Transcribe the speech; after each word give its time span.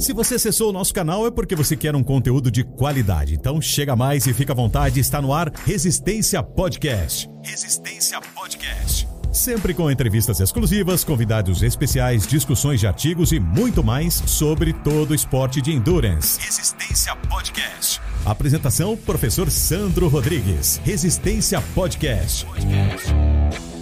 Se 0.00 0.14
você 0.14 0.36
acessou 0.36 0.70
o 0.70 0.72
nosso 0.72 0.94
canal 0.94 1.26
é 1.26 1.30
porque 1.30 1.54
você 1.54 1.76
quer 1.76 1.94
um 1.94 2.02
conteúdo 2.02 2.50
de 2.50 2.64
qualidade. 2.64 3.34
Então 3.34 3.60
chega 3.60 3.94
mais 3.94 4.26
e 4.26 4.32
fica 4.32 4.54
à 4.54 4.56
vontade, 4.56 4.98
está 4.98 5.20
no 5.20 5.32
ar 5.32 5.52
Resistência 5.66 6.42
Podcast. 6.42 7.30
Resistência 7.44 8.18
Podcast. 8.34 9.06
Sempre 9.30 9.74
com 9.74 9.90
entrevistas 9.90 10.40
exclusivas, 10.40 11.04
convidados 11.04 11.62
especiais, 11.62 12.26
discussões 12.26 12.80
de 12.80 12.86
artigos 12.86 13.30
e 13.30 13.38
muito 13.38 13.84
mais 13.84 14.14
sobre 14.26 14.72
todo 14.72 15.10
o 15.10 15.14
esporte 15.14 15.60
de 15.60 15.70
endurance. 15.70 16.40
Resistência 16.40 17.14
Podcast. 17.28 18.00
Apresentação: 18.24 18.96
Professor 18.96 19.50
Sandro 19.50 20.08
Rodrigues. 20.08 20.80
Resistência 20.82 21.60
Podcast. 21.74 22.46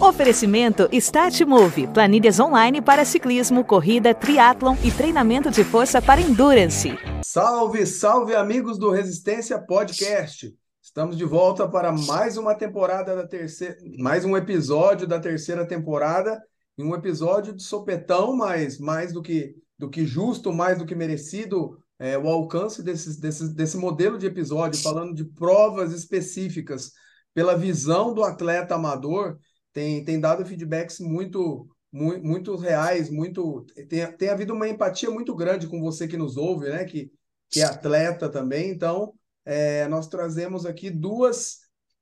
Oferecimento 0.01 0.89
Start 0.93 1.41
Move, 1.41 1.89
planilhas 1.89 2.39
online 2.39 2.81
para 2.81 3.05
ciclismo, 3.05 3.65
corrida, 3.65 4.15
triatlon 4.15 4.77
e 4.85 4.93
treinamento 4.93 5.51
de 5.51 5.65
força 5.65 6.01
para 6.01 6.21
endurance. 6.21 6.91
Salve, 7.25 7.85
salve 7.85 8.37
amigos 8.37 8.79
do 8.79 8.93
Resistência 8.93 9.59
Podcast. 9.59 10.55
Estamos 10.81 11.17
de 11.17 11.25
volta 11.25 11.69
para 11.69 11.91
mais 11.91 12.37
uma 12.37 12.55
temporada 12.55 13.17
da 13.17 13.27
terceira, 13.27 13.77
mais 13.99 14.25
um 14.25 14.37
episódio 14.37 15.05
da 15.05 15.19
terceira 15.19 15.67
temporada, 15.67 16.41
e 16.79 16.83
um 16.85 16.95
episódio 16.95 17.53
de 17.53 17.65
sopetão, 17.65 18.37
mas 18.37 18.79
mais 18.79 19.13
do 19.13 19.21
que 19.21 19.57
do 19.77 19.91
que 19.91 20.07
justo, 20.07 20.53
mais 20.53 20.79
do 20.79 20.87
que 20.87 20.95
merecido, 20.95 21.77
é, 21.99 22.17
o 22.17 22.29
alcance 22.29 22.85
desse, 22.85 23.21
desse, 23.21 23.53
desse 23.55 23.77
modelo 23.77 24.17
de 24.17 24.27
episódio, 24.27 24.81
falando 24.81 25.13
de 25.13 25.25
provas 25.25 25.93
específicas 25.93 26.93
pela 27.35 27.57
visão 27.57 28.13
do 28.13 28.25
atleta 28.25 28.75
amador, 28.75 29.39
tem, 29.73 30.05
tem 30.05 30.21
dado 30.21 30.45
feedbacks 30.45 31.01
muito, 31.01 31.69
muito, 31.93 32.25
muito 32.25 32.57
reais, 32.57 33.11
muito 33.11 33.65
tem, 33.89 34.11
tem 34.17 34.29
havido 34.29 34.55
uma 34.55 34.69
empatia 34.69 35.11
muito 35.11 35.35
grande 35.35 35.67
com 35.67 35.81
você 35.81 36.07
que 36.09 36.17
nos 36.17 36.37
ouve, 36.37 36.69
né? 36.69 36.85
Que, 36.85 37.11
que 37.51 37.61
é 37.61 37.65
atleta 37.65 38.29
também. 38.29 38.71
Então, 38.71 39.15
é, 39.45 39.89
nós 39.89 40.09
trazemos 40.09 40.67
aqui 40.67 40.91
duas 40.91 41.59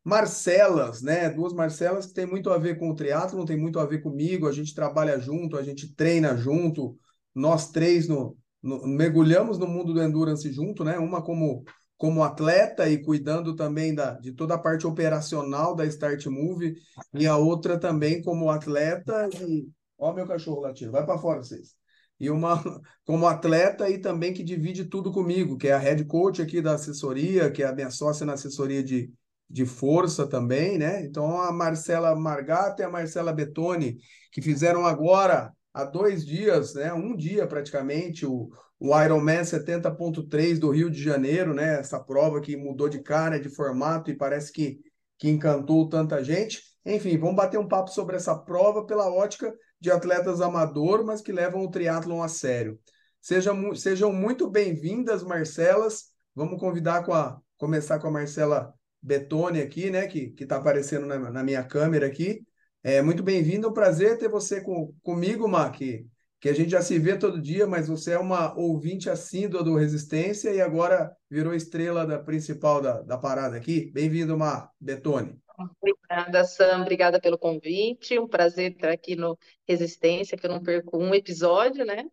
Marcelas, 0.07 1.03
né? 1.03 1.29
Duas 1.31 1.53
Marcelas 1.53 2.07
que 2.07 2.15
tem 2.15 2.27
muito 2.27 2.49
a 2.51 2.59
ver 2.59 2.79
com 2.79 2.91
o 2.91 2.95
triatlo, 2.95 3.45
tem 3.45 3.57
muito 3.57 3.81
a 3.81 3.85
ver 3.85 4.01
comigo. 4.01 4.47
A 4.47 4.53
gente 4.53 4.73
trabalha 4.73 5.19
junto, 5.19 5.57
a 5.57 5.65
gente 5.65 5.93
treina 5.95 6.37
junto. 6.37 6.97
Nós 7.35 7.73
três 7.73 8.07
no, 8.07 8.37
no, 8.63 8.87
mergulhamos 8.87 9.59
no 9.59 9.67
mundo 9.67 9.93
do 9.93 10.01
endurance 10.01 10.51
junto, 10.53 10.85
né? 10.85 10.97
Uma 10.97 11.21
como 11.23 11.65
como 11.97 12.23
atleta 12.23 12.89
e 12.89 13.03
cuidando 13.03 13.55
também 13.57 13.95
da, 13.95 14.13
de 14.13 14.33
toda 14.33 14.55
a 14.55 14.59
parte 14.59 14.87
operacional 14.87 15.75
da 15.75 15.87
Start 15.87 16.27
Move, 16.27 16.75
e 17.15 17.27
a 17.27 17.37
outra 17.37 17.79
também 17.79 18.23
como 18.23 18.51
atleta 18.51 19.29
e... 19.41 19.69
Ó 19.99 20.13
meu 20.13 20.27
cachorro 20.27 20.61
latindo, 20.61 20.93
vai 20.93 21.07
para 21.07 21.17
fora 21.17 21.43
vocês. 21.43 21.75
E 22.21 22.29
uma 22.31 22.63
como 23.05 23.27
atleta 23.27 23.89
e 23.89 23.99
também 23.99 24.33
que 24.35 24.43
divide 24.43 24.85
tudo 24.85 25.11
comigo, 25.11 25.57
que 25.57 25.69
é 25.69 25.73
a 25.73 25.79
head 25.79 26.05
coach 26.05 26.43
aqui 26.43 26.61
da 26.61 26.75
assessoria, 26.75 27.51
que 27.51 27.63
é 27.63 27.67
a 27.67 27.75
minha 27.75 27.91
sócia 27.91 28.27
na 28.27 28.35
assessoria 28.35 28.83
de, 28.83 29.11
de 29.49 29.65
força 29.65 30.27
também, 30.27 30.77
né? 30.77 31.03
Então 31.05 31.41
a 31.41 31.51
Marcela 31.51 32.15
Margato 32.15 32.83
e 32.83 32.85
a 32.85 32.91
Marcela 32.91 33.33
Betoni, 33.33 33.97
que 34.31 34.43
fizeram 34.43 34.85
agora 34.85 35.51
há 35.77 35.85
dois 35.85 36.25
dias, 36.25 36.75
né? 36.75 36.91
Um 36.95 37.15
dia 37.15 37.47
praticamente, 37.47 38.25
o, 38.25 38.49
o 38.81 38.99
Ironman 38.99 39.43
70.3 39.43 40.59
do 40.59 40.71
Rio 40.71 40.91
de 40.91 41.03
Janeiro, 41.03 41.53
né? 41.53 41.79
Essa 41.79 42.01
prova 42.01 42.41
que 42.41 42.57
mudou 42.57 42.89
de 42.89 43.01
cara, 43.03 43.39
de 43.39 43.51
formato 43.51 44.11
e 44.11 44.17
parece 44.17 44.51
que, 44.51 44.81
que 45.19 45.29
encantou 45.29 45.87
tanta 45.87 46.25
gente. 46.25 46.63
Enfim, 46.85 47.19
vamos 47.19 47.37
bater 47.37 47.59
um 47.59 47.69
papo 47.69 47.91
sobre 47.91 48.17
essa 48.17 48.35
prova 48.35 48.87
pela 48.87 49.13
ótica 49.13 49.53
de 49.79 49.91
atletas 49.91 50.41
amador, 50.41 51.05
mas 51.05 51.21
que 51.21 51.31
levam 51.31 51.63
o 51.63 51.71
triatlon 51.71 52.23
a 52.23 52.29
sério. 52.29 52.81
Sejam, 53.21 53.75
sejam 53.75 54.11
muito 54.11 54.49
bem-vindas, 54.51 55.23
Marcelas. 55.23 56.05
Vamos 56.35 56.59
convidar 56.59 57.05
com 57.05 57.13
a 57.13 57.39
começar 57.59 57.99
com 57.99 58.07
a 58.07 58.11
Marcela 58.11 58.73
Betone 59.03 59.61
aqui, 59.61 59.91
né? 59.91 60.07
Que 60.07 60.35
está 60.39 60.57
aparecendo 60.57 61.05
na, 61.05 61.19
na, 61.31 61.45
minha 61.45 61.63
câmera 61.63 62.07
aqui. 62.07 62.47
É 62.89 63.03
muito 63.03 63.21
bem-vindo, 63.21 63.67
é 63.67 63.71
um 63.71 63.73
prazer 63.73 64.17
ter 64.17 64.29
você 64.29 64.61
com, 64.61 64.95
comigo, 65.03 65.49
que 65.73 66.07
que 66.39 66.49
a 66.49 66.53
gente 66.53 66.71
já 66.71 66.81
se 66.81 66.97
vê 67.01 67.19
todo 67.19 67.43
dia, 67.43 67.67
mas 67.67 67.89
você 67.89 68.13
é 68.13 68.19
uma 68.19 68.57
ouvinte 68.57 69.11
assídua 69.11 69.65
do 69.65 69.75
Resistência 69.75 70.51
e 70.51 70.61
agora 70.61 71.13
virou 71.29 71.53
estrela 71.53 72.07
da 72.07 72.17
principal 72.17 72.81
da, 72.81 73.03
da 73.03 73.19
parada 73.19 73.57
aqui. 73.57 73.91
Bem-vindo, 73.91 74.39
Mar 74.39 74.71
Betone. 74.81 75.37
Obrigada, 75.59 76.45
Sam. 76.45 76.83
Obrigada 76.83 77.21
pelo 77.21 77.37
convite. 77.37 78.21
Um 78.21 78.29
prazer 78.29 78.71
estar 78.71 78.93
aqui 78.93 79.17
no 79.17 79.37
Resistência, 79.67 80.39
que 80.39 80.47
eu 80.47 80.51
não 80.51 80.63
perco 80.63 80.97
um 80.97 81.13
episódio, 81.13 81.85
né? 81.85 82.05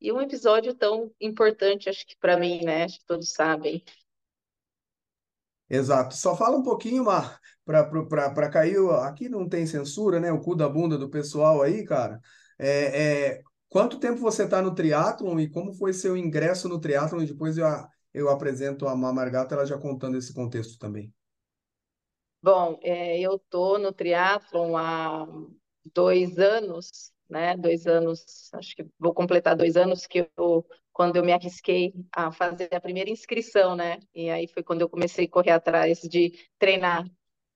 E 0.00 0.12
um 0.12 0.20
episódio 0.20 0.72
tão 0.74 1.10
importante, 1.20 1.88
acho 1.88 2.06
que 2.06 2.16
para 2.20 2.36
mim, 2.36 2.64
né? 2.64 2.84
Acho 2.84 3.00
que 3.00 3.04
todos 3.04 3.32
sabem. 3.32 3.82
Exato. 5.68 6.14
Só 6.14 6.36
fala 6.36 6.56
um 6.56 6.62
pouquinho, 6.62 7.04
Mar, 7.04 7.40
para 7.64 8.50
cair. 8.50 8.76
Aqui 9.02 9.28
não 9.28 9.48
tem 9.48 9.66
censura, 9.66 10.20
né? 10.20 10.32
O 10.32 10.40
cu 10.40 10.54
da 10.54 10.68
bunda 10.68 10.98
do 10.98 11.08
pessoal 11.10 11.62
aí, 11.62 11.84
cara. 11.84 12.20
É, 12.58 13.32
é, 13.38 13.42
Quanto 13.70 14.00
tempo 14.00 14.20
você 14.20 14.42
está 14.42 14.60
no 14.60 14.74
triatlon 14.74 15.38
e 15.38 15.48
como 15.48 15.72
foi 15.72 15.92
seu 15.92 16.16
ingresso 16.16 16.68
no 16.68 16.80
triatlon? 16.80 17.22
E 17.22 17.26
depois 17.26 17.56
eu, 17.56 17.64
eu 18.12 18.28
apresento 18.28 18.88
a 18.88 18.96
Mamargata, 18.96 19.54
ela 19.54 19.64
já 19.64 19.78
contando 19.78 20.16
esse 20.18 20.34
contexto 20.34 20.76
também. 20.76 21.14
Bom, 22.42 22.80
é, 22.82 23.20
eu 23.20 23.36
estou 23.36 23.78
no 23.78 23.92
triatlon 23.92 24.76
há 24.76 25.24
dois 25.94 26.36
anos, 26.36 27.12
né? 27.28 27.56
Dois 27.56 27.86
anos, 27.86 28.50
acho 28.54 28.74
que 28.74 28.84
vou 28.98 29.14
completar 29.14 29.54
dois 29.54 29.76
anos 29.76 30.04
que 30.04 30.28
eu, 30.36 30.66
quando 30.92 31.14
eu 31.14 31.24
me 31.24 31.32
arrisquei 31.32 31.94
a 32.12 32.32
fazer 32.32 32.74
a 32.74 32.80
primeira 32.80 33.08
inscrição, 33.08 33.76
né? 33.76 34.00
E 34.12 34.30
aí 34.30 34.48
foi 34.48 34.64
quando 34.64 34.80
eu 34.80 34.88
comecei 34.88 35.26
a 35.26 35.30
correr 35.30 35.52
atrás 35.52 36.00
de 36.00 36.32
treinar 36.58 37.04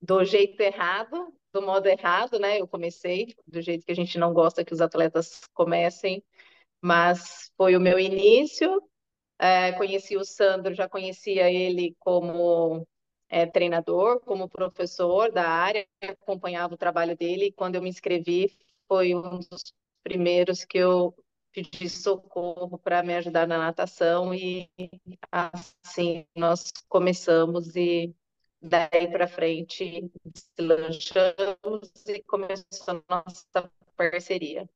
do 0.05 0.23
jeito 0.25 0.61
errado, 0.61 1.33
do 1.53 1.63
modo 1.63 1.87
errado, 1.87 2.39
né? 2.39 2.61
Eu 2.61 2.69
comecei 2.69 3.35
do 3.47 3.63
jeito 3.63 3.87
que 3.87 3.93
a 3.93 3.97
gente 3.97 4.19
não 4.19 4.35
gosta 4.35 4.65
que 4.65 4.75
os 4.75 4.81
atletas 4.81 5.41
comecem, 5.55 6.23
mas 6.81 7.51
foi 7.57 7.77
o 7.77 7.81
meu 7.81 7.99
início. 7.99 8.83
É, 9.39 9.73
conheci 9.73 10.17
o 10.17 10.25
Sandro, 10.25 10.75
já 10.75 10.89
conhecia 10.89 11.51
ele 11.51 11.97
como 11.99 12.87
é, 13.29 13.47
treinador, 13.47 14.21
como 14.21 14.49
professor 14.49 15.33
da 15.33 15.49
área, 15.49 15.87
acompanhava 16.03 16.75
o 16.75 16.79
trabalho 16.79 17.17
dele. 17.17 17.47
E 17.47 17.53
quando 17.53 17.77
eu 17.77 17.83
me 17.83 17.89
inscrevi, 17.89 18.57
foi 18.87 19.15
um 19.15 19.41
dos 19.51 19.73
primeiros 20.03 20.65
que 20.65 20.79
eu 20.79 21.15
pedi 21.53 21.89
socorro 21.89 22.79
para 22.79 23.03
me 23.03 23.15
ajudar 23.15 23.47
na 23.47 23.59
natação 23.59 24.35
e 24.35 24.69
assim 25.33 26.27
nós 26.37 26.73
começamos 26.89 27.77
e 27.77 28.15
daí 28.65 29.11
para 29.11 29.29
frente 29.29 30.11
deslanchamos 30.57 31.91
e 32.07 32.23
começou 32.23 33.03
a 33.09 33.25
nossa 33.25 33.71
parceria. 33.97 34.69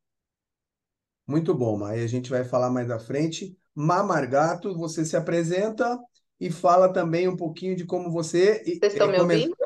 Muito 1.26 1.54
bom, 1.54 1.76
Maia. 1.78 2.04
A 2.04 2.06
gente 2.06 2.31
vai 2.31 2.44
falar 2.44 2.71
mais 2.71 2.91
à 2.91 2.98
frente. 2.98 3.56
Mamargato, 3.75 4.77
você 4.77 5.04
se 5.04 5.16
apresenta 5.16 5.98
e 6.41 6.50
fala 6.50 6.93
também 6.93 7.28
um 7.28 7.37
pouquinho 7.37 7.75
de 7.75 7.84
como 7.84 8.10
você. 8.10 8.62
Vocês 8.65 8.93
estão 8.93 9.09
me 9.09 9.19
ouvindo? 9.19 9.56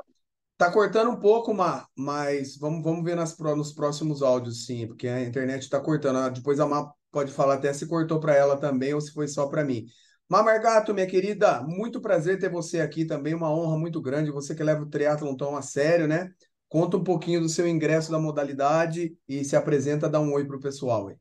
Tá 0.57 0.71
cortando 0.71 1.11
um 1.11 1.19
pouco, 1.19 1.53
Má, 1.53 1.87
mas 1.97 2.57
vamos, 2.57 2.85
vamos 2.85 3.03
ver 3.03 3.17
nas, 3.17 3.37
nos 3.37 3.73
próximos 3.73 4.23
áudios, 4.23 4.65
sim, 4.65 4.87
porque 4.87 5.09
a 5.09 5.21
internet 5.21 5.63
está 5.63 5.81
cortando. 5.81 6.19
Ah, 6.19 6.29
depois 6.29 6.61
a 6.61 6.67
Má 6.67 6.93
pode 7.11 7.33
falar 7.33 7.55
até 7.55 7.73
se 7.73 7.89
cortou 7.89 8.21
para 8.21 8.35
ela 8.35 8.57
também 8.57 8.95
ou 8.95 9.01
se 9.01 9.13
foi 9.13 9.27
só 9.27 9.49
para 9.49 9.65
mim. 9.65 9.87
Mamargato, 10.33 10.95
minha 10.95 11.07
querida, 11.07 11.61
muito 11.61 12.01
prazer 12.01 12.39
ter 12.39 12.49
você 12.49 12.81
aqui 12.81 13.05
também, 13.05 13.35
uma 13.35 13.53
honra 13.53 13.77
muito 13.77 14.01
grande, 14.01 14.31
você 14.31 14.55
que 14.55 14.63
leva 14.63 14.83
o 14.83 14.89
triatlon 14.89 15.37
tão 15.37 15.55
a 15.55 15.61
sério, 15.61 16.09
né? 16.09 16.33
Conta 16.71 16.97
um 16.97 17.05
pouquinho 17.05 17.39
do 17.39 17.51
seu 17.51 17.69
ingresso 17.69 18.11
da 18.11 18.19
modalidade 18.19 19.15
e 19.29 19.45
se 19.45 19.55
apresenta, 19.55 20.09
dá 20.09 20.19
um 20.19 20.33
oi 20.33 20.47
pro 20.47 20.59
pessoal 20.59 21.09
aí. 21.09 21.17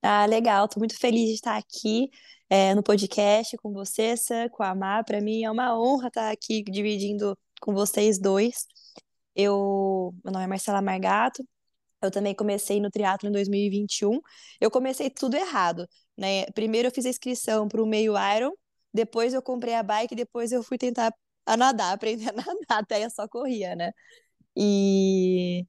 Ah, 0.00 0.26
legal, 0.26 0.68
tô 0.68 0.78
muito 0.78 0.96
feliz 0.96 1.26
de 1.26 1.34
estar 1.34 1.56
aqui 1.56 2.08
é, 2.48 2.72
no 2.72 2.84
podcast 2.84 3.56
com 3.56 3.72
você, 3.72 4.16
Sam, 4.16 4.48
com 4.48 4.62
a 4.62 4.76
Mar. 4.76 5.04
Para 5.04 5.20
mim 5.20 5.42
é 5.42 5.50
uma 5.50 5.76
honra 5.76 6.06
estar 6.06 6.30
aqui 6.30 6.62
dividindo 6.62 7.36
com 7.60 7.74
vocês 7.74 8.16
dois. 8.16 8.64
Eu, 9.34 10.14
meu 10.24 10.32
nome 10.32 10.44
é 10.44 10.46
Marcela 10.46 10.80
Margato, 10.80 11.44
eu 12.02 12.10
também 12.10 12.34
comecei 12.34 12.80
no 12.80 12.90
triatlo 12.90 13.28
em 13.28 13.32
2021. 13.32 14.20
Eu 14.60 14.70
comecei 14.70 15.10
tudo 15.10 15.36
errado, 15.36 15.86
né? 16.20 16.46
Primeiro 16.54 16.88
eu 16.88 16.92
fiz 16.92 17.06
a 17.06 17.10
inscrição 17.10 17.68
para 17.68 17.82
o 17.82 17.86
meio 17.86 18.14
Iron, 18.36 18.52
depois 18.94 19.34
eu 19.34 19.42
comprei 19.42 19.74
a 19.74 19.82
bike, 19.84 20.14
depois 20.16 20.52
eu 20.52 20.62
fui 20.62 20.78
tentar 20.78 21.14
a 21.46 21.56
nadar, 21.56 21.94
aprender 21.94 22.30
a 22.30 22.32
nadar, 22.34 22.54
até 22.82 23.04
eu 23.04 23.10
só 23.10 23.28
corria, 23.28 23.76
né? 23.76 23.92
E 24.56 25.66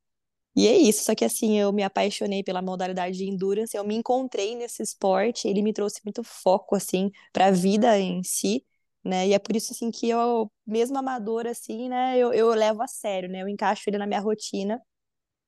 e 0.55 0.67
é 0.67 0.75
isso, 0.77 1.05
só 1.05 1.15
que 1.15 1.25
assim, 1.25 1.59
eu 1.59 1.71
me 1.73 1.83
apaixonei 1.83 2.43
pela 2.43 2.61
modalidade 2.61 3.17
de 3.17 3.25
endurance, 3.29 3.75
eu 3.77 3.85
me 3.85 3.95
encontrei 3.95 4.55
nesse 4.55 4.83
esporte, 4.83 5.47
ele 5.47 5.61
me 5.63 5.73
trouxe 5.73 6.01
muito 6.05 6.23
foco 6.23 6.75
assim 6.75 7.11
para 7.33 7.47
a 7.47 7.51
vida 7.51 7.97
em 7.99 8.23
si, 8.23 8.65
né? 9.03 9.27
E 9.27 9.33
é 9.33 9.39
por 9.39 9.55
isso 9.55 9.73
assim 9.73 9.91
que 9.91 10.09
eu, 10.09 10.51
mesmo 10.67 10.97
amadora 10.97 11.51
assim, 11.51 11.89
né, 11.89 12.17
eu, 12.17 12.33
eu 12.33 12.49
levo 12.49 12.81
a 12.83 12.87
sério, 12.87 13.29
né? 13.29 13.41
Eu 13.43 13.47
encaixo 13.49 13.83
ele 13.89 13.97
na 13.97 14.07
minha 14.07 14.19
rotina 14.19 14.81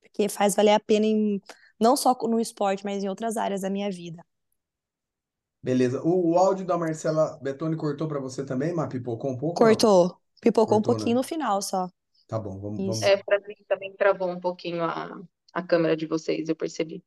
porque 0.02 0.28
faz 0.28 0.54
valer 0.54 0.72
a 0.72 0.80
pena 0.80 1.06
em, 1.06 1.40
não 1.80 1.96
só 1.96 2.14
no 2.22 2.40
esporte, 2.40 2.84
mas 2.84 3.02
em 3.04 3.08
outras 3.08 3.36
áreas 3.36 3.62
da 3.62 3.70
minha 3.70 3.90
vida. 3.90 4.24
Beleza. 5.64 6.00
O, 6.04 6.32
o 6.32 6.38
áudio 6.38 6.64
da 6.66 6.78
Marcela 6.78 7.38
Betoni 7.42 7.76
cortou 7.76 8.06
para 8.08 8.20
você 8.20 8.44
também, 8.44 8.72
mas 8.74 8.88
pipocou 8.88 9.30
um 9.32 9.38
pouco? 9.38 9.60
Cortou. 9.60 10.20
Pipocou 10.40 10.78
um 10.78 10.82
Cortou, 10.82 10.82
pouquinho 10.82 11.16
né? 11.16 11.16
no 11.16 11.22
final 11.22 11.62
só. 11.62 11.88
Tá 12.26 12.38
bom, 12.38 12.60
vamos, 12.60 12.84
vamos, 12.84 13.10
É, 13.10 13.16
para 13.22 13.38
mim 13.40 13.54
também 13.68 13.94
travou 13.96 14.28
um 14.30 14.40
pouquinho 14.40 14.84
a, 14.84 15.20
a 15.52 15.62
câmera 15.62 15.96
de 15.96 16.06
vocês, 16.06 16.48
eu 16.48 16.56
percebi. 16.56 17.04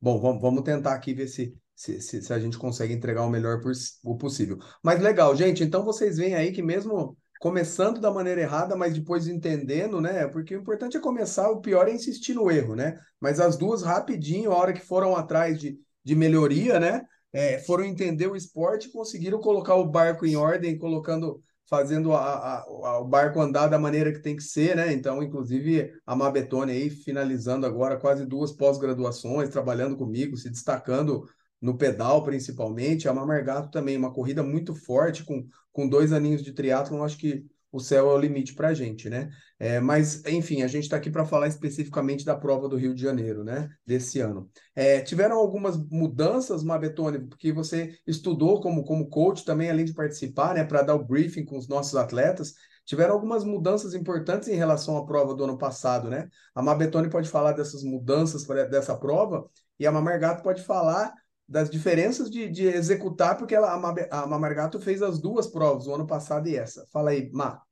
Bom, 0.00 0.20
vamos, 0.20 0.40
vamos 0.40 0.62
tentar 0.62 0.94
aqui 0.94 1.12
ver 1.12 1.26
se, 1.28 1.56
se, 1.74 2.00
se, 2.00 2.22
se 2.22 2.32
a 2.32 2.38
gente 2.38 2.56
consegue 2.58 2.92
entregar 2.94 3.24
o 3.24 3.30
melhor 3.30 3.60
pos- 3.60 3.98
o 4.04 4.16
possível. 4.16 4.58
Mas 4.82 5.00
legal, 5.00 5.34
gente. 5.34 5.62
Então 5.64 5.84
vocês 5.84 6.16
veem 6.18 6.34
aí 6.34 6.52
que 6.52 6.62
mesmo 6.62 7.16
começando 7.40 8.00
da 8.00 8.10
maneira 8.10 8.40
errada, 8.40 8.76
mas 8.76 8.94
depois 8.94 9.26
entendendo, 9.28 10.00
né? 10.00 10.26
Porque 10.28 10.56
o 10.56 10.60
importante 10.60 10.96
é 10.96 11.00
começar, 11.00 11.50
o 11.50 11.60
pior 11.60 11.88
é 11.88 11.92
insistir 11.92 12.34
no 12.34 12.50
erro, 12.50 12.74
né? 12.76 12.98
Mas 13.20 13.40
as 13.40 13.56
duas 13.56 13.82
rapidinho, 13.82 14.52
a 14.52 14.56
hora 14.56 14.72
que 14.72 14.80
foram 14.80 15.16
atrás 15.16 15.58
de, 15.58 15.78
de 16.04 16.14
melhoria, 16.14 16.78
né? 16.80 17.02
É, 17.32 17.58
foram 17.58 17.84
entender 17.84 18.26
o 18.26 18.36
esporte 18.36 18.90
conseguiram 18.90 19.40
colocar 19.40 19.74
o 19.76 19.86
barco 19.86 20.24
em 20.26 20.36
ordem, 20.36 20.78
colocando, 20.78 21.42
fazendo 21.68 22.12
a, 22.12 22.20
a- 22.20 22.58
a- 22.60 22.98
o 23.00 23.04
barco 23.06 23.40
andar 23.40 23.68
da 23.68 23.78
maneira 23.78 24.12
que 24.12 24.20
tem 24.20 24.36
que 24.36 24.42
ser, 24.42 24.74
né? 24.76 24.92
Então, 24.92 25.22
inclusive, 25.22 25.92
a 26.06 26.16
Mabetone 26.16 26.72
aí 26.72 26.90
finalizando 26.90 27.66
agora 27.66 27.98
quase 27.98 28.24
duas 28.26 28.52
pós-graduações, 28.52 29.50
trabalhando 29.50 29.96
comigo, 29.96 30.36
se 30.36 30.48
destacando 30.50 31.28
no 31.60 31.76
pedal 31.76 32.22
principalmente. 32.24 33.08
A 33.08 33.14
Mamargato 33.14 33.70
também, 33.70 33.96
uma 33.96 34.12
corrida 34.12 34.42
muito 34.42 34.74
forte, 34.74 35.24
com, 35.24 35.46
com 35.72 35.88
dois 35.88 36.12
aninhos 36.12 36.42
de 36.42 36.52
triatlon, 36.52 37.02
acho 37.02 37.18
que 37.18 37.44
o 37.70 37.80
céu 37.80 38.10
é 38.10 38.14
o 38.14 38.18
limite 38.18 38.54
para 38.54 38.68
a 38.68 38.74
gente, 38.74 39.10
né? 39.10 39.30
É, 39.58 39.78
mas, 39.80 40.24
enfim, 40.26 40.62
a 40.62 40.66
gente 40.66 40.84
está 40.84 40.96
aqui 40.96 41.10
para 41.10 41.24
falar 41.24 41.48
especificamente 41.48 42.24
da 42.24 42.34
prova 42.34 42.68
do 42.68 42.76
Rio 42.76 42.94
de 42.94 43.02
Janeiro, 43.02 43.44
né? 43.44 43.68
Desse 43.84 44.20
ano. 44.20 44.50
É, 44.74 45.00
tiveram 45.00 45.36
algumas 45.36 45.76
mudanças, 45.76 46.62
Mabetone, 46.62 47.26
porque 47.26 47.52
você 47.52 47.98
estudou 48.06 48.60
como, 48.60 48.84
como 48.84 49.08
coach 49.08 49.44
também, 49.44 49.70
além 49.70 49.84
de 49.84 49.92
participar, 49.92 50.54
né, 50.54 50.64
para 50.64 50.82
dar 50.82 50.94
o 50.94 51.04
briefing 51.04 51.44
com 51.44 51.58
os 51.58 51.68
nossos 51.68 51.94
atletas. 51.94 52.54
Tiveram 52.86 53.12
algumas 53.12 53.44
mudanças 53.44 53.92
importantes 53.94 54.48
em 54.48 54.54
relação 54.54 54.96
à 54.96 55.04
prova 55.04 55.34
do 55.34 55.44
ano 55.44 55.58
passado, 55.58 56.08
né? 56.08 56.26
A 56.54 56.62
Mabetone 56.62 57.10
pode 57.10 57.28
falar 57.28 57.52
dessas 57.52 57.82
mudanças 57.82 58.46
dessa 58.70 58.96
prova 58.96 59.46
e 59.78 59.86
a 59.86 59.92
Mamargato 59.92 60.42
pode 60.42 60.62
falar 60.62 61.12
das 61.48 61.70
diferenças 61.70 62.30
de, 62.30 62.48
de 62.48 62.66
executar, 62.66 63.38
porque 63.38 63.54
ela, 63.54 63.72
a, 63.72 64.26
Mamargato 64.26 64.78
fez 64.78 65.00
as 65.00 65.18
duas 65.18 65.46
provas, 65.46 65.86
o 65.86 65.94
ano 65.94 66.06
passado 66.06 66.46
e 66.46 66.56
essa. 66.56 66.86
Fala 66.92 67.10
aí, 67.10 67.30
Ma. 67.32 67.62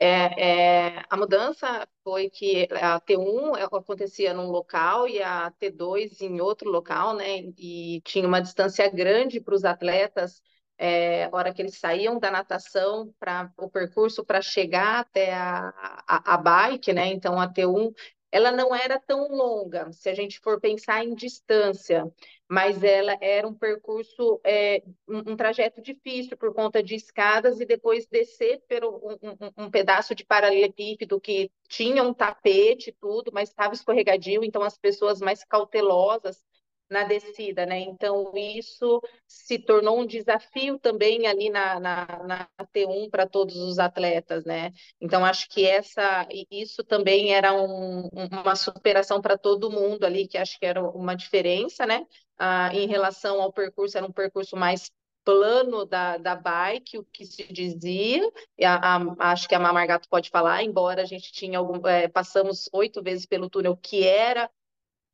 É, 0.00 0.96
é, 0.96 1.04
a 1.08 1.16
mudança 1.16 1.86
foi 2.02 2.28
que 2.28 2.68
a 2.72 3.00
T1 3.00 3.56
acontecia 3.72 4.34
num 4.34 4.50
local 4.50 5.08
e 5.08 5.22
a 5.22 5.50
T2 5.52 6.20
em 6.20 6.40
outro 6.40 6.68
local, 6.70 7.14
né? 7.14 7.38
E 7.56 8.00
tinha 8.04 8.26
uma 8.26 8.40
distância 8.40 8.88
grande 8.90 9.40
para 9.40 9.54
os 9.54 9.64
atletas, 9.64 10.42
é, 10.76 11.28
hora 11.32 11.54
que 11.54 11.62
eles 11.62 11.78
saíam 11.78 12.18
da 12.18 12.30
natação 12.30 13.14
para 13.18 13.52
o 13.56 13.70
percurso 13.70 14.24
para 14.24 14.42
chegar 14.42 15.00
até 15.00 15.32
a, 15.32 15.72
a, 16.06 16.34
a 16.34 16.36
bike, 16.36 16.92
né? 16.92 17.06
Então 17.06 17.40
a 17.40 17.48
T1 17.48 17.92
ela 18.34 18.50
não 18.50 18.74
era 18.74 18.98
tão 18.98 19.28
longa, 19.28 19.92
se 19.92 20.08
a 20.08 20.14
gente 20.14 20.40
for 20.40 20.60
pensar 20.60 21.04
em 21.04 21.14
distância, 21.14 22.12
mas 22.48 22.82
ela 22.82 23.16
era 23.20 23.46
um 23.46 23.54
percurso, 23.54 24.40
é, 24.42 24.82
um, 25.08 25.18
um 25.18 25.36
trajeto 25.36 25.80
difícil 25.80 26.36
por 26.36 26.52
conta 26.52 26.82
de 26.82 26.96
escadas 26.96 27.60
e 27.60 27.64
depois 27.64 28.08
descer 28.08 28.60
pelo 28.66 28.96
um, 28.96 29.12
um, 29.22 29.66
um 29.66 29.70
pedaço 29.70 30.16
de 30.16 30.24
paralelepípedo 30.24 31.20
que 31.20 31.48
tinha 31.68 32.02
um 32.02 32.12
tapete 32.12 32.90
tudo, 33.00 33.30
mas 33.32 33.50
estava 33.50 33.72
escorregadio, 33.72 34.42
então 34.42 34.64
as 34.64 34.76
pessoas 34.76 35.20
mais 35.20 35.44
cautelosas 35.44 36.44
na 36.94 37.02
descida, 37.02 37.66
né? 37.66 37.80
Então 37.80 38.32
isso 38.34 39.02
se 39.26 39.58
tornou 39.58 40.00
um 40.00 40.06
desafio 40.06 40.78
também 40.78 41.26
ali 41.26 41.50
na, 41.50 41.80
na, 41.80 42.06
na 42.24 42.48
T1 42.72 43.10
para 43.10 43.26
todos 43.26 43.56
os 43.56 43.78
atletas, 43.80 44.44
né? 44.44 44.72
Então 45.00 45.24
acho 45.24 45.48
que 45.50 45.66
essa 45.66 46.26
isso 46.50 46.84
também 46.84 47.34
era 47.34 47.52
um, 47.52 48.08
uma 48.42 48.54
superação 48.54 49.20
para 49.20 49.36
todo 49.36 49.70
mundo 49.70 50.04
ali, 50.04 50.28
que 50.28 50.38
acho 50.38 50.58
que 50.58 50.66
era 50.66 50.80
uma 50.82 51.16
diferença, 51.16 51.84
né? 51.84 52.06
Ah, 52.38 52.70
em 52.72 52.86
relação 52.86 53.42
ao 53.42 53.52
percurso, 53.52 53.96
era 53.98 54.06
um 54.06 54.12
percurso 54.12 54.56
mais 54.56 54.90
plano 55.24 55.86
da, 55.86 56.18
da 56.18 56.36
bike, 56.36 56.98
o 56.98 57.04
que 57.04 57.24
se 57.24 57.50
dizia, 57.52 58.22
a, 58.62 58.96
a, 58.96 59.32
acho 59.32 59.48
que 59.48 59.54
a 59.54 59.58
Mamargato 59.58 60.08
pode 60.08 60.28
falar, 60.30 60.62
embora 60.62 61.02
a 61.02 61.06
gente 61.06 61.32
tinha 61.32 61.58
algum, 61.58 61.86
é, 61.88 62.08
passamos 62.08 62.68
oito 62.72 63.02
vezes 63.02 63.24
pelo 63.24 63.48
túnel, 63.48 63.76
que 63.76 64.06
era 64.06 64.50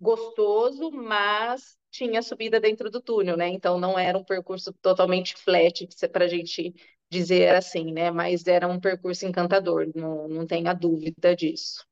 gostoso, 0.01 0.91
mas 0.91 1.77
tinha 1.91 2.23
subida 2.23 2.61
dentro 2.61 2.91
do 2.91 3.01
túnel, 3.01 3.37
né? 3.37 3.49
Então 3.49 3.79
não 3.79 3.99
era 3.99 4.17
um 4.17 4.25
percurso 4.25 4.73
totalmente 4.81 5.37
flat, 5.37 5.87
para 6.13 6.25
a 6.25 6.29
gente 6.29 6.75
dizer 7.11 7.55
assim, 7.55 7.93
né? 7.93 8.11
Mas 8.11 8.47
era 8.47 8.69
um 8.69 8.81
percurso 8.81 9.27
encantador, 9.27 9.89
não, 9.95 10.29
não 10.29 10.47
tenha 10.47 10.73
dúvida 10.73 11.35
disso. 11.35 11.85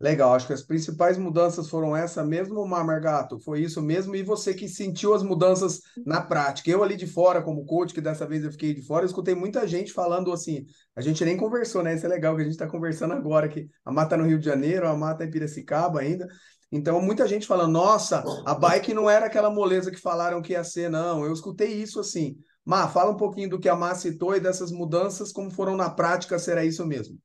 Legal, 0.00 0.32
acho 0.32 0.46
que 0.46 0.54
as 0.54 0.62
principais 0.62 1.18
mudanças 1.18 1.68
foram 1.68 1.94
essa 1.94 2.24
mesmo, 2.24 2.66
Mamargato? 2.66 3.38
Foi 3.38 3.60
isso 3.60 3.82
mesmo? 3.82 4.16
E 4.16 4.22
você 4.22 4.54
que 4.54 4.66
sentiu 4.66 5.12
as 5.12 5.22
mudanças 5.22 5.82
na 6.06 6.22
prática? 6.22 6.70
Eu 6.70 6.82
ali 6.82 6.96
de 6.96 7.06
fora, 7.06 7.42
como 7.42 7.66
coach, 7.66 7.92
que 7.92 8.00
dessa 8.00 8.26
vez 8.26 8.42
eu 8.42 8.50
fiquei 8.50 8.72
de 8.72 8.80
fora, 8.80 9.04
escutei 9.04 9.34
muita 9.34 9.68
gente 9.68 9.92
falando 9.92 10.32
assim, 10.32 10.64
a 10.96 11.02
gente 11.02 11.22
nem 11.22 11.36
conversou, 11.36 11.82
né? 11.82 11.94
Isso 11.94 12.06
é 12.06 12.08
legal 12.08 12.34
que 12.34 12.40
a 12.40 12.44
gente 12.44 12.54
está 12.54 12.66
conversando 12.66 13.12
agora, 13.12 13.46
que 13.46 13.68
a 13.84 13.92
mata 13.92 14.16
no 14.16 14.24
Rio 14.24 14.38
de 14.38 14.46
Janeiro, 14.46 14.88
a 14.88 14.96
mata 14.96 15.22
em 15.22 15.30
Piracicaba 15.30 16.00
ainda. 16.00 16.26
Então, 16.72 17.00
muita 17.00 17.26
gente 17.26 17.46
falando, 17.46 17.72
nossa, 17.72 18.22
a 18.46 18.54
bike 18.54 18.94
não 18.94 19.10
era 19.10 19.26
aquela 19.26 19.50
moleza 19.50 19.90
que 19.90 19.96
falaram 19.96 20.40
que 20.40 20.52
ia 20.52 20.62
ser, 20.62 20.88
não. 20.88 21.24
Eu 21.24 21.32
escutei 21.32 21.72
isso 21.74 21.98
assim. 21.98 22.36
Má, 22.64 22.88
fala 22.88 23.10
um 23.10 23.16
pouquinho 23.16 23.50
do 23.50 23.58
que 23.58 23.68
a 23.68 23.74
Má 23.74 23.94
citou 23.94 24.36
e 24.36 24.40
dessas 24.40 24.70
mudanças, 24.70 25.32
como 25.32 25.50
foram 25.50 25.76
na 25.76 25.90
prática, 25.90 26.38
será 26.38 26.64
isso 26.64 26.86
mesmo? 26.86 27.18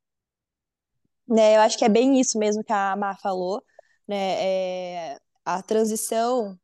Né, 1.27 1.57
eu 1.57 1.61
acho 1.61 1.77
que 1.77 1.85
é 1.85 1.89
bem 1.89 2.19
isso 2.19 2.37
mesmo 2.37 2.63
que 2.63 2.73
a 2.73 2.95
Mar 2.95 3.19
falou, 3.19 3.61
né? 4.07 4.43
É, 4.43 5.17
a 5.43 5.61
transição 5.61 6.57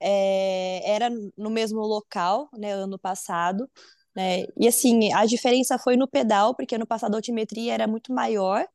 é, 0.00 0.90
era 0.90 1.10
no 1.36 1.50
mesmo 1.50 1.80
local, 1.80 2.48
né, 2.56 2.72
ano 2.72 2.98
passado, 2.98 3.68
né? 4.14 4.44
E 4.56 4.68
assim, 4.68 5.12
a 5.12 5.26
diferença 5.26 5.78
foi 5.78 5.96
no 5.96 6.08
pedal, 6.08 6.54
porque 6.54 6.74
ano 6.74 6.86
passado 6.86 7.14
a 7.14 7.18
altimetria 7.18 7.74
era 7.74 7.86
muito 7.86 8.12
maior 8.12 8.66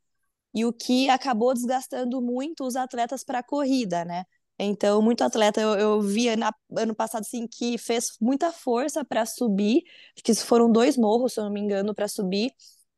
e 0.54 0.64
o 0.64 0.72
que 0.72 1.08
acabou 1.08 1.54
desgastando 1.54 2.20
muito 2.20 2.64
os 2.64 2.76
atletas 2.76 3.24
para 3.24 3.38
a 3.40 3.42
corrida, 3.42 4.04
né? 4.04 4.24
Então, 4.58 5.00
muito 5.00 5.22
atleta 5.24 5.60
eu, 5.60 5.70
eu 5.74 6.00
via 6.02 6.36
na, 6.36 6.52
ano 6.76 6.94
passado 6.94 7.22
assim 7.22 7.46
que 7.46 7.78
fez 7.78 8.10
muita 8.20 8.52
força 8.52 9.02
para 9.04 9.24
subir, 9.24 9.82
acho 10.14 10.22
que 10.22 10.34
foram 10.34 10.70
dois 10.70 10.96
morros, 10.98 11.32
se 11.32 11.40
eu 11.40 11.44
não 11.44 11.52
me 11.52 11.60
engano, 11.60 11.94
para 11.94 12.06
subir. 12.08 12.52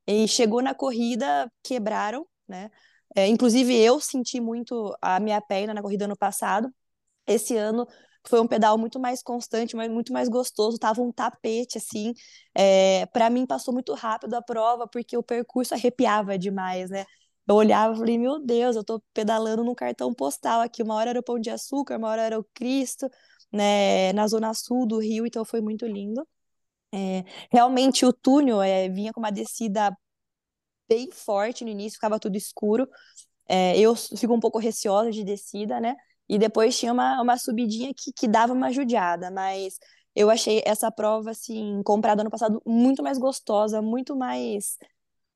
E 0.06 0.26
chegou 0.26 0.60
na 0.62 0.74
corrida, 0.74 1.50
quebraram, 1.62 2.26
né? 2.48 2.70
É, 3.14 3.26
inclusive 3.28 3.74
eu 3.76 4.00
senti 4.00 4.40
muito 4.40 4.96
a 5.00 5.20
minha 5.20 5.40
perna 5.40 5.74
na 5.74 5.82
corrida 5.82 6.06
ano 6.06 6.16
passado. 6.16 6.68
Esse 7.26 7.56
ano 7.56 7.86
foi 8.26 8.40
um 8.40 8.46
pedal 8.46 8.78
muito 8.78 9.00
mais 9.00 9.22
constante, 9.22 9.76
mas 9.76 9.90
muito 9.90 10.12
mais 10.12 10.28
gostoso. 10.28 10.78
Tava 10.78 11.02
um 11.02 11.12
tapete 11.12 11.78
assim. 11.78 12.14
É, 12.54 13.06
para 13.06 13.30
mim 13.30 13.46
passou 13.46 13.72
muito 13.74 13.94
rápido 13.94 14.34
a 14.34 14.42
prova 14.42 14.86
porque 14.88 15.16
o 15.16 15.22
percurso 15.22 15.74
arrepiava 15.74 16.38
demais, 16.38 16.90
né? 16.90 17.04
Eu 17.48 17.56
olhava 17.56 17.94
e 17.94 17.98
falei, 17.98 18.18
meu 18.18 18.38
Deus, 18.40 18.76
eu 18.76 18.84
tô 18.84 19.00
pedalando 19.12 19.64
num 19.64 19.74
cartão 19.74 20.14
postal 20.14 20.60
aqui. 20.60 20.82
Uma 20.82 20.94
hora 20.94 21.10
era 21.10 21.20
o 21.20 21.22
Pão 21.22 21.38
de 21.38 21.50
Açúcar, 21.50 21.98
uma 21.98 22.08
hora 22.08 22.22
era 22.22 22.38
o 22.38 22.44
Cristo, 22.54 23.08
né? 23.52 24.12
Na 24.12 24.26
zona 24.28 24.54
sul 24.54 24.86
do 24.86 24.98
Rio, 24.98 25.26
então 25.26 25.44
foi 25.44 25.60
muito 25.60 25.86
lindo. 25.86 26.26
É, 26.94 27.24
realmente 27.52 28.06
o 28.06 28.12
túnel 28.12 28.62
é, 28.62 28.88
vinha 28.88 29.12
com 29.12 29.20
uma 29.20 29.32
descida 29.32 29.96
bem 30.88 31.10
forte 31.10 31.64
no 31.64 31.70
início, 31.70 31.96
ficava 31.96 32.18
tudo 32.20 32.36
escuro. 32.36 32.88
É, 33.48 33.78
eu 33.78 33.94
fico 33.96 34.34
um 34.34 34.40
pouco 34.40 34.58
receosa 34.58 35.10
de 35.12 35.24
descida, 35.24 35.80
né? 35.80 35.96
E 36.28 36.38
depois 36.38 36.78
tinha 36.78 36.92
uma, 36.92 37.20
uma 37.22 37.38
subidinha 37.38 37.92
que, 37.96 38.12
que 38.12 38.28
dava 38.28 38.52
uma 38.52 38.72
judiada, 38.72 39.30
mas 39.30 39.78
eu 40.16 40.30
achei 40.30 40.62
essa 40.66 40.90
prova, 40.92 41.30
assim, 41.32 41.82
comprada 41.84 42.22
ano 42.22 42.30
passado, 42.30 42.62
muito 42.66 43.02
mais 43.02 43.18
gostosa, 43.18 43.82
muito 43.82 44.16
mais 44.16 44.78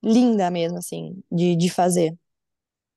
linda 0.07 0.51
mesmo, 0.51 0.79
assim, 0.79 1.23
de, 1.31 1.57
de 1.57 1.69
fazer. 1.69 2.17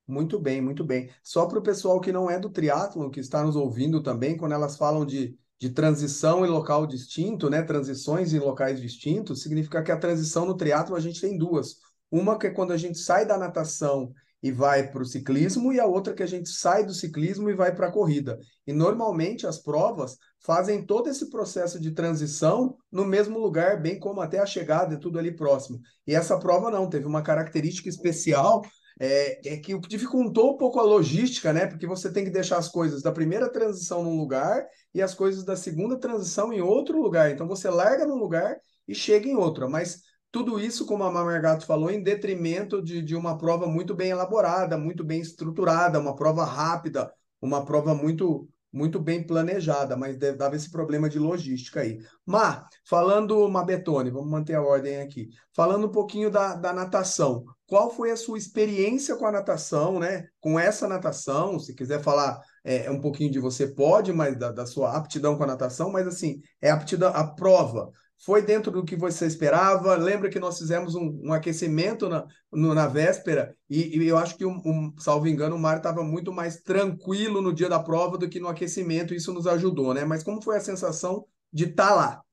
Muito 0.06 0.38
bem, 0.40 0.60
muito 0.60 0.84
bem. 0.84 1.10
Só 1.22 1.46
para 1.46 1.58
o 1.58 1.62
pessoal 1.62 2.00
que 2.00 2.12
não 2.12 2.28
é 2.30 2.38
do 2.38 2.50
triatlon, 2.50 3.10
que 3.10 3.20
está 3.20 3.44
nos 3.44 3.54
ouvindo 3.56 4.02
também, 4.02 4.36
quando 4.36 4.52
elas 4.52 4.76
falam 4.76 5.06
de, 5.06 5.38
de 5.58 5.70
transição 5.70 6.44
em 6.44 6.48
local 6.48 6.86
distinto, 6.86 7.48
né? 7.48 7.62
Transições 7.62 8.32
em 8.32 8.38
locais 8.38 8.80
distintos, 8.80 9.42
significa 9.42 9.82
que 9.82 9.92
a 9.92 9.96
transição 9.96 10.46
no 10.46 10.56
triatlon 10.56 10.96
a 10.96 11.00
gente 11.00 11.20
tem 11.20 11.38
duas. 11.38 11.76
Uma 12.10 12.38
que 12.38 12.48
é 12.48 12.50
quando 12.50 12.72
a 12.72 12.76
gente 12.76 12.98
sai 12.98 13.24
da 13.24 13.38
natação 13.38 14.12
e 14.42 14.50
vai 14.50 14.90
para 14.90 15.02
o 15.02 15.06
ciclismo, 15.06 15.72
e 15.72 15.78
a 15.78 15.86
outra 15.86 16.14
que 16.14 16.22
a 16.22 16.26
gente 16.26 16.48
sai 16.48 16.84
do 16.84 16.94
ciclismo 16.94 17.50
e 17.50 17.54
vai 17.54 17.74
para 17.74 17.88
a 17.88 17.92
corrida. 17.92 18.38
E 18.66 18.72
normalmente 18.72 19.46
as 19.46 19.58
provas 19.58 20.16
fazem 20.40 20.84
todo 20.84 21.10
esse 21.10 21.28
processo 21.28 21.78
de 21.78 21.90
transição 21.90 22.76
no 22.90 23.04
mesmo 23.04 23.38
lugar, 23.38 23.80
bem 23.80 23.98
como 23.98 24.20
até 24.20 24.38
a 24.38 24.46
chegada, 24.46 24.94
é 24.94 24.98
tudo 24.98 25.18
ali 25.18 25.34
próximo. 25.34 25.78
E 26.06 26.14
essa 26.14 26.38
prova 26.38 26.70
não, 26.70 26.88
teve 26.88 27.06
uma 27.06 27.22
característica 27.22 27.88
especial 27.88 28.62
é, 29.02 29.54
é 29.54 29.56
que 29.56 29.78
dificultou 29.80 30.54
um 30.54 30.56
pouco 30.58 30.78
a 30.78 30.82
logística, 30.82 31.54
né? 31.54 31.66
Porque 31.66 31.86
você 31.86 32.12
tem 32.12 32.22
que 32.22 32.30
deixar 32.30 32.58
as 32.58 32.68
coisas 32.68 33.00
da 33.00 33.10
primeira 33.10 33.50
transição 33.50 34.02
num 34.02 34.18
lugar 34.18 34.66
e 34.94 35.00
as 35.00 35.14
coisas 35.14 35.42
da 35.42 35.56
segunda 35.56 35.98
transição 35.98 36.52
em 36.52 36.60
outro 36.60 37.00
lugar. 37.00 37.30
Então 37.30 37.48
você 37.48 37.70
larga 37.70 38.06
num 38.06 38.16
lugar 38.16 38.58
e 38.86 38.94
chega 38.94 39.26
em 39.26 39.34
outro. 39.34 39.70
Mas 39.70 40.02
tudo 40.32 40.60
isso, 40.60 40.86
como 40.86 41.04
a 41.04 41.10
Mamergato 41.10 41.66
falou, 41.66 41.90
em 41.90 42.02
detrimento 42.02 42.82
de, 42.82 43.02
de 43.02 43.16
uma 43.16 43.36
prova 43.36 43.66
muito 43.66 43.94
bem 43.94 44.10
elaborada, 44.10 44.78
muito 44.78 45.02
bem 45.02 45.20
estruturada, 45.20 45.98
uma 45.98 46.14
prova 46.14 46.44
rápida, 46.44 47.12
uma 47.40 47.64
prova 47.64 47.94
muito 47.94 48.48
muito 48.72 49.00
bem 49.00 49.26
planejada, 49.26 49.96
mas 49.96 50.16
dava 50.16 50.54
esse 50.54 50.70
problema 50.70 51.08
de 51.08 51.18
logística 51.18 51.80
aí. 51.80 51.98
Mar, 52.24 52.68
falando, 52.84 53.48
Mabetone, 53.48 54.10
vamos 54.10 54.30
manter 54.30 54.54
a 54.54 54.62
ordem 54.62 55.00
aqui. 55.00 55.28
Falando 55.54 55.88
um 55.88 55.90
pouquinho 55.90 56.30
da, 56.30 56.54
da 56.54 56.72
natação, 56.72 57.44
qual 57.66 57.90
foi 57.90 58.12
a 58.12 58.16
sua 58.16 58.38
experiência 58.38 59.16
com 59.16 59.26
a 59.26 59.32
natação, 59.32 59.98
né? 59.98 60.26
Com 60.40 60.58
essa 60.58 60.86
natação, 60.86 61.58
se 61.58 61.74
quiser 61.74 62.00
falar 62.00 62.40
é, 62.62 62.88
um 62.90 63.00
pouquinho 63.00 63.30
de 63.30 63.40
você, 63.40 63.66
pode, 63.66 64.12
mas 64.12 64.38
da, 64.38 64.52
da 64.52 64.66
sua 64.66 64.96
aptidão 64.96 65.36
com 65.36 65.42
a 65.42 65.48
natação, 65.48 65.90
mas 65.90 66.06
assim, 66.06 66.40
é 66.60 66.70
aptidão, 66.70 67.12
a 67.12 67.24
prova 67.26 67.90
foi 68.20 68.42
dentro 68.42 68.70
do 68.70 68.84
que 68.84 68.96
você 68.96 69.26
esperava? 69.26 69.96
Lembra 69.96 70.28
que 70.28 70.38
nós 70.38 70.58
fizemos 70.58 70.94
um, 70.94 71.20
um 71.24 71.32
aquecimento 71.32 72.08
na, 72.08 72.26
no, 72.52 72.74
na 72.74 72.86
véspera 72.86 73.56
e, 73.68 73.98
e, 73.98 74.06
eu 74.06 74.18
acho 74.18 74.36
que, 74.36 74.44
um, 74.44 74.60
um, 74.64 74.94
salvo 74.98 75.26
engano, 75.26 75.56
o 75.56 75.58
mar 75.58 75.78
estava 75.78 76.02
muito 76.02 76.32
mais 76.32 76.60
tranquilo 76.60 77.40
no 77.40 77.52
dia 77.52 77.68
da 77.68 77.82
prova 77.82 78.18
do 78.18 78.28
que 78.28 78.38
no 78.38 78.48
aquecimento, 78.48 79.14
isso 79.14 79.32
nos 79.32 79.46
ajudou, 79.46 79.94
né? 79.94 80.04
Mas 80.04 80.22
como 80.22 80.42
foi 80.42 80.56
a 80.56 80.60
sensação 80.60 81.26
de 81.52 81.64
estar 81.64 81.88
tá 81.88 81.94
lá? 81.94 82.24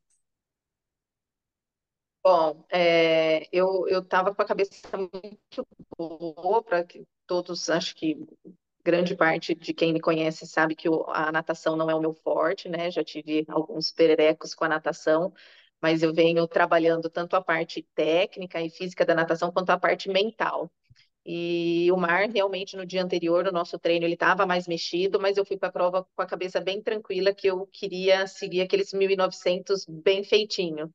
Bom, 2.24 2.65
é, 2.70 3.48
eu 3.56 3.88
estava 3.88 4.36
com 4.36 4.41
a 4.41 4.46
cabeça 4.46 4.75
muito 4.98 5.65
boa 5.98 6.62
para 6.62 6.84
que 6.84 7.08
todos, 7.25 7.70
acho 7.70 7.96
que 7.96 8.17
grande 8.84 9.15
parte 9.15 9.53
de 9.53 9.74
quem 9.74 9.91
me 9.91 10.00
conhece 10.00 10.48
sabe 10.48 10.74
que 10.74 10.88
a 11.08 11.29
natação 11.29 11.75
não 11.75 11.89
é 11.89 11.96
o 11.96 12.00
meu 12.00 12.13
forte, 12.13 12.70
né? 12.70 12.89
Já 12.89 13.03
tive 13.03 13.46
alguns 13.50 13.91
pererecos 13.91 14.56
com 14.56 14.63
a 14.63 14.70
natação, 14.70 15.34
mas 15.81 16.03
eu 16.03 16.13
venho 16.13 16.48
trabalhando 16.48 17.10
tanto 17.10 17.36
a 17.36 17.41
parte 17.41 17.84
técnica 17.96 18.62
e 18.62 18.69
física 18.69 19.05
da 19.05 19.15
natação 19.15 19.51
quanto 19.51 19.69
a 19.72 19.79
parte 19.79 20.10
mental. 20.10 20.72
E 21.25 21.91
o 21.91 21.98
mar, 21.98 22.29
realmente, 22.29 22.77
no 22.77 22.86
dia 22.86 23.03
anterior, 23.03 23.43
no 23.43 23.51
nosso 23.51 23.77
treino, 23.77 24.05
ele 24.05 24.13
estava 24.13 24.46
mais 24.46 24.67
mexido, 24.67 25.19
mas 25.19 25.38
eu 25.38 25.46
fui 25.46 25.57
para 25.57 25.69
a 25.69 25.72
prova 25.72 26.07
com 26.15 26.22
a 26.22 26.25
cabeça 26.25 26.62
bem 26.62 26.81
tranquila, 26.81 27.34
que 27.34 27.48
eu 27.48 27.67
queria 27.67 28.25
seguir 28.27 28.62
aqueles 28.62 28.93
1.900 28.93 29.86
bem 29.86 30.24
feitinho. 30.24 30.93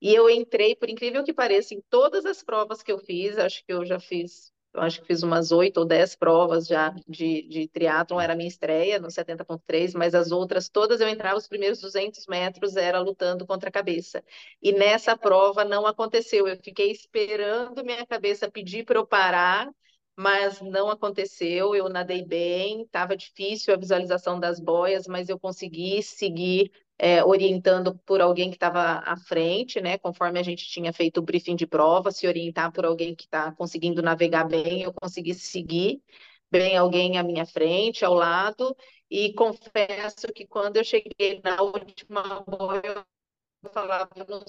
E 0.00 0.14
eu 0.14 0.30
entrei, 0.30 0.76
por 0.76 0.90
incrível 0.90 1.24
que 1.24 1.32
pareça, 1.32 1.74
em 1.74 1.82
todas 1.90 2.26
as 2.26 2.42
provas 2.42 2.82
que 2.82 2.92
eu 2.92 2.98
fiz, 2.98 3.38
acho 3.38 3.64
que 3.66 3.72
eu 3.72 3.84
já 3.84 4.00
fiz 4.00 4.52
eu 4.76 4.82
acho 4.82 5.00
que 5.00 5.06
fiz 5.06 5.22
umas 5.22 5.52
oito 5.52 5.78
ou 5.78 5.86
dez 5.86 6.14
provas 6.14 6.66
já 6.66 6.90
de, 7.08 7.42
de 7.48 7.68
triatlon, 7.68 8.20
era 8.20 8.36
minha 8.36 8.48
estreia 8.48 8.98
no 8.98 9.10
70.3, 9.10 9.94
mas 9.94 10.14
as 10.14 10.30
outras 10.30 10.68
todas 10.68 11.00
eu 11.00 11.08
entrava, 11.08 11.38
os 11.38 11.48
primeiros 11.48 11.80
200 11.80 12.26
metros 12.26 12.76
era 12.76 13.00
lutando 13.00 13.46
contra 13.46 13.68
a 13.68 13.72
cabeça. 13.72 14.22
E 14.62 14.72
nessa 14.72 15.16
prova 15.16 15.64
não 15.64 15.86
aconteceu, 15.86 16.46
eu 16.46 16.56
fiquei 16.58 16.90
esperando 16.90 17.84
minha 17.84 18.06
cabeça 18.06 18.50
pedir 18.50 18.84
para 18.84 18.98
eu 18.98 19.06
parar, 19.06 19.68
mas 20.16 20.60
não 20.60 20.90
aconteceu, 20.90 21.74
eu 21.74 21.88
nadei 21.88 22.24
bem, 22.24 22.82
estava 22.82 23.16
difícil 23.16 23.74
a 23.74 23.76
visualização 23.76 24.40
das 24.40 24.58
boias, 24.60 25.06
mas 25.06 25.28
eu 25.28 25.38
consegui 25.38 26.02
seguir 26.02 26.70
é, 26.98 27.22
orientando 27.24 27.94
por 28.06 28.20
alguém 28.20 28.50
que 28.50 28.56
estava 28.56 29.02
à 29.04 29.16
frente, 29.16 29.80
né? 29.80 29.98
Conforme 29.98 30.38
a 30.38 30.42
gente 30.42 30.66
tinha 30.66 30.92
feito 30.92 31.18
o 31.18 31.22
briefing 31.22 31.56
de 31.56 31.66
prova, 31.66 32.10
se 32.10 32.26
orientar 32.26 32.72
por 32.72 32.84
alguém 32.86 33.14
que 33.14 33.24
está 33.24 33.52
conseguindo 33.52 34.02
navegar 34.02 34.44
bem, 34.44 34.82
eu 34.82 34.92
consegui 34.92 35.34
seguir 35.34 36.02
bem 36.50 36.76
alguém 36.76 37.18
à 37.18 37.22
minha 37.22 37.44
frente, 37.44 38.04
ao 38.04 38.14
lado, 38.14 38.74
e 39.10 39.32
confesso 39.34 40.32
que 40.34 40.46
quando 40.46 40.76
eu 40.76 40.84
cheguei 40.84 41.40
na 41.42 41.60
última 41.62 42.40
boia, 42.42 43.04
eu 43.62 43.70
falava, 43.70 44.10
não 44.28 44.42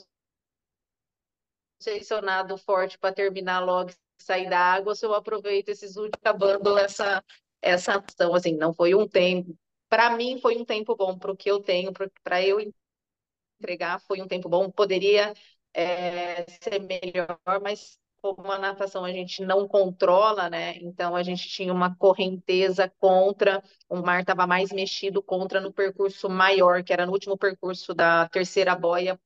sei 1.79 2.03
se 2.03 2.13
eu 2.13 2.21
nado 2.21 2.57
forte 2.57 2.97
para 2.97 3.13
terminar 3.13 3.59
logo 3.59 3.91
sair 4.17 4.49
da 4.49 4.59
água, 4.59 4.95
se 4.95 5.05
eu 5.05 5.13
aproveito 5.13 5.69
esses 5.69 5.95
últimos, 5.95 6.19
acabando 6.21 6.77
essa, 6.77 7.23
essa 7.61 7.97
ação, 7.97 8.33
assim, 8.33 8.55
não 8.55 8.73
foi 8.73 8.95
um 8.95 9.07
tempo 9.07 9.55
para 9.89 10.15
mim 10.15 10.39
foi 10.39 10.57
um 10.57 10.65
tempo 10.65 10.95
bom 10.95 11.17
para 11.17 11.31
o 11.31 11.37
que 11.37 11.49
eu 11.49 11.61
tenho, 11.61 11.91
para 12.23 12.43
eu 12.43 12.59
entregar 13.59 13.99
foi 14.01 14.21
um 14.21 14.27
tempo 14.27 14.49
bom. 14.49 14.69
Poderia 14.71 15.33
é, 15.73 16.45
ser 16.61 16.79
melhor, 16.81 17.39
mas 17.61 17.99
como 18.21 18.51
a 18.51 18.57
natação 18.57 19.05
a 19.05 19.11
gente 19.11 19.43
não 19.43 19.67
controla, 19.67 20.49
né? 20.49 20.77
Então 20.77 21.15
a 21.15 21.23
gente 21.23 21.47
tinha 21.47 21.73
uma 21.73 21.95
correnteza 21.95 22.91
contra, 22.99 23.63
o 23.87 23.97
mar 24.01 24.21
estava 24.21 24.47
mais 24.47 24.71
mexido 24.71 25.21
contra 25.21 25.61
no 25.61 25.71
percurso 25.71 26.29
maior, 26.29 26.83
que 26.83 26.91
era 26.91 27.05
no 27.05 27.11
último 27.11 27.37
percurso 27.37 27.93
da 27.93 28.27
terceira 28.29 28.75
boia 28.75 29.19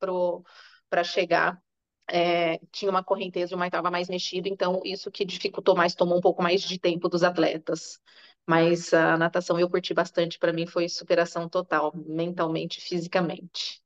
para 0.89 1.03
chegar. 1.03 1.61
É, 2.09 2.57
tinha 2.71 2.91
uma 2.91 3.03
correnteza, 3.03 3.55
o 3.55 3.57
mar 3.57 3.67
estava 3.67 3.89
mais 3.89 4.09
mexido, 4.09 4.49
então 4.49 4.81
isso 4.83 5.09
que 5.09 5.23
dificultou 5.23 5.75
mais, 5.75 5.95
tomou 5.95 6.17
um 6.17 6.21
pouco 6.21 6.43
mais 6.43 6.61
de 6.61 6.77
tempo 6.77 7.07
dos 7.07 7.23
atletas. 7.23 8.01
Mas 8.47 8.93
a 8.93 9.17
natação 9.17 9.59
eu 9.59 9.69
curti 9.69 9.93
bastante, 9.93 10.39
para 10.39 10.53
mim 10.53 10.65
foi 10.65 10.89
superação 10.89 11.47
total, 11.47 11.93
mentalmente 11.95 12.81
fisicamente. 12.81 13.81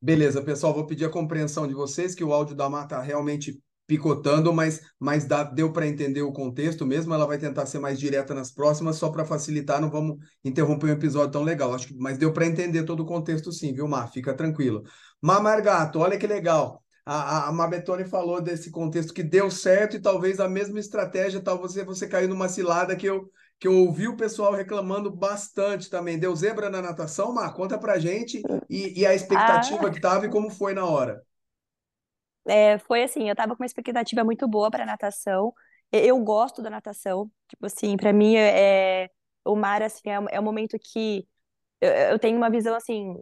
Beleza, 0.00 0.42
pessoal, 0.42 0.72
vou 0.72 0.86
pedir 0.86 1.04
a 1.04 1.10
compreensão 1.10 1.66
de 1.66 1.74
vocês 1.74 2.14
que 2.14 2.22
o 2.22 2.32
áudio 2.32 2.54
da 2.54 2.68
Mar 2.68 2.86
tá 2.86 3.02
realmente 3.02 3.60
picotando, 3.88 4.52
mas, 4.52 4.82
mas 5.00 5.24
dá, 5.24 5.42
deu 5.42 5.72
para 5.72 5.86
entender 5.86 6.20
o 6.20 6.30
contexto 6.30 6.86
mesmo. 6.86 7.12
Ela 7.14 7.26
vai 7.26 7.38
tentar 7.38 7.64
ser 7.64 7.78
mais 7.78 7.98
direta 7.98 8.34
nas 8.34 8.52
próximas, 8.52 8.96
só 8.96 9.08
para 9.08 9.24
facilitar, 9.24 9.80
não 9.80 9.90
vamos 9.90 10.18
interromper 10.44 10.86
um 10.86 10.92
episódio 10.92 11.32
tão 11.32 11.42
legal. 11.42 11.74
Acho 11.74 11.88
que, 11.88 11.94
mas 11.94 12.18
deu 12.18 12.32
para 12.32 12.46
entender 12.46 12.84
todo 12.84 13.00
o 13.00 13.06
contexto 13.06 13.50
sim, 13.50 13.72
viu, 13.72 13.88
Mar? 13.88 14.12
Fica 14.12 14.34
tranquilo. 14.34 14.84
Mar 15.20 15.42
Margato, 15.42 15.98
olha 15.98 16.18
que 16.18 16.26
legal. 16.26 16.84
A, 17.04 17.48
a, 17.48 17.52
Mabetone 17.52 18.04
falou 18.04 18.42
desse 18.42 18.70
contexto 18.70 19.14
que 19.14 19.22
deu 19.22 19.50
certo 19.50 19.96
e 19.96 20.00
talvez 20.00 20.38
a 20.38 20.46
mesma 20.46 20.78
estratégia, 20.78 21.40
tal 21.40 21.58
você, 21.58 21.82
você 21.82 22.06
caiu 22.06 22.28
numa 22.28 22.50
cilada 22.50 22.94
que 22.94 23.06
eu, 23.06 23.30
que 23.58 23.66
eu 23.66 23.76
ouvi 23.76 24.06
o 24.06 24.16
pessoal 24.16 24.52
reclamando 24.52 25.10
bastante 25.10 25.90
também. 25.90 26.18
Deu 26.18 26.34
zebra 26.34 26.70
na 26.70 26.80
natação, 26.80 27.32
Mar? 27.32 27.52
Conta 27.54 27.78
pra 27.78 27.98
gente 27.98 28.40
e, 28.70 29.00
e 29.00 29.06
a 29.06 29.14
expectativa 29.14 29.88
ah. 29.88 29.90
que 29.90 30.00
tava 30.00 30.26
e 30.26 30.30
como 30.30 30.48
foi 30.48 30.74
na 30.74 30.84
hora. 30.84 31.22
É, 32.46 32.78
foi 32.78 33.02
assim, 33.02 33.28
eu 33.28 33.36
tava 33.36 33.54
com 33.56 33.62
uma 33.62 33.66
expectativa 33.66 34.24
muito 34.24 34.46
boa 34.46 34.70
para 34.70 34.86
natação. 34.86 35.52
Eu 35.90 36.18
gosto 36.18 36.62
da 36.62 36.70
natação, 36.70 37.30
tipo 37.48 37.66
assim, 37.66 37.96
para 37.96 38.12
mim 38.12 38.36
é 38.36 39.08
o 39.44 39.56
mar 39.56 39.82
assim 39.82 40.10
é, 40.10 40.36
é 40.36 40.40
um 40.40 40.42
momento 40.42 40.78
que 40.78 41.26
eu, 41.80 41.90
eu 41.90 42.18
tenho 42.18 42.36
uma 42.36 42.50
visão 42.50 42.74
assim 42.74 43.16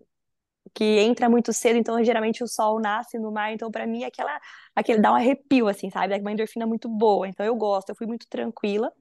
que 0.75 0.85
entra 0.99 1.29
muito 1.29 1.53
cedo, 1.53 1.79
então 1.79 2.03
geralmente 2.05 2.43
o 2.43 2.49
sol 2.49 2.81
nasce 2.81 3.19
no 3.19 3.31
mar, 3.31 3.53
então 3.53 3.71
para 3.71 3.87
mim 3.87 4.05
aquela 4.05 4.39
aquele 4.75 5.01
dá 5.01 5.13
um 5.13 5.15
arrepio 5.15 5.69
assim, 5.69 5.91
sabe? 5.91 6.15
É 6.15 6.19
uma 6.19 6.33
endorfina 6.33 6.67
muito 6.67 6.89
boa. 6.89 7.29
Então 7.29 7.47
eu 7.47 7.55
gosto, 7.55 7.91
eu 7.91 7.95
fui 7.97 8.07
muito 8.07 8.27
tranquila 8.29 8.93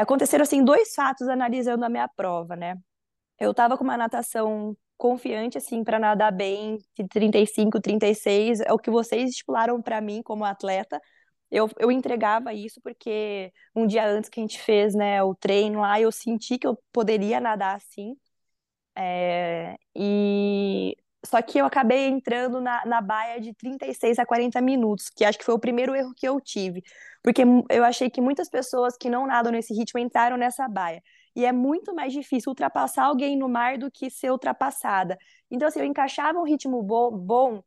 aconteceram 0.00 0.42
assim 0.42 0.64
dois 0.64 0.94
fatos 0.94 1.28
analisando 1.28 1.84
a 1.84 1.88
minha 1.88 2.08
prova, 2.08 2.56
né? 2.56 2.76
Eu 3.38 3.52
estava 3.52 3.76
com 3.78 3.84
uma 3.84 3.96
natação 3.96 4.76
confiante 4.96 5.58
assim 5.58 5.84
para 5.84 5.98
nadar 5.98 6.32
bem, 6.32 6.78
de 6.96 7.06
35, 7.08 7.80
36, 7.80 8.60
é 8.60 8.72
o 8.72 8.78
que 8.78 8.90
vocês 8.90 9.30
estipularam 9.30 9.82
para 9.82 10.00
mim 10.00 10.22
como 10.22 10.44
atleta. 10.44 11.00
Eu, 11.50 11.70
eu 11.78 11.90
entregava 11.92 12.52
isso 12.54 12.80
porque 12.82 13.52
um 13.74 13.86
dia 13.86 14.06
antes 14.06 14.30
que 14.30 14.40
a 14.40 14.42
gente 14.42 14.60
fez 14.60 14.94
né, 14.94 15.22
o 15.22 15.34
treino 15.34 15.80
lá, 15.80 16.00
eu 16.00 16.10
senti 16.12 16.58
que 16.58 16.66
eu 16.66 16.78
poderia 16.92 17.40
nadar 17.40 17.76
assim. 17.76 18.16
É, 18.96 19.76
e 19.94 20.96
só 21.24 21.40
que 21.42 21.58
eu 21.58 21.66
acabei 21.66 22.06
entrando 22.06 22.60
na, 22.60 22.84
na 22.84 23.00
baia 23.00 23.40
de 23.40 23.54
36 23.54 24.18
a 24.18 24.26
40 24.26 24.60
minutos, 24.60 25.10
que 25.10 25.24
acho 25.24 25.38
que 25.38 25.44
foi 25.44 25.54
o 25.54 25.58
primeiro 25.58 25.94
erro 25.94 26.12
que 26.14 26.28
eu 26.28 26.40
tive. 26.40 26.82
Porque 27.22 27.42
eu 27.70 27.84
achei 27.84 28.10
que 28.10 28.20
muitas 28.20 28.48
pessoas 28.48 28.96
que 28.96 29.08
não 29.08 29.26
nadam 29.26 29.50
nesse 29.52 29.72
ritmo 29.74 29.98
entraram 29.98 30.36
nessa 30.36 30.68
baia. 30.68 31.02
E 31.34 31.44
é 31.44 31.52
muito 31.52 31.94
mais 31.94 32.12
difícil 32.12 32.50
ultrapassar 32.50 33.04
alguém 33.06 33.36
no 33.36 33.48
mar 33.48 33.78
do 33.78 33.90
que 33.90 34.10
ser 34.10 34.30
ultrapassada. 34.30 35.18
Então, 35.50 35.66
assim, 35.66 35.80
eu 35.80 35.86
encaixava 35.86 36.38
um 36.38 36.44
ritmo 36.44 36.82
bom, 36.82 37.10
bom 37.10 37.62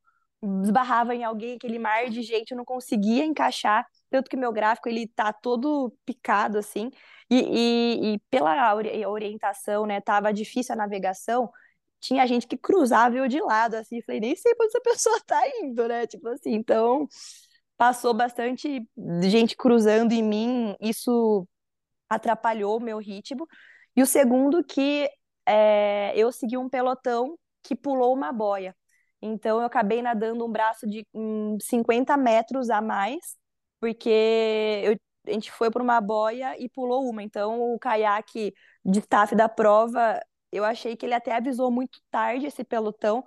esbarrava 0.63 1.15
em 1.15 1.23
alguém, 1.23 1.55
aquele 1.55 1.79
mar 1.79 2.09
de 2.09 2.21
gente, 2.21 2.51
eu 2.51 2.57
não 2.57 2.65
conseguia 2.65 3.25
encaixar. 3.25 3.85
Tanto 4.09 4.29
que 4.29 4.37
meu 4.37 4.53
gráfico, 4.53 4.87
ele 4.87 5.07
tá 5.07 5.33
todo 5.33 5.93
picado, 6.05 6.57
assim. 6.57 6.91
E, 7.29 7.39
e, 7.39 8.13
e 8.13 8.19
pela 8.29 8.73
orientação, 9.07 9.85
né, 9.85 9.99
tava 9.99 10.31
difícil 10.31 10.73
a 10.73 10.77
navegação, 10.77 11.49
tinha 11.99 12.25
gente 12.27 12.47
que 12.47 12.57
cruzava 12.57 13.15
eu 13.15 13.27
de 13.27 13.39
lado, 13.41 13.75
assim, 13.75 14.01
falei, 14.01 14.21
nem 14.21 14.35
sei 14.35 14.55
pra 14.55 14.65
onde 14.65 14.75
essa 14.75 14.81
pessoa 14.81 15.19
tá 15.25 15.41
indo, 15.61 15.87
né? 15.87 16.07
Tipo 16.07 16.27
assim, 16.29 16.53
então 16.53 17.07
passou 17.77 18.13
bastante 18.13 18.87
gente 19.23 19.55
cruzando 19.55 20.11
em 20.13 20.23
mim, 20.23 20.75
isso 20.81 21.47
atrapalhou 22.09 22.77
o 22.77 22.81
meu 22.83 22.99
ritmo. 22.99 23.47
E 23.95 24.01
o 24.01 24.05
segundo 24.05 24.63
que 24.63 25.09
é, 25.45 26.13
eu 26.15 26.31
segui 26.31 26.57
um 26.57 26.69
pelotão 26.69 27.37
que 27.63 27.75
pulou 27.75 28.13
uma 28.13 28.31
boia. 28.31 28.75
Então 29.21 29.59
eu 29.59 29.65
acabei 29.65 30.01
nadando 30.01 30.45
um 30.45 30.51
braço 30.51 30.87
de 30.87 31.05
um, 31.13 31.57
50 31.61 32.15
metros 32.17 32.69
a 32.69 32.81
mais, 32.81 33.35
porque 33.79 34.09
eu, 34.83 34.97
a 35.27 35.31
gente 35.31 35.51
foi 35.51 35.69
para 35.69 35.83
uma 35.83 35.99
boia 36.01 36.55
e 36.59 36.69
pulou 36.69 37.09
uma. 37.09 37.21
Então, 37.23 37.61
o 37.61 37.79
caiaque 37.79 38.53
de 38.85 38.99
staff 38.99 39.35
da 39.35 39.49
prova, 39.49 40.19
eu 40.51 40.63
achei 40.63 40.95
que 40.95 41.05
ele 41.05 41.13
até 41.13 41.35
avisou 41.35 41.71
muito 41.71 41.99
tarde 42.09 42.45
esse 42.47 42.63
pelotão, 42.63 43.23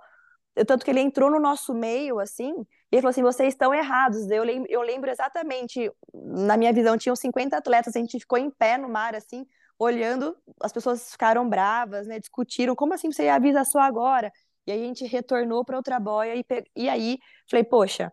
tanto 0.67 0.83
que 0.83 0.91
ele 0.91 0.99
entrou 0.99 1.31
no 1.31 1.39
nosso 1.39 1.73
meio, 1.73 2.19
assim, 2.19 2.51
e 2.51 2.95
ele 2.95 3.01
falou 3.01 3.11
assim: 3.11 3.23
vocês 3.23 3.53
estão 3.53 3.73
errados. 3.73 4.29
Eu 4.29 4.43
lembro, 4.43 4.67
eu 4.69 4.81
lembro 4.81 5.09
exatamente, 5.09 5.89
na 6.13 6.57
minha 6.57 6.73
visão, 6.73 6.97
tinham 6.97 7.15
50 7.15 7.57
atletas, 7.57 7.95
a 7.95 7.99
gente 7.99 8.19
ficou 8.19 8.37
em 8.37 8.49
pé 8.51 8.77
no 8.77 8.89
mar, 8.89 9.15
assim, 9.15 9.45
olhando, 9.79 10.37
as 10.61 10.71
pessoas 10.73 11.11
ficaram 11.11 11.47
bravas, 11.47 12.07
né? 12.07 12.19
Discutiram, 12.19 12.75
como 12.75 12.93
assim 12.93 13.11
você 13.11 13.27
avisa 13.29 13.63
só 13.63 13.79
agora? 13.79 14.31
E 14.67 14.71
aí 14.71 14.83
a 14.83 14.85
gente 14.85 15.05
retornou 15.05 15.65
para 15.65 15.77
outra 15.77 15.99
boia 15.99 16.35
e, 16.35 16.45
e 16.75 16.89
aí 16.89 17.17
falei, 17.49 17.63
poxa, 17.63 18.11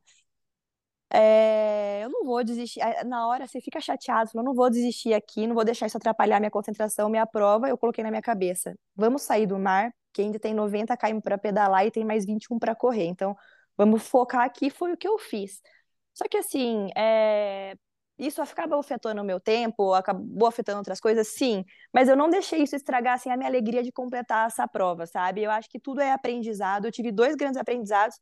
é, 1.11 2.05
eu 2.05 2.11
não 2.11 2.25
vou 2.25 2.45
desistir. 2.45 2.81
Na 3.07 3.27
hora 3.29 3.47
você 3.47 3.61
fica 3.61 3.81
chateado, 3.81 4.31
eu 4.35 4.43
não 4.43 4.55
vou 4.55 4.69
desistir 4.71 5.15
aqui, 5.15 5.47
não 5.47 5.55
vou 5.55 5.65
deixar 5.65 5.87
isso 5.87 5.97
atrapalhar 5.97 6.38
minha 6.41 6.50
concentração, 6.50 7.09
minha 7.09 7.27
prova. 7.27 7.69
Eu 7.69 7.79
coloquei 7.79 8.05
na 8.05 8.11
minha 8.11 8.23
cabeça: 8.23 8.75
vamos 8.95 9.23
sair 9.23 9.47
do 9.47 9.59
mar, 9.59 9.93
que 10.12 10.23
ainda 10.23 10.38
tem 10.38 10.55
90 10.55 10.97
km 10.97 11.21
para 11.21 11.38
pedalar 11.38 11.87
e 11.87 11.91
tem 11.91 12.05
mais 12.05 12.27
21 12.27 12.59
para 12.59 12.75
correr. 12.75 13.07
Então, 13.07 13.37
vamos 13.77 14.03
focar 14.07 14.43
aqui. 14.43 14.71
Foi 14.71 14.93
o 14.93 14.97
que 14.97 15.09
eu 15.09 15.19
fiz. 15.19 15.61
Só 16.15 16.25
que 16.29 16.37
assim, 16.37 16.91
é, 16.97 17.77
isso 18.19 18.43
acabou 18.43 18.81
afetando 18.81 19.23
o 19.23 19.25
meu 19.25 19.38
tempo, 19.38 19.95
acabou 19.95 20.49
afetando 20.49 20.79
outras 20.79 21.00
coisas, 21.00 21.29
sim, 21.29 21.65
mas 21.95 22.09
eu 22.09 22.17
não 22.17 22.29
deixei 22.29 22.62
isso 22.62 22.75
estragar 22.75 23.15
assim, 23.15 23.31
a 23.31 23.37
minha 23.37 23.49
alegria 23.49 23.83
de 23.83 23.93
completar 23.93 24.49
essa 24.49 24.67
prova, 24.67 25.07
sabe? 25.07 25.43
Eu 25.43 25.50
acho 25.50 25.69
que 25.71 25.79
tudo 25.79 26.00
é 26.00 26.12
aprendizado. 26.12 26.87
Eu 26.87 26.93
tive 26.93 27.12
dois 27.12 27.37
grandes 27.37 27.61
aprendizados 27.61 28.19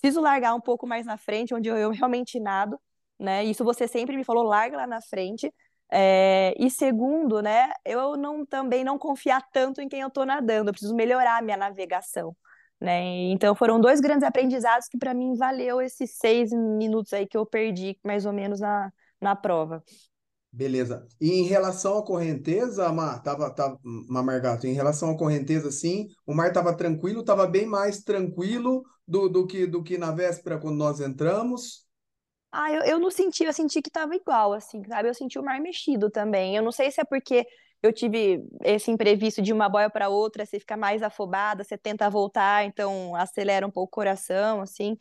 preciso 0.00 0.20
largar 0.20 0.54
um 0.54 0.60
pouco 0.60 0.86
mais 0.86 1.06
na 1.06 1.16
frente, 1.16 1.54
onde 1.54 1.68
eu, 1.68 1.90
realmente 1.90 2.38
nado, 2.38 2.78
né? 3.18 3.44
Isso 3.44 3.64
você 3.64 3.88
sempre 3.88 4.16
me 4.16 4.24
falou, 4.24 4.44
larga 4.44 4.76
lá 4.76 4.86
na 4.86 5.00
frente. 5.00 5.52
É, 5.90 6.52
e 6.58 6.68
segundo, 6.68 7.40
né, 7.40 7.70
eu 7.84 8.16
não 8.16 8.44
também 8.44 8.82
não 8.82 8.98
confiar 8.98 9.40
tanto 9.52 9.80
em 9.80 9.88
quem 9.88 10.00
eu 10.00 10.08
estou 10.08 10.26
nadando, 10.26 10.68
eu 10.68 10.72
preciso 10.72 10.96
melhorar 10.96 11.38
a 11.38 11.42
minha 11.42 11.56
navegação, 11.56 12.36
né? 12.80 13.02
Então 13.30 13.54
foram 13.54 13.80
dois 13.80 14.00
grandes 14.00 14.24
aprendizados 14.24 14.88
que 14.88 14.98
para 14.98 15.14
mim 15.14 15.36
valeu 15.36 15.80
esses 15.80 16.16
seis 16.16 16.50
minutos 16.52 17.12
aí 17.12 17.24
que 17.24 17.36
eu 17.36 17.46
perdi 17.46 17.96
mais 18.04 18.26
ou 18.26 18.32
menos 18.32 18.58
na, 18.58 18.92
na 19.20 19.36
prova. 19.36 19.82
Beleza. 20.52 21.06
E 21.20 21.32
em 21.32 21.44
relação 21.44 21.98
à 21.98 22.04
correnteza, 22.04 22.90
Mar, 22.90 23.22
tava, 23.22 23.50
tava, 23.50 23.78
Mamargato, 23.84 24.66
em 24.66 24.72
relação 24.72 25.10
à 25.10 25.16
correnteza, 25.16 25.70
sim, 25.70 26.08
o 26.26 26.34
mar 26.34 26.48
estava 26.48 26.74
tranquilo, 26.74 27.20
estava 27.20 27.46
bem 27.46 27.66
mais 27.66 28.02
tranquilo 28.02 28.82
do, 29.06 29.28
do, 29.28 29.46
que, 29.46 29.66
do 29.66 29.82
que 29.82 29.98
na 29.98 30.10
véspera 30.12 30.58
quando 30.58 30.76
nós 30.76 31.00
entramos. 31.00 31.86
Ah, 32.52 32.72
eu, 32.72 32.82
eu 32.82 32.98
não 32.98 33.10
senti, 33.10 33.44
eu 33.44 33.52
senti 33.52 33.82
que 33.82 33.88
estava 33.88 34.14
igual, 34.16 34.52
assim, 34.52 34.82
sabe? 34.84 35.08
Eu 35.08 35.14
senti 35.14 35.38
o 35.38 35.42
mar 35.42 35.60
mexido 35.60 36.10
também. 36.10 36.56
Eu 36.56 36.62
não 36.62 36.72
sei 36.72 36.90
se 36.90 37.00
é 37.00 37.04
porque 37.04 37.46
eu 37.82 37.92
tive 37.92 38.42
esse 38.64 38.90
imprevisto 38.90 39.42
de 39.42 39.52
uma 39.52 39.68
boia 39.68 39.90
para 39.90 40.08
outra, 40.08 40.46
você 40.46 40.58
fica 40.58 40.76
mais 40.76 41.02
afobada, 41.02 41.62
você 41.62 41.76
tenta 41.76 42.08
voltar, 42.08 42.64
então 42.64 43.14
acelera 43.14 43.66
um 43.66 43.70
pouco 43.70 43.88
o 43.92 43.94
coração, 43.96 44.62
assim. 44.62 44.96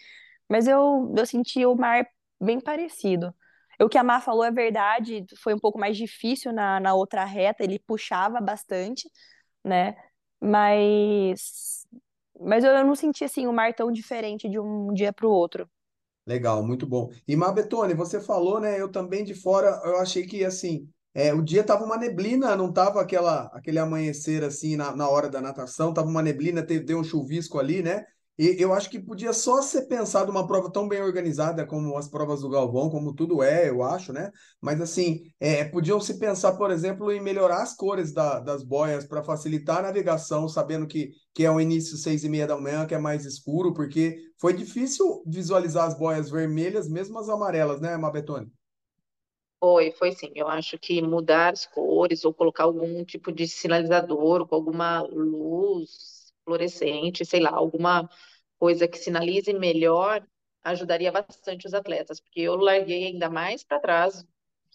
Mas 0.50 0.68
eu, 0.68 1.14
eu 1.18 1.26
senti 1.26 1.66
o 1.66 1.76
mar 1.76 2.06
bem 2.42 2.60
parecido. 2.60 3.34
O 3.82 3.90
que 3.90 3.98
a 3.98 4.04
Má 4.04 4.22
falou 4.22 4.44
é 4.44 4.52
verdade, 4.52 5.26
foi 5.42 5.54
um 5.54 5.60
pouco 5.60 5.80
mais 5.80 5.98
difícil 5.98 6.54
na, 6.54 6.80
na 6.80 6.94
outra 6.94 7.26
reta, 7.26 7.64
ele 7.64 7.80
puxava 7.80 8.40
bastante, 8.42 9.10
né? 9.64 9.96
Mas, 10.42 11.86
mas 12.40 12.64
eu 12.64 12.86
não 12.86 12.96
senti 12.96 13.24
assim 13.24 13.48
o 13.48 13.54
mar 13.54 13.74
tão 13.74 13.92
diferente 13.92 14.50
de 14.50 14.60
um 14.60 14.94
dia 14.94 15.14
para 15.14 15.28
o 15.28 15.32
outro. 15.32 15.70
Legal, 16.26 16.66
muito 16.66 16.88
bom. 16.88 17.12
E 17.28 17.36
Má 17.36 17.52
Betone, 17.52 17.94
você 17.94 18.20
falou, 18.20 18.60
né? 18.60 18.80
Eu 18.82 18.90
também 18.92 19.24
de 19.24 19.36
fora, 19.36 19.80
eu 19.86 19.98
achei 19.98 20.26
que 20.26 20.44
assim, 20.44 20.90
é, 21.14 21.34
o 21.34 21.42
dia 21.42 21.64
tava 21.64 21.86
uma 21.86 21.98
neblina, 21.98 22.56
não 22.56 22.74
tava 22.74 23.00
aquela, 23.00 23.46
aquele 23.54 23.78
amanhecer 23.78 24.44
assim 24.44 24.76
na, 24.76 24.96
na 24.96 25.08
hora 25.08 25.30
da 25.30 25.40
natação, 25.40 25.94
tava 25.94 26.08
uma 26.10 26.24
neblina, 26.24 26.66
teve, 26.66 26.84
deu 26.84 27.00
um 27.00 27.04
chuvisco 27.04 27.60
ali, 27.60 27.84
né? 27.84 28.06
E 28.38 28.62
eu 28.62 28.74
acho 28.74 28.90
que 28.90 29.00
podia 29.00 29.32
só 29.32 29.62
ser 29.62 29.84
pensado 29.88 30.30
uma 30.30 30.46
prova 30.46 30.70
tão 30.70 30.88
bem 30.90 31.02
organizada 31.02 31.66
como 31.66 31.98
as 31.98 32.10
provas 32.10 32.42
do 32.42 32.50
Galvão, 32.50 32.90
como 32.90 33.14
tudo 33.14 33.42
é, 33.42 33.70
eu 33.70 33.82
acho, 33.82 34.12
né? 34.12 34.30
Mas 34.62 34.82
assim, 34.82 35.32
é, 35.40 35.64
podiam 35.64 36.02
se 36.02 36.20
pensar, 36.20 36.54
por 36.58 36.70
exemplo, 36.70 37.12
em 37.12 37.22
melhorar 37.22 37.64
as 37.64 37.74
cores 37.74 38.14
da, 38.14 38.40
das 38.42 38.62
boias 38.64 39.06
para 39.06 39.24
facilitar 39.24 39.80
a 39.80 39.84
navegação, 39.84 40.50
sabendo 40.50 40.86
que, 40.86 41.12
que 41.34 41.46
é 41.46 41.52
o 41.52 41.62
início 41.62 41.96
seis 41.98 42.26
e 42.26 42.30
meia 42.30 42.46
da 42.46 42.58
manhã, 42.58 42.86
que 42.86 42.94
é 42.94 43.00
mais 43.00 43.24
escuro, 43.26 43.74
porque 43.74 44.18
foi 44.38 44.54
difícil 44.54 45.24
visualizar 45.26 45.88
as 45.88 45.98
boias 45.98 46.30
vermelhas, 46.30 46.90
mesmo 46.90 47.18
as 47.18 47.30
amarelas, 47.30 47.80
né, 47.80 47.96
Mabetone? 47.96 48.52
Foi, 49.60 49.92
foi 49.92 50.12
sim. 50.12 50.32
Eu 50.36 50.48
acho 50.48 50.78
que 50.78 51.02
mudar 51.02 51.54
as 51.54 51.66
cores 51.66 52.24
ou 52.24 52.34
colocar 52.34 52.64
algum 52.66 53.04
tipo 53.04 53.32
de 53.32 53.48
sinalizador 53.48 54.48
com 54.48 54.56
alguma 54.56 55.02
luz 55.02 56.15
fluorescente, 56.46 57.26
sei 57.26 57.42
lá, 57.42 57.52
alguma 57.52 58.10
coisa 58.60 58.88
que 58.88 58.98
sinalize 58.98 59.52
melhor, 59.54 60.26
ajudaria 60.64 61.12
bastante 61.12 61.68
os 61.68 61.74
atletas, 61.74 62.20
porque 62.20 62.42
eu 62.42 62.56
larguei 62.56 63.08
ainda 63.08 63.30
mais 63.30 63.64
para 63.64 63.80
trás, 63.80 64.26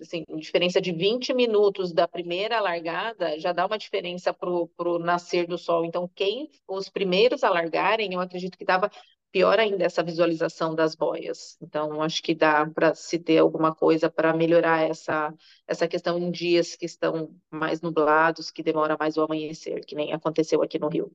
assim, 0.01 0.25
diferença 0.39 0.81
de 0.81 0.93
20 0.93 1.35
minutos 1.35 1.93
da 1.93 2.07
primeira 2.09 2.61
largada 2.61 3.39
já 3.39 3.53
dá 3.53 3.67
uma 3.67 3.79
diferença 3.79 4.33
para 4.33 4.49
o 4.51 4.99
nascer 4.99 5.47
do 5.47 5.59
sol. 5.59 5.85
Então, 5.85 6.09
quem 6.15 6.51
os 6.69 6.89
primeiros 6.89 7.45
a 7.45 7.51
largarem, 7.51 8.13
eu 8.15 8.21
acredito 8.21 8.57
que 8.57 8.65
estava 8.65 8.91
pior 9.33 9.59
ainda 9.61 9.85
essa 9.85 10.03
visualização 10.03 10.75
das 10.75 10.95
boias. 10.95 11.57
Então, 11.61 12.03
acho 12.03 12.23
que 12.23 12.35
dá 12.35 12.67
para 12.69 12.95
se 12.95 13.19
ter 13.19 13.39
alguma 13.39 13.75
coisa 13.75 14.11
para 14.11 14.35
melhorar 14.35 14.89
essa, 14.89 15.33
essa 15.67 15.87
questão 15.89 16.19
em 16.19 16.31
dias 16.31 16.75
que 16.77 16.87
estão 16.87 17.35
mais 17.51 17.81
nublados, 17.81 18.51
que 18.51 18.63
demora 18.63 18.97
mais 18.99 19.17
o 19.17 19.23
amanhecer, 19.23 19.85
que 19.85 19.95
nem 19.95 20.13
aconteceu 20.13 20.63
aqui 20.63 20.79
no 20.79 20.89
Rio. 20.89 21.13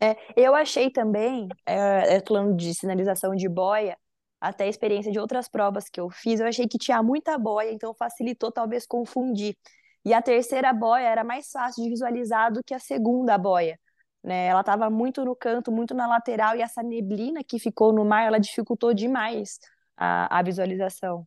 É, 0.00 0.16
eu 0.36 0.54
achei 0.54 0.90
também, 0.90 1.48
é, 1.66 2.16
é, 2.16 2.22
falando 2.26 2.56
de 2.56 2.72
sinalização 2.74 3.34
de 3.34 3.48
boia, 3.48 3.96
até 4.40 4.64
a 4.64 4.68
experiência 4.68 5.10
de 5.10 5.18
outras 5.18 5.48
provas 5.48 5.88
que 5.88 6.00
eu 6.00 6.08
fiz, 6.10 6.38
eu 6.38 6.46
achei 6.46 6.68
que 6.68 6.78
tinha 6.78 7.02
muita 7.02 7.36
boia, 7.36 7.72
então 7.72 7.92
facilitou 7.94 8.52
talvez 8.52 8.86
confundir. 8.86 9.56
E 10.04 10.14
a 10.14 10.22
terceira 10.22 10.72
boia 10.72 11.08
era 11.08 11.24
mais 11.24 11.50
fácil 11.50 11.82
de 11.84 11.90
visualizar 11.90 12.52
do 12.52 12.62
que 12.62 12.72
a 12.72 12.78
segunda 12.78 13.36
boia. 13.36 13.78
Né? 14.22 14.46
Ela 14.46 14.60
estava 14.60 14.88
muito 14.88 15.24
no 15.24 15.34
canto, 15.34 15.72
muito 15.72 15.94
na 15.94 16.06
lateral, 16.06 16.56
e 16.56 16.62
essa 16.62 16.82
neblina 16.82 17.42
que 17.44 17.58
ficou 17.58 17.92
no 17.92 18.04
mar, 18.04 18.24
ela 18.26 18.38
dificultou 18.38 18.94
demais 18.94 19.58
a, 19.96 20.38
a 20.38 20.42
visualização. 20.42 21.26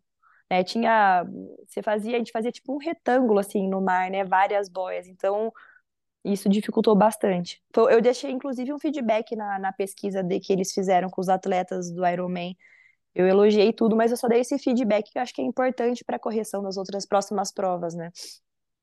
Né? 0.49 0.63
Tinha, 0.63 1.25
você 1.67 1.81
fazia, 1.81 2.15
a 2.15 2.19
gente 2.19 2.31
fazia 2.31 2.51
tipo 2.51 2.73
um 2.73 2.77
retângulo 2.77 3.39
assim 3.39 3.67
no 3.69 3.81
mar, 3.81 4.09
né? 4.09 4.23
Várias 4.25 4.69
boias. 4.69 5.07
Então 5.07 5.51
isso 6.23 6.47
dificultou 6.47 6.95
bastante. 6.95 7.61
Eu 7.89 8.01
deixei, 8.01 8.31
inclusive, 8.31 8.71
um 8.71 8.79
feedback 8.79 9.35
na, 9.35 9.59
na 9.59 9.73
pesquisa 9.73 10.23
de 10.23 10.39
que 10.39 10.53
eles 10.53 10.71
fizeram 10.71 11.09
com 11.09 11.21
os 11.21 11.29
atletas 11.29 11.91
do 11.91 12.05
Ironman. 12.05 12.55
Eu 13.13 13.27
elogiei 13.27 13.73
tudo, 13.73 13.95
mas 13.95 14.11
eu 14.11 14.17
só 14.17 14.27
dei 14.27 14.39
esse 14.39 14.57
feedback 14.57 15.11
que 15.11 15.17
eu 15.17 15.21
acho 15.21 15.33
que 15.33 15.41
é 15.41 15.45
importante 15.45 16.03
para 16.03 16.15
a 16.15 16.19
correção 16.19 16.63
das 16.63 16.77
outras 16.77 17.05
próximas 17.05 17.51
provas, 17.51 17.93
né? 17.93 18.11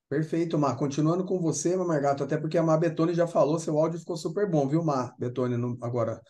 Perfeito, 0.09 0.59
Mar. 0.59 0.77
Continuando 0.77 1.25
com 1.25 1.39
você, 1.39 1.77
Margato, 1.77 2.25
até 2.25 2.37
porque 2.37 2.57
a 2.57 2.63
Mar 2.63 2.79
Betone 2.79 3.15
já 3.15 3.27
falou, 3.27 3.59
seu 3.59 3.79
áudio 3.79 3.99
ficou 3.99 4.17
super 4.17 4.51
bom, 4.51 4.67
viu, 4.67 4.83
Mar 4.83 5.15
Betone, 5.19 5.55
agora 5.83 6.21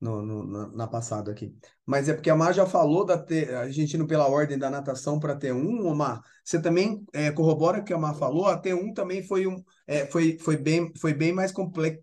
no, 0.00 0.22
no, 0.22 0.72
na, 0.74 0.86
passada 0.86 1.30
aqui. 1.30 1.54
Mas 1.84 2.08
é 2.08 2.14
porque 2.14 2.30
a 2.30 2.36
Mar 2.36 2.54
já 2.54 2.64
falou 2.64 3.04
da 3.04 3.18
T, 3.18 3.48
indo 3.94 4.06
pela 4.06 4.26
ordem 4.26 4.58
da 4.58 4.70
natação 4.70 5.20
para 5.20 5.38
T1, 5.38 5.94
Mar, 5.94 6.22
você 6.42 6.60
também 6.60 7.04
é, 7.12 7.30
corrobora 7.30 7.82
que 7.82 7.92
a 7.92 7.98
Mar 7.98 8.14
falou, 8.14 8.46
a 8.46 8.60
T1 8.60 8.94
também 8.94 9.22
foi, 9.22 9.46
um, 9.46 9.62
é, 9.86 10.06
foi, 10.06 10.38
foi, 10.38 10.56
bem, 10.56 10.90
foi 10.98 11.12
bem 11.12 11.32
mais 11.32 11.52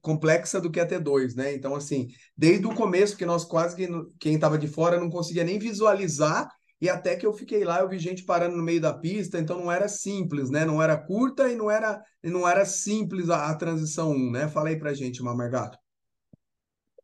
complexa 0.01 0.61
do 0.61 0.69
que 0.69 0.79
a 0.79 0.87
T2, 0.87 1.35
né? 1.35 1.55
Então, 1.55 1.73
assim, 1.73 2.07
desde 2.37 2.67
o 2.67 2.75
começo, 2.75 3.17
que 3.17 3.25
nós 3.25 3.43
quase 3.43 3.75
que, 3.75 3.87
quem 4.19 4.35
estava 4.35 4.57
de 4.57 4.67
fora 4.67 4.99
não 4.99 5.09
conseguia 5.09 5.43
nem 5.43 5.57
visualizar, 5.57 6.47
e 6.79 6.87
até 6.87 7.15
que 7.15 7.25
eu 7.25 7.33
fiquei 7.33 7.63
lá, 7.63 7.79
eu 7.79 7.89
vi 7.89 7.97
gente 7.97 8.23
parando 8.23 8.55
no 8.55 8.63
meio 8.63 8.79
da 8.79 8.93
pista, 8.93 9.39
então 9.39 9.57
não 9.57 9.71
era 9.71 9.87
simples, 9.87 10.51
né? 10.51 10.63
Não 10.63 10.81
era 10.81 10.95
curta 10.95 11.49
e 11.49 11.55
não 11.55 11.71
era, 11.71 11.99
não 12.23 12.47
era 12.47 12.63
simples 12.65 13.31
a, 13.31 13.49
a 13.49 13.55
transição 13.55 14.11
1, 14.11 14.31
né? 14.31 14.47
Fala 14.47 14.69
aí 14.69 14.77
pra 14.77 14.93
gente, 14.93 15.23
Mamargato. 15.23 15.79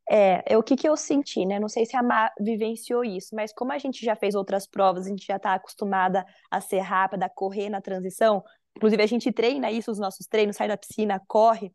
É, 0.09 0.53
é 0.53 0.57
o 0.57 0.63
que, 0.63 0.75
que 0.75 0.87
eu 0.87 0.97
senti, 0.97 1.45
né? 1.45 1.59
Não 1.59 1.69
sei 1.69 1.85
se 1.85 1.95
a 1.95 2.03
Má 2.03 2.31
vivenciou 2.39 3.03
isso, 3.05 3.35
mas 3.35 3.53
como 3.53 3.71
a 3.71 3.77
gente 3.77 4.03
já 4.05 4.15
fez 4.15 4.35
outras 4.35 4.67
provas, 4.67 5.05
a 5.05 5.09
gente 5.09 5.25
já 5.25 5.37
está 5.37 5.53
acostumada 5.53 6.25
a 6.51 6.59
ser 6.59 6.79
rápida, 6.79 7.25
a 7.25 7.29
correr 7.29 7.69
na 7.69 7.81
transição. 7.81 8.43
Inclusive, 8.75 9.01
a 9.01 9.07
gente 9.07 9.31
treina 9.31 9.71
isso, 9.71 9.91
os 9.91 9.99
nossos 9.99 10.27
treinos, 10.27 10.57
sai 10.57 10.67
da 10.67 10.77
piscina, 10.77 11.21
corre. 11.27 11.71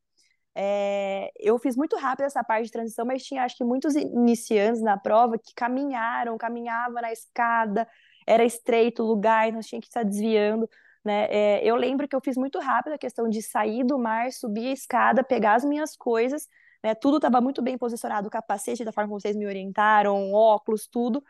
É, 0.55 1.31
eu 1.39 1.59
fiz 1.59 1.77
muito 1.77 1.97
rápido 1.97 2.27
essa 2.27 2.43
parte 2.43 2.67
de 2.67 2.73
transição, 2.73 3.07
mas 3.07 3.23
tinha 3.23 3.45
acho 3.45 3.57
que 3.57 3.65
muitos 3.65 3.95
iniciantes 3.95 4.83
na 4.83 4.99
prova 4.99 5.39
que 5.39 5.55
caminharam, 5.55 6.37
caminhavam 6.37 7.01
na 7.01 7.13
escada, 7.13 7.89
era 8.27 8.45
estreito 8.45 9.03
o 9.03 9.07
lugar, 9.07 9.51
nós 9.53 9.67
tinha 9.67 9.81
que 9.81 9.87
estar 9.87 10.03
desviando. 10.03 10.69
Né? 11.05 11.27
É, 11.31 11.65
eu 11.65 11.77
lembro 11.77 12.09
que 12.09 12.15
eu 12.15 12.21
fiz 12.21 12.37
muito 12.37 12.59
rápido 12.59 12.93
a 12.93 12.99
questão 12.99 13.29
de 13.29 13.41
sair 13.41 13.85
do 13.85 13.99
mar, 13.99 14.33
subir 14.33 14.69
a 14.69 14.73
escada, 14.73 15.23
pegar 15.23 15.55
as 15.55 15.65
minhas 15.65 15.97
coisas 15.97 16.49
né? 16.83 16.95
Tudo 16.95 17.17
estava 17.19 17.41
muito 17.41 17.63
bem 17.63 17.77
posicionado, 17.79 18.29
o 18.29 18.31
capacete, 18.31 18.85
da 18.85 18.93
forma 18.93 19.09
como 19.09 19.21
vocês 19.21 19.37
me 19.37 19.47
orientaram, 19.47 20.33
óculos, 20.33 20.87
tudo. 20.87 21.23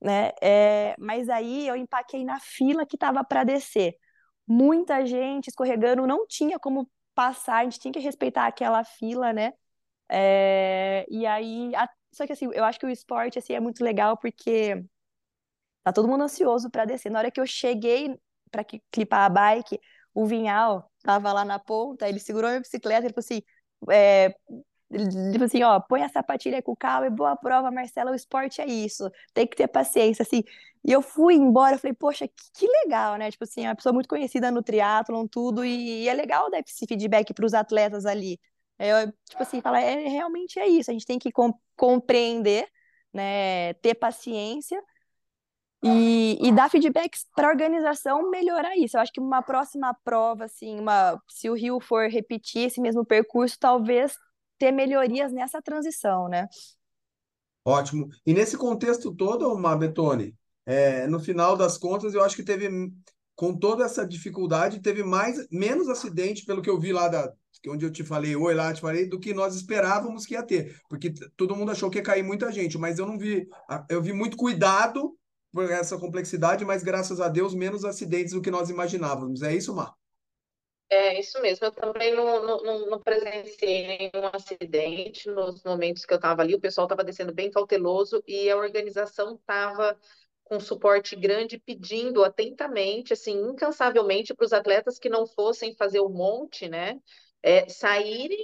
né? 0.00 0.32
É, 0.42 0.94
mas 0.98 1.28
aí 1.28 1.66
eu 1.68 1.76
empaquei 1.76 2.24
na 2.24 2.40
fila 2.40 2.86
que 2.86 2.96
estava 2.96 3.24
para 3.24 3.44
descer. 3.44 3.96
Muita 4.46 5.04
gente 5.06 5.48
escorregando, 5.48 6.06
não 6.06 6.26
tinha 6.26 6.58
como 6.58 6.90
passar, 7.14 7.58
a 7.58 7.64
gente 7.64 7.80
tinha 7.80 7.92
que 7.92 7.98
respeitar 8.00 8.46
aquela 8.46 8.84
fila, 8.84 9.32
né? 9.32 9.52
É, 10.08 11.06
e 11.10 11.26
aí, 11.26 11.74
a, 11.74 11.88
só 12.12 12.26
que 12.26 12.32
assim, 12.32 12.48
eu 12.52 12.64
acho 12.64 12.78
que 12.78 12.86
o 12.86 12.90
esporte 12.90 13.38
assim 13.38 13.54
é 13.54 13.60
muito 13.60 13.82
legal 13.84 14.16
porque 14.16 14.84
tá 15.82 15.92
todo 15.92 16.08
mundo 16.08 16.24
ansioso 16.24 16.70
para 16.70 16.84
descer. 16.84 17.10
Na 17.10 17.18
hora 17.20 17.30
que 17.30 17.40
eu 17.40 17.46
cheguei 17.46 18.18
para 18.50 18.64
clipar 18.90 19.24
a 19.24 19.28
bike, 19.28 19.78
o 20.14 20.24
Vinhal 20.26 20.90
tava 21.02 21.32
lá 21.32 21.44
na 21.44 21.58
ponta, 21.58 22.08
ele 22.08 22.18
segurou 22.18 22.50
minha 22.50 22.60
bicicleta, 22.60 23.06
ele 23.06 23.14
falou 23.14 23.24
assim, 23.24 23.42
é, 23.90 24.34
Tipo 25.32 25.44
assim, 25.44 25.62
ó, 25.62 25.80
põe 25.80 26.02
a 26.02 26.08
sapatilha 26.08 26.62
com 26.62 26.76
calma 26.76 27.06
e 27.08 27.10
boa 27.10 27.34
prova, 27.36 27.70
Marcela, 27.70 28.12
o 28.12 28.14
esporte 28.14 28.60
é 28.60 28.66
isso, 28.66 29.10
tem 29.34 29.46
que 29.46 29.56
ter 29.56 29.66
paciência, 29.66 30.22
assim. 30.22 30.44
E 30.84 30.92
eu 30.92 31.02
fui 31.02 31.34
embora, 31.34 31.74
eu 31.74 31.78
falei, 31.78 31.94
poxa, 31.94 32.28
que, 32.28 32.34
que 32.54 32.66
legal, 32.84 33.16
né? 33.16 33.30
Tipo 33.30 33.44
assim, 33.44 33.64
é 33.64 33.68
uma 33.68 33.74
pessoa 33.74 33.92
muito 33.92 34.08
conhecida 34.08 34.50
no 34.50 34.62
triatlon, 34.62 35.26
tudo, 35.26 35.64
e, 35.64 36.04
e 36.04 36.08
é 36.08 36.14
legal 36.14 36.48
dar 36.50 36.60
esse 36.60 36.86
feedback 36.86 37.34
para 37.34 37.44
os 37.44 37.54
atletas 37.54 38.06
ali. 38.06 38.38
É, 38.78 39.06
tipo 39.06 39.42
assim, 39.42 39.60
fala, 39.60 39.80
é, 39.80 40.06
realmente 40.08 40.58
é 40.60 40.68
isso, 40.68 40.90
a 40.90 40.92
gente 40.92 41.06
tem 41.06 41.18
que 41.18 41.32
com, 41.32 41.52
compreender, 41.76 42.68
né, 43.12 43.74
ter 43.74 43.94
paciência 43.94 44.80
e, 45.82 46.38
e 46.40 46.52
dar 46.52 46.70
feedbacks 46.70 47.26
para 47.34 47.48
a 47.48 47.50
organização 47.50 48.30
melhorar 48.30 48.76
isso. 48.76 48.96
Eu 48.96 49.00
acho 49.00 49.12
que 49.12 49.20
uma 49.20 49.42
próxima 49.42 49.94
prova, 50.04 50.44
assim, 50.44 50.78
uma, 50.78 51.20
se 51.28 51.48
o 51.50 51.54
Rio 51.54 51.80
for 51.80 52.08
repetir 52.08 52.66
esse 52.66 52.80
mesmo 52.80 53.04
percurso, 53.04 53.56
talvez 53.58 54.16
ter 54.58 54.72
melhorias 54.72 55.32
nessa 55.32 55.60
transição, 55.60 56.28
né? 56.28 56.48
Ótimo. 57.64 58.08
E 58.24 58.32
nesse 58.32 58.56
contexto 58.56 59.14
todo, 59.14 59.56
Mabetone, 59.58 60.34
é, 60.64 61.06
no 61.06 61.18
final 61.18 61.56
das 61.56 61.76
contas, 61.76 62.14
eu 62.14 62.22
acho 62.22 62.36
que 62.36 62.44
teve, 62.44 62.68
com 63.34 63.56
toda 63.56 63.84
essa 63.84 64.06
dificuldade, 64.06 64.80
teve 64.80 65.02
mais, 65.02 65.46
menos 65.50 65.88
acidente, 65.88 66.44
pelo 66.44 66.62
que 66.62 66.70
eu 66.70 66.78
vi 66.78 66.92
lá 66.92 67.08
da, 67.08 67.32
onde 67.68 67.84
eu 67.84 67.90
te 67.90 68.04
falei, 68.04 68.36
oi 68.36 68.54
lá, 68.54 68.72
te 68.72 68.80
falei, 68.80 69.08
do 69.08 69.18
que 69.18 69.34
nós 69.34 69.54
esperávamos 69.54 70.24
que 70.24 70.34
ia 70.34 70.42
ter. 70.42 70.80
Porque 70.88 71.12
todo 71.36 71.56
mundo 71.56 71.72
achou 71.72 71.90
que 71.90 71.98
ia 71.98 72.04
cair 72.04 72.22
muita 72.22 72.52
gente, 72.52 72.78
mas 72.78 72.98
eu 72.98 73.06
não 73.06 73.18
vi, 73.18 73.48
eu 73.88 74.02
vi 74.02 74.12
muito 74.12 74.36
cuidado 74.36 75.16
por 75.52 75.70
essa 75.70 75.98
complexidade, 75.98 76.64
mas 76.64 76.82
graças 76.82 77.20
a 77.20 77.28
Deus, 77.28 77.54
menos 77.54 77.84
acidentes 77.84 78.32
do 78.32 78.42
que 78.42 78.50
nós 78.50 78.68
imaginávamos. 78.68 79.42
É 79.42 79.54
isso, 79.54 79.74
Mar? 79.74 79.92
É 80.88 81.18
isso 81.18 81.40
mesmo, 81.42 81.66
eu 81.66 81.72
também 81.72 82.14
não, 82.14 82.62
não, 82.62 82.86
não 82.90 83.00
presenciei 83.02 83.86
nenhum 83.88 84.28
acidente 84.32 85.28
nos 85.28 85.62
momentos 85.64 86.04
que 86.04 86.12
eu 86.12 86.16
estava 86.16 86.42
ali, 86.42 86.54
o 86.54 86.60
pessoal 86.60 86.84
estava 86.86 87.02
descendo 87.02 87.34
bem 87.34 87.50
cauteloso 87.50 88.22
e 88.26 88.48
a 88.48 88.56
organização 88.56 89.34
estava 89.34 89.98
com 90.44 90.60
suporte 90.60 91.16
grande, 91.16 91.58
pedindo 91.58 92.22
atentamente, 92.24 93.12
assim, 93.12 93.32
incansavelmente 93.36 94.32
para 94.32 94.44
os 94.46 94.52
atletas 94.52 94.96
que 94.96 95.08
não 95.08 95.26
fossem 95.26 95.74
fazer 95.74 95.98
o 95.98 96.08
monte, 96.08 96.68
né, 96.68 97.00
é, 97.42 97.68
saírem 97.68 98.38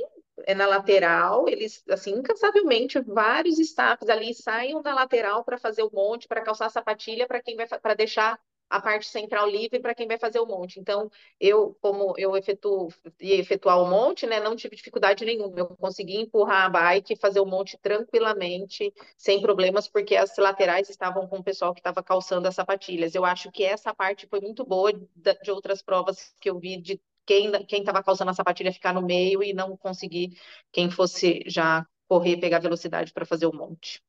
é, 0.44 0.52
na 0.54 0.66
lateral, 0.66 1.48
eles, 1.48 1.84
assim, 1.88 2.10
incansavelmente, 2.12 3.00
vários 3.00 3.58
staffs 3.60 4.08
ali 4.08 4.34
saiam 4.34 4.82
na 4.82 4.94
lateral 4.94 5.44
para 5.44 5.58
fazer 5.58 5.82
o 5.84 5.90
monte, 5.92 6.26
para 6.26 6.42
calçar 6.42 6.66
a 6.66 6.70
sapatilha, 6.70 7.26
para 7.28 7.40
quem 7.40 7.54
vai, 7.56 7.66
para 7.68 7.94
deixar 7.94 8.36
a 8.72 8.80
parte 8.80 9.06
central 9.06 9.46
livre 9.50 9.78
para 9.80 9.94
quem 9.94 10.08
vai 10.08 10.18
fazer 10.18 10.40
o 10.40 10.46
monte. 10.46 10.80
Então, 10.80 11.10
eu, 11.38 11.76
como 11.82 12.14
eu 12.16 12.34
efetuo, 12.34 12.88
ia 13.20 13.36
efetuar 13.36 13.78
o 13.78 13.88
monte, 13.88 14.26
né, 14.26 14.40
não 14.40 14.56
tive 14.56 14.74
dificuldade 14.74 15.26
nenhuma. 15.26 15.58
Eu 15.58 15.66
consegui 15.76 16.16
empurrar 16.16 16.64
a 16.64 16.68
bike 16.70 17.14
fazer 17.16 17.40
o 17.40 17.44
monte 17.44 17.78
tranquilamente, 17.82 18.90
sem 19.16 19.42
problemas, 19.42 19.86
porque 19.88 20.16
as 20.16 20.34
laterais 20.38 20.88
estavam 20.88 21.28
com 21.28 21.38
o 21.38 21.44
pessoal 21.44 21.74
que 21.74 21.80
estava 21.80 22.02
calçando 22.02 22.48
as 22.48 22.54
sapatilhas. 22.54 23.14
Eu 23.14 23.26
acho 23.26 23.52
que 23.52 23.62
essa 23.62 23.94
parte 23.94 24.26
foi 24.26 24.40
muito 24.40 24.64
boa 24.64 24.90
de 24.90 25.50
outras 25.50 25.82
provas 25.82 26.34
que 26.40 26.48
eu 26.48 26.58
vi 26.58 26.80
de 26.80 26.98
quem 27.26 27.52
estava 27.80 28.02
calçando 28.02 28.30
a 28.30 28.34
sapatilha 28.34 28.72
ficar 28.72 28.94
no 28.94 29.02
meio 29.02 29.42
e 29.42 29.52
não 29.52 29.76
conseguir 29.76 30.30
quem 30.72 30.90
fosse 30.90 31.42
já 31.46 31.86
correr, 32.08 32.38
pegar 32.38 32.58
velocidade 32.58 33.12
para 33.12 33.26
fazer 33.26 33.46
o 33.46 33.54
monte. 33.54 34.02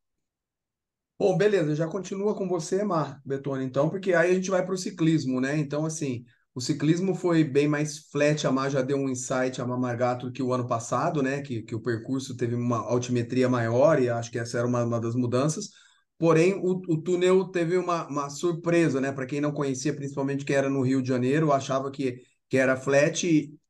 Bom, 1.17 1.37
beleza, 1.37 1.75
já 1.75 1.87
continua 1.87 2.35
com 2.35 2.47
você, 2.47 2.83
Mar 2.83 3.21
Betona, 3.25 3.63
então, 3.63 3.89
porque 3.89 4.13
aí 4.13 4.31
a 4.31 4.33
gente 4.33 4.49
vai 4.49 4.65
para 4.65 4.73
o 4.73 4.77
ciclismo, 4.77 5.39
né? 5.39 5.57
Então, 5.57 5.85
assim, 5.85 6.25
o 6.53 6.59
ciclismo 6.59 7.15
foi 7.15 7.43
bem 7.43 7.67
mais 7.67 7.99
flat, 8.09 8.45
a 8.45 8.51
Mar 8.51 8.69
já 8.69 8.81
deu 8.81 8.97
um 8.97 9.07
insight 9.09 9.61
a 9.61 9.65
Mamargato 9.65 10.31
que 10.31 10.43
o 10.43 10.51
ano 10.53 10.67
passado, 10.67 11.21
né? 11.23 11.41
Que, 11.41 11.61
que 11.61 11.75
o 11.75 11.79
percurso 11.81 12.35
teve 12.35 12.55
uma 12.55 12.77
altimetria 12.79 13.47
maior 13.47 14.01
e 14.01 14.09
acho 14.09 14.31
que 14.31 14.39
essa 14.39 14.57
era 14.57 14.67
uma, 14.67 14.83
uma 14.83 14.99
das 14.99 15.15
mudanças. 15.15 15.69
Porém, 16.17 16.55
o, 16.55 16.81
o 16.87 17.01
túnel 17.01 17.45
teve 17.51 17.77
uma, 17.77 18.07
uma 18.07 18.29
surpresa, 18.29 18.99
né? 18.99 19.11
Para 19.11 19.25
quem 19.25 19.39
não 19.39 19.51
conhecia, 19.53 19.95
principalmente 19.95 20.43
quem 20.45 20.55
era 20.55 20.69
no 20.69 20.81
Rio 20.81 21.01
de 21.01 21.07
Janeiro, 21.09 21.51
achava 21.53 21.89
que, 21.91 22.21
que 22.49 22.57
era 22.57 22.75
flat 22.75 23.25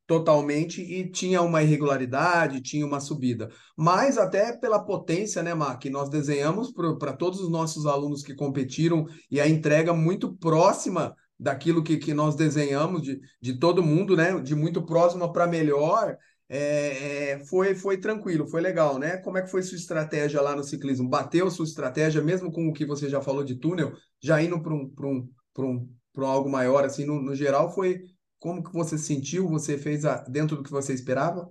totalmente 0.06 0.82
e 0.82 1.10
tinha 1.10 1.40
uma 1.42 1.62
irregularidade, 1.62 2.60
tinha 2.60 2.86
uma 2.86 3.00
subida. 3.00 3.50
Mas 3.76 4.18
até 4.18 4.52
pela 4.56 4.78
potência, 4.84 5.42
né, 5.42 5.54
Mar, 5.54 5.78
que 5.78 5.88
nós 5.88 6.08
desenhamos 6.08 6.72
para 6.72 7.12
todos 7.12 7.40
os 7.40 7.50
nossos 7.50 7.86
alunos 7.86 8.22
que 8.22 8.34
competiram 8.34 9.06
e 9.30 9.40
a 9.40 9.48
entrega 9.48 9.94
muito 9.94 10.34
próxima 10.36 11.14
daquilo 11.38 11.82
que, 11.82 11.96
que 11.96 12.14
nós 12.14 12.36
desenhamos 12.36 13.02
de, 13.02 13.20
de 13.40 13.58
todo 13.58 13.82
mundo, 13.82 14.16
né, 14.16 14.38
de 14.40 14.54
muito 14.54 14.84
próxima 14.84 15.32
para 15.32 15.46
melhor, 15.46 16.16
é, 16.48 17.30
é, 17.32 17.44
foi, 17.46 17.74
foi 17.74 17.98
tranquilo, 17.98 18.46
foi 18.46 18.60
legal, 18.60 18.98
né? 18.98 19.16
Como 19.18 19.38
é 19.38 19.42
que 19.42 19.50
foi 19.50 19.62
sua 19.62 19.76
estratégia 19.76 20.40
lá 20.42 20.54
no 20.54 20.62
ciclismo? 20.62 21.08
Bateu 21.08 21.50
sua 21.50 21.64
estratégia, 21.64 22.22
mesmo 22.22 22.52
com 22.52 22.68
o 22.68 22.72
que 22.72 22.84
você 22.84 23.08
já 23.08 23.20
falou 23.20 23.42
de 23.42 23.56
túnel, 23.56 23.92
já 24.22 24.42
indo 24.42 24.62
para 24.62 24.74
um, 24.74 24.92
um, 25.00 25.28
um, 25.58 25.88
um 26.18 26.26
algo 26.26 26.50
maior, 26.50 26.84
assim, 26.84 27.04
no, 27.04 27.20
no 27.20 27.34
geral, 27.34 27.74
foi, 27.74 28.02
como 28.44 28.62
que 28.62 28.72
você 28.72 28.98
sentiu? 28.98 29.48
Você 29.48 29.78
fez 29.78 30.04
a, 30.04 30.18
dentro 30.24 30.56
do 30.56 30.62
que 30.62 30.70
você 30.70 30.92
esperava? 30.92 31.50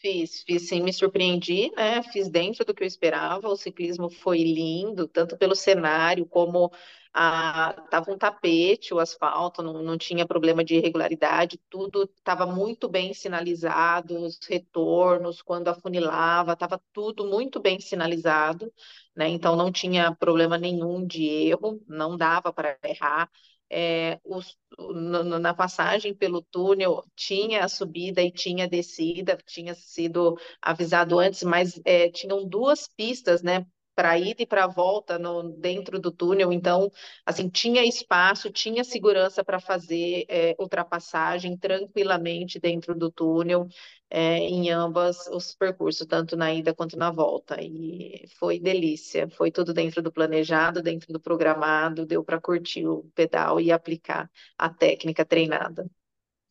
Fiz, 0.00 0.42
fiz 0.44 0.68
sim, 0.68 0.80
me 0.82 0.92
surpreendi, 0.92 1.72
né? 1.76 2.02
Fiz 2.04 2.28
dentro 2.30 2.64
do 2.64 2.72
que 2.72 2.84
eu 2.84 2.86
esperava. 2.86 3.48
O 3.48 3.56
ciclismo 3.56 4.08
foi 4.08 4.38
lindo, 4.38 5.08
tanto 5.08 5.36
pelo 5.36 5.56
cenário 5.56 6.24
como 6.24 6.70
a, 7.12 7.72
tava 7.90 8.12
um 8.12 8.16
tapete, 8.18 8.94
o 8.94 9.00
asfalto, 9.00 9.60
não, 9.60 9.82
não 9.82 9.98
tinha 9.98 10.24
problema 10.24 10.62
de 10.64 10.76
irregularidade, 10.76 11.58
tudo 11.68 12.04
estava 12.16 12.46
muito 12.46 12.88
bem 12.88 13.12
sinalizado, 13.12 14.16
os 14.24 14.38
retornos, 14.48 15.42
quando 15.42 15.66
afunilava, 15.68 16.52
estava 16.52 16.80
tudo 16.92 17.26
muito 17.26 17.58
bem 17.58 17.80
sinalizado, 17.80 18.72
né? 19.16 19.26
Então 19.28 19.56
não 19.56 19.72
tinha 19.72 20.14
problema 20.14 20.56
nenhum 20.56 21.04
de 21.04 21.24
erro, 21.26 21.82
não 21.88 22.16
dava 22.16 22.52
para 22.52 22.78
errar 22.84 23.28
é, 23.70 24.18
os, 24.24 24.56
no, 24.78 25.38
na 25.38 25.54
passagem 25.54 26.14
pelo 26.14 26.42
túnel 26.42 27.04
tinha 27.16 27.64
a 27.64 27.68
subida 27.68 28.22
e 28.22 28.30
tinha 28.30 28.64
a 28.64 28.68
descida, 28.68 29.36
tinha 29.46 29.74
sido 29.74 30.36
avisado 30.62 31.18
antes, 31.18 31.42
mas 31.42 31.80
é, 31.84 32.10
tinham 32.10 32.46
duas 32.48 32.88
pistas, 32.88 33.42
né? 33.42 33.66
Para 33.98 34.16
ida 34.16 34.42
e 34.44 34.46
para 34.46 34.68
volta 34.68 35.18
no, 35.18 35.42
dentro 35.42 35.98
do 35.98 36.12
túnel, 36.12 36.52
então 36.52 36.88
assim 37.26 37.48
tinha 37.48 37.84
espaço, 37.84 38.48
tinha 38.48 38.84
segurança 38.84 39.42
para 39.42 39.58
fazer 39.58 40.24
é, 40.28 40.54
ultrapassagem 40.56 41.56
tranquilamente 41.56 42.60
dentro 42.60 42.94
do 42.94 43.10
túnel 43.10 43.66
é, 44.08 44.36
em 44.38 44.70
ambas 44.70 45.26
os 45.32 45.52
percursos, 45.52 46.06
tanto 46.06 46.36
na 46.36 46.54
ida 46.54 46.72
quanto 46.72 46.96
na 46.96 47.10
volta. 47.10 47.56
E 47.60 48.24
foi 48.38 48.60
delícia, 48.60 49.28
foi 49.30 49.50
tudo 49.50 49.74
dentro 49.74 50.00
do 50.00 50.12
planejado, 50.12 50.80
dentro 50.80 51.12
do 51.12 51.18
programado, 51.18 52.06
deu 52.06 52.22
para 52.22 52.40
curtir 52.40 52.86
o 52.86 53.10
pedal 53.16 53.60
e 53.60 53.72
aplicar 53.72 54.30
a 54.56 54.70
técnica 54.70 55.24
treinada. 55.24 55.90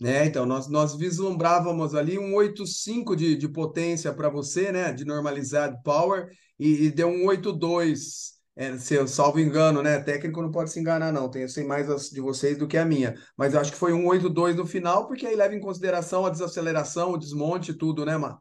É, 0.04 0.26
então, 0.26 0.46
nós, 0.46 0.68
nós 0.68 0.96
vislumbrávamos 0.96 1.96
ali 1.96 2.20
um 2.20 2.36
8.5 2.36 3.16
de, 3.16 3.36
de 3.38 3.48
potência 3.48 4.14
para 4.14 4.30
você, 4.30 4.72
né? 4.72 4.92
De 4.92 5.04
normalizado 5.06 5.82
power, 5.82 6.30
e, 6.60 6.86
e 6.86 6.92
deu 6.92 7.08
um 7.08 7.26
8.2 7.26 8.38
é, 8.60 8.76
se 8.76 8.96
eu 8.96 9.08
salvo 9.08 9.40
engano, 9.40 9.84
né? 9.84 10.02
Técnico 10.02 10.42
não 10.42 10.50
pode 10.50 10.72
se 10.72 10.80
enganar, 10.80 11.12
não. 11.12 11.30
Tem, 11.30 11.44
eu 11.44 11.50
sei 11.50 11.64
mais 11.64 11.88
as 11.92 12.10
de 12.10 12.20
vocês 12.20 12.58
do 12.58 12.68
que 12.68 12.76
a 12.76 12.84
minha. 12.84 13.14
Mas 13.38 13.54
acho 13.54 13.72
que 13.72 13.78
foi 13.78 13.94
um 13.94 14.08
8-2 14.08 14.56
no 14.56 14.66
final, 14.66 15.06
porque 15.06 15.28
aí 15.28 15.36
leva 15.36 15.54
em 15.54 15.60
consideração 15.60 16.26
a 16.26 16.32
desaceleração, 16.32 17.12
o 17.12 17.20
desmonte, 17.20 17.72
tudo, 17.72 18.04
né, 18.04 18.18
Mar? 18.18 18.40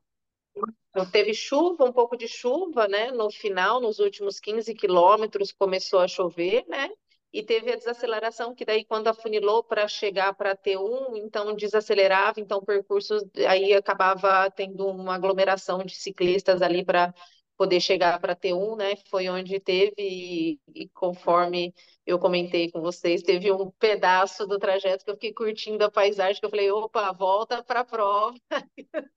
Então, 0.89 1.05
teve 1.11 1.35
chuva, 1.35 1.85
um 1.85 1.93
pouco 1.93 2.17
de 2.17 2.27
chuva, 2.27 2.89
né? 2.89 3.11
No 3.13 3.31
final, 3.31 3.79
nos 3.79 3.99
últimos 3.99 4.41
15 4.41 4.73
quilômetros, 4.75 5.53
começou 5.53 5.99
a 5.99 6.09
chover, 6.09 6.65
né? 6.67 6.89
E 7.31 7.43
teve 7.43 7.71
a 7.71 7.77
desaceleração, 7.77 8.55
que 8.55 8.65
daí, 8.65 8.87
quando 8.87 9.09
afunilou 9.09 9.63
para 9.63 9.87
chegar 9.87 10.33
para 10.33 10.57
T1, 10.57 11.19
então 11.19 11.55
desacelerava, 11.55 12.41
então 12.41 12.65
percurso 12.65 13.19
aí 13.47 13.75
acabava 13.75 14.51
tendo 14.51 14.87
uma 14.87 15.17
aglomeração 15.17 15.85
de 15.85 15.95
ciclistas 15.95 16.63
ali 16.63 16.83
para 16.83 17.13
poder 17.57 17.81
chegar 17.81 18.21
para 18.21 18.37
T1, 18.37 18.77
né? 18.77 18.95
Foi 19.11 19.29
onde 19.29 19.59
teve, 19.59 19.95
e, 19.99 20.61
e, 20.75 20.89
conforme 20.91 21.75
eu 22.07 22.19
comentei 22.19 22.71
com 22.71 22.81
vocês, 22.81 23.23
teve 23.23 23.51
um 23.51 23.71
pedaço 23.73 24.47
do 24.47 24.59
trajeto 24.59 25.05
que 25.05 25.11
eu 25.11 25.15
fiquei 25.15 25.33
curtindo 25.33 25.85
a 25.85 25.91
paisagem, 25.91 26.39
que 26.39 26.47
eu 26.47 26.51
falei, 26.51 26.71
opa, 26.71 27.13
volta 27.13 27.63
para 27.63 27.81
a 27.81 27.85
prova. 27.85 28.37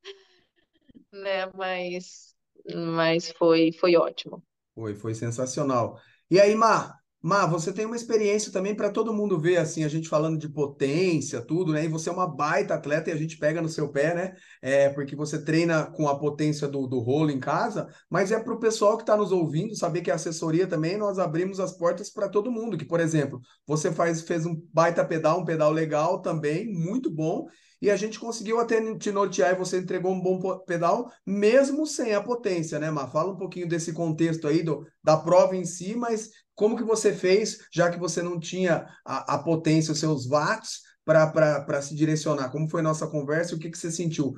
né? 1.11 1.47
Mas, 1.53 2.35
mas 2.73 3.31
foi, 3.31 3.71
foi 3.73 3.95
ótimo. 3.95 4.43
Foi, 4.73 4.95
foi 4.95 5.13
sensacional. 5.13 5.99
E 6.31 6.39
aí, 6.39 6.55
Mar, 6.55 6.98
Má, 7.21 7.45
você 7.45 7.73
tem 7.73 7.85
uma 7.85 7.97
experiência 7.97 8.49
também 8.49 8.73
para 8.73 8.89
todo 8.89 9.13
mundo 9.13 9.37
ver, 9.37 9.57
assim, 9.57 9.83
a 9.83 9.89
gente 9.89 10.07
falando 10.07 10.37
de 10.37 10.47
potência, 10.47 11.41
tudo, 11.41 11.73
né? 11.73 11.83
E 11.83 11.89
você 11.89 12.09
é 12.09 12.13
uma 12.13 12.25
baita 12.25 12.75
atleta 12.75 13.09
e 13.09 13.13
a 13.13 13.17
gente 13.17 13.37
pega 13.37 13.61
no 13.61 13.67
seu 13.67 13.89
pé, 13.89 14.15
né? 14.15 14.35
É, 14.61 14.87
porque 14.87 15.17
você 15.17 15.43
treina 15.43 15.85
com 15.91 16.07
a 16.07 16.17
potência 16.17 16.65
do, 16.65 16.87
do 16.87 16.99
rolo 16.99 17.29
em 17.29 17.39
casa, 17.39 17.89
mas 18.09 18.31
é 18.31 18.39
para 18.39 18.53
o 18.53 18.59
pessoal 18.59 18.95
que 18.95 19.03
está 19.03 19.17
nos 19.17 19.33
ouvindo 19.33 19.75
saber 19.75 20.01
que 20.01 20.09
a 20.09 20.15
assessoria 20.15 20.65
também 20.65 20.97
nós 20.97 21.19
abrimos 21.19 21.59
as 21.59 21.73
portas 21.73 22.09
para 22.09 22.29
todo 22.29 22.51
mundo. 22.51 22.77
Que, 22.77 22.85
por 22.85 23.01
exemplo, 23.01 23.41
você 23.67 23.91
faz, 23.91 24.21
fez 24.21 24.45
um 24.45 24.55
baita 24.73 25.03
pedal, 25.03 25.41
um 25.41 25.45
pedal 25.45 25.73
legal 25.73 26.21
também, 26.21 26.71
muito 26.71 27.11
bom, 27.11 27.47
e 27.81 27.89
a 27.89 27.95
gente 27.95 28.19
conseguiu 28.19 28.59
até 28.59 28.95
te 28.95 29.11
nortear 29.11 29.53
e 29.53 29.57
você 29.57 29.79
entregou 29.79 30.13
um 30.13 30.21
bom 30.21 30.59
pedal, 30.59 31.09
mesmo 31.25 31.85
sem 31.87 32.13
a 32.13 32.21
potência, 32.21 32.77
né, 32.77 32.91
Má? 32.91 33.07
Fala 33.07 33.31
um 33.31 33.37
pouquinho 33.37 33.67
desse 33.67 33.93
contexto 33.93 34.47
aí 34.47 34.61
do, 34.61 34.85
da 35.03 35.15
prova 35.15 35.55
em 35.55 35.63
si, 35.63 35.95
mas 35.95 36.29
como 36.59 36.75
que 36.75 36.83
você 36.83 37.13
fez, 37.13 37.65
já 37.71 37.89
que 37.89 37.97
você 37.97 38.21
não 38.21 38.37
tinha 38.37 38.85
a, 39.05 39.35
a 39.35 39.37
potência, 39.41 39.93
os 39.93 39.99
seus 39.99 40.27
watts, 40.27 40.81
para 41.05 41.81
se 41.81 41.95
direcionar? 41.95 42.51
Como 42.51 42.69
foi 42.69 42.81
nossa 42.81 43.07
conversa 43.07 43.55
o 43.55 43.59
que, 43.59 43.69
que 43.71 43.77
você 43.77 43.89
sentiu? 43.89 44.33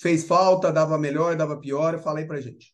Fez 0.00 0.24
falta, 0.24 0.72
dava 0.72 0.96
melhor, 0.96 1.34
dava 1.34 1.58
pior? 1.58 1.98
Fala 1.98 2.20
aí 2.20 2.28
pra 2.28 2.40
gente. 2.40 2.72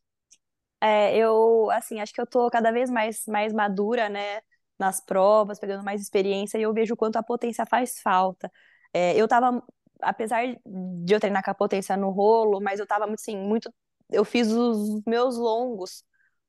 É, 0.82 1.16
eu, 1.16 1.70
assim, 1.70 1.98
acho 1.98 2.12
que 2.12 2.20
eu 2.20 2.26
tô 2.26 2.50
cada 2.50 2.70
vez 2.70 2.90
mais, 2.90 3.22
mais 3.26 3.54
madura, 3.54 4.10
né, 4.10 4.42
nas 4.78 5.02
provas, 5.02 5.58
pegando 5.58 5.82
mais 5.82 6.02
experiência, 6.02 6.58
e 6.58 6.62
eu 6.62 6.74
vejo 6.74 6.94
quanto 6.94 7.16
a 7.16 7.22
potência 7.22 7.64
faz 7.64 8.00
falta. 8.02 8.52
É, 8.92 9.16
eu 9.16 9.26
tava 9.26 9.62
apesar 10.02 10.44
de 10.66 11.14
eu 11.14 11.18
treinar 11.18 11.42
com 11.42 11.50
a 11.50 11.54
potência 11.54 11.96
no 11.96 12.10
rolo, 12.10 12.60
mas 12.60 12.78
eu 12.78 12.86
tava, 12.86 13.10
assim, 13.10 13.34
muito. 13.34 13.72
Eu 14.10 14.26
fiz 14.26 14.52
os 14.52 15.00
meus 15.06 15.38
longos 15.38 16.04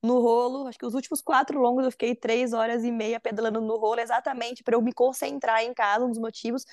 no 0.06 0.20
rolo, 0.22 0.68
acho 0.68 0.78
que 0.80 0.86
os 0.86 0.94
últimos 0.94 1.22
quatro 1.22 1.60
longos 1.60 1.86
eu 1.86 1.91
fiquei 1.91 2.15
três 2.15 2.54
horas 2.54 2.84
e 2.84 2.91
meia 2.91 3.20
pedalando 3.20 3.62
no 3.62 3.78
rolo, 3.78 4.00
exatamente 4.00 4.63
para 4.63 4.76
eu 4.76 4.82
me 4.82 4.94
concentrar 4.94 5.63
em 5.63 5.74
casa, 5.74 6.06
um 6.06 6.10
dos 6.10 6.20
motivos, 6.20 6.65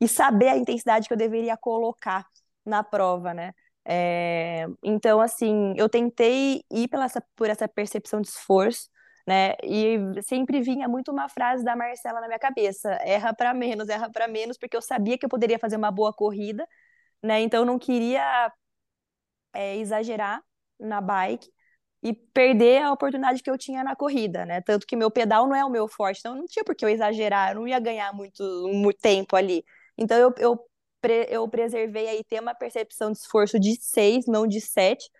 e 0.00 0.08
saber 0.08 0.48
a 0.48 0.56
intensidade 0.56 1.06
que 1.08 1.12
eu 1.14 1.18
deveria 1.18 1.56
colocar 1.56 2.26
na 2.64 2.82
prova, 2.82 3.34
né? 3.34 3.52
É, 3.84 4.66
então, 4.82 5.20
assim, 5.20 5.74
eu 5.76 5.88
tentei 5.88 6.62
ir 6.70 6.88
pela 6.88 7.04
essa, 7.06 7.22
por 7.36 7.48
essa 7.48 7.66
percepção 7.68 8.20
de 8.20 8.28
esforço, 8.28 8.88
né? 9.26 9.54
E 9.62 9.98
sempre 10.22 10.60
vinha 10.60 10.88
muito 10.88 11.10
uma 11.12 11.28
frase 11.28 11.64
da 11.64 11.76
Marcela 11.76 12.20
na 12.20 12.26
minha 12.26 12.38
cabeça: 12.38 12.90
erra 13.04 13.34
para 13.34 13.54
menos, 13.54 13.88
erra 13.88 14.10
para 14.10 14.28
menos, 14.28 14.58
porque 14.58 14.76
eu 14.76 14.82
sabia 14.82 15.18
que 15.18 15.24
eu 15.24 15.28
poderia 15.30 15.58
fazer 15.58 15.76
uma 15.76 15.90
boa 15.90 16.12
corrida, 16.12 16.66
né? 17.22 17.40
Então 17.40 17.60
eu 17.60 17.66
não 17.66 17.78
queria 17.78 18.52
é, 19.52 19.76
exagerar 19.76 20.42
na 20.78 21.00
bike 21.00 21.50
e 22.02 22.14
perder 22.14 22.82
a 22.82 22.92
oportunidade 22.92 23.42
que 23.42 23.50
eu 23.50 23.58
tinha 23.58 23.84
na 23.84 23.94
corrida, 23.94 24.46
né? 24.46 24.60
Tanto 24.62 24.86
que 24.86 24.96
meu 24.96 25.10
pedal 25.10 25.46
não 25.46 25.54
é 25.54 25.64
o 25.64 25.70
meu 25.70 25.86
forte, 25.88 26.20
então 26.20 26.34
não 26.34 26.46
tinha 26.46 26.64
por 26.64 26.74
que 26.74 26.84
eu 26.84 26.88
exagerar, 26.88 27.50
eu 27.52 27.56
não 27.56 27.68
ia 27.68 27.78
ganhar 27.78 28.12
muito, 28.14 28.42
muito 28.72 28.98
tempo 29.00 29.36
ali. 29.36 29.64
Então 29.98 30.16
eu, 30.18 30.34
eu, 30.38 30.58
eu 31.28 31.48
preservei 31.48 32.08
aí 32.08 32.24
ter 32.24 32.40
uma 32.40 32.54
percepção 32.54 33.12
de 33.12 33.18
esforço 33.18 33.58
de 33.60 33.76
seis, 33.80 34.26
não 34.26 34.46
de 34.46 34.60
sete, 34.60 35.10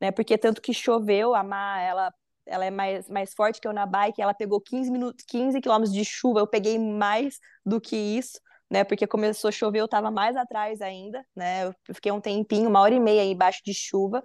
né? 0.00 0.10
Porque 0.10 0.38
tanto 0.38 0.62
que 0.62 0.72
choveu, 0.72 1.34
a 1.34 1.42
Má, 1.42 1.80
ela 1.80 2.12
ela 2.46 2.64
é 2.64 2.70
mais, 2.70 3.08
mais 3.08 3.32
forte 3.32 3.60
que 3.60 3.68
eu 3.68 3.72
na 3.72 3.86
bike, 3.86 4.20
ela 4.20 4.34
pegou 4.34 4.60
15 4.60 4.90
minutos, 4.90 5.24
15 5.26 5.60
quilômetros 5.60 5.92
de 5.94 6.04
chuva, 6.04 6.40
eu 6.40 6.46
peguei 6.48 6.78
mais 6.80 7.38
do 7.64 7.80
que 7.80 7.94
isso, 7.96 8.40
né? 8.68 8.82
Porque 8.82 9.06
começou 9.06 9.48
a 9.48 9.52
chover, 9.52 9.80
eu 9.80 9.84
estava 9.84 10.10
mais 10.10 10.36
atrás 10.36 10.80
ainda, 10.80 11.24
né? 11.34 11.66
Eu 11.66 11.94
fiquei 11.94 12.10
um 12.10 12.20
tempinho, 12.20 12.68
uma 12.68 12.80
hora 12.80 12.94
e 12.94 12.98
meia 13.00 13.22
aí 13.22 13.30
embaixo 13.30 13.60
de 13.64 13.72
chuva. 13.74 14.22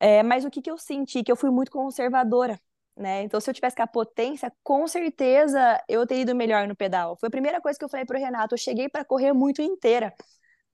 É, 0.00 0.22
mas 0.22 0.44
o 0.44 0.50
que, 0.50 0.60
que 0.62 0.70
eu 0.70 0.78
senti? 0.78 1.22
Que 1.22 1.32
eu 1.32 1.36
fui 1.36 1.50
muito 1.50 1.70
conservadora, 1.70 2.60
né? 2.96 3.22
Então, 3.22 3.40
se 3.40 3.48
eu 3.50 3.54
tivesse 3.54 3.76
com 3.76 3.82
a 3.82 3.86
potência, 3.86 4.52
com 4.62 4.86
certeza 4.86 5.82
eu 5.88 6.06
teria 6.06 6.22
ido 6.22 6.34
melhor 6.34 6.66
no 6.68 6.76
pedal. 6.76 7.16
Foi 7.16 7.28
a 7.28 7.30
primeira 7.30 7.60
coisa 7.60 7.78
que 7.78 7.84
eu 7.84 7.88
falei 7.88 8.04
pro 8.06 8.18
Renato, 8.18 8.54
eu 8.54 8.58
cheguei 8.58 8.88
para 8.88 9.04
correr 9.04 9.32
muito 9.32 9.62
inteira 9.62 10.12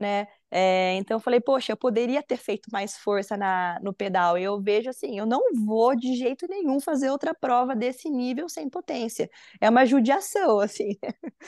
né? 0.01 0.27
É, 0.51 0.95
então 0.95 1.17
eu 1.17 1.21
falei, 1.21 1.41
poxa, 1.41 1.73
eu 1.73 1.77
poderia 1.77 2.23
ter 2.23 2.37
feito 2.37 2.69
mais 2.73 2.97
força 2.97 3.37
na, 3.37 3.79
no 3.83 3.93
pedal. 3.93 4.37
E 4.37 4.43
eu 4.43 4.61
vejo 4.61 4.91
assim, 4.91 5.19
eu 5.19 5.27
não 5.27 5.41
vou 5.65 5.95
de 5.95 6.17
jeito 6.17 6.47
nenhum 6.49 6.81
fazer 6.81 7.11
outra 7.11 7.35
prova 7.35 7.77
desse 7.77 8.11
nível 8.11 8.49
sem 8.49 8.69
potência. 8.69 9.31
É 9.61 9.69
uma 9.69 9.85
judiação, 9.85 10.59
assim. 10.59 10.97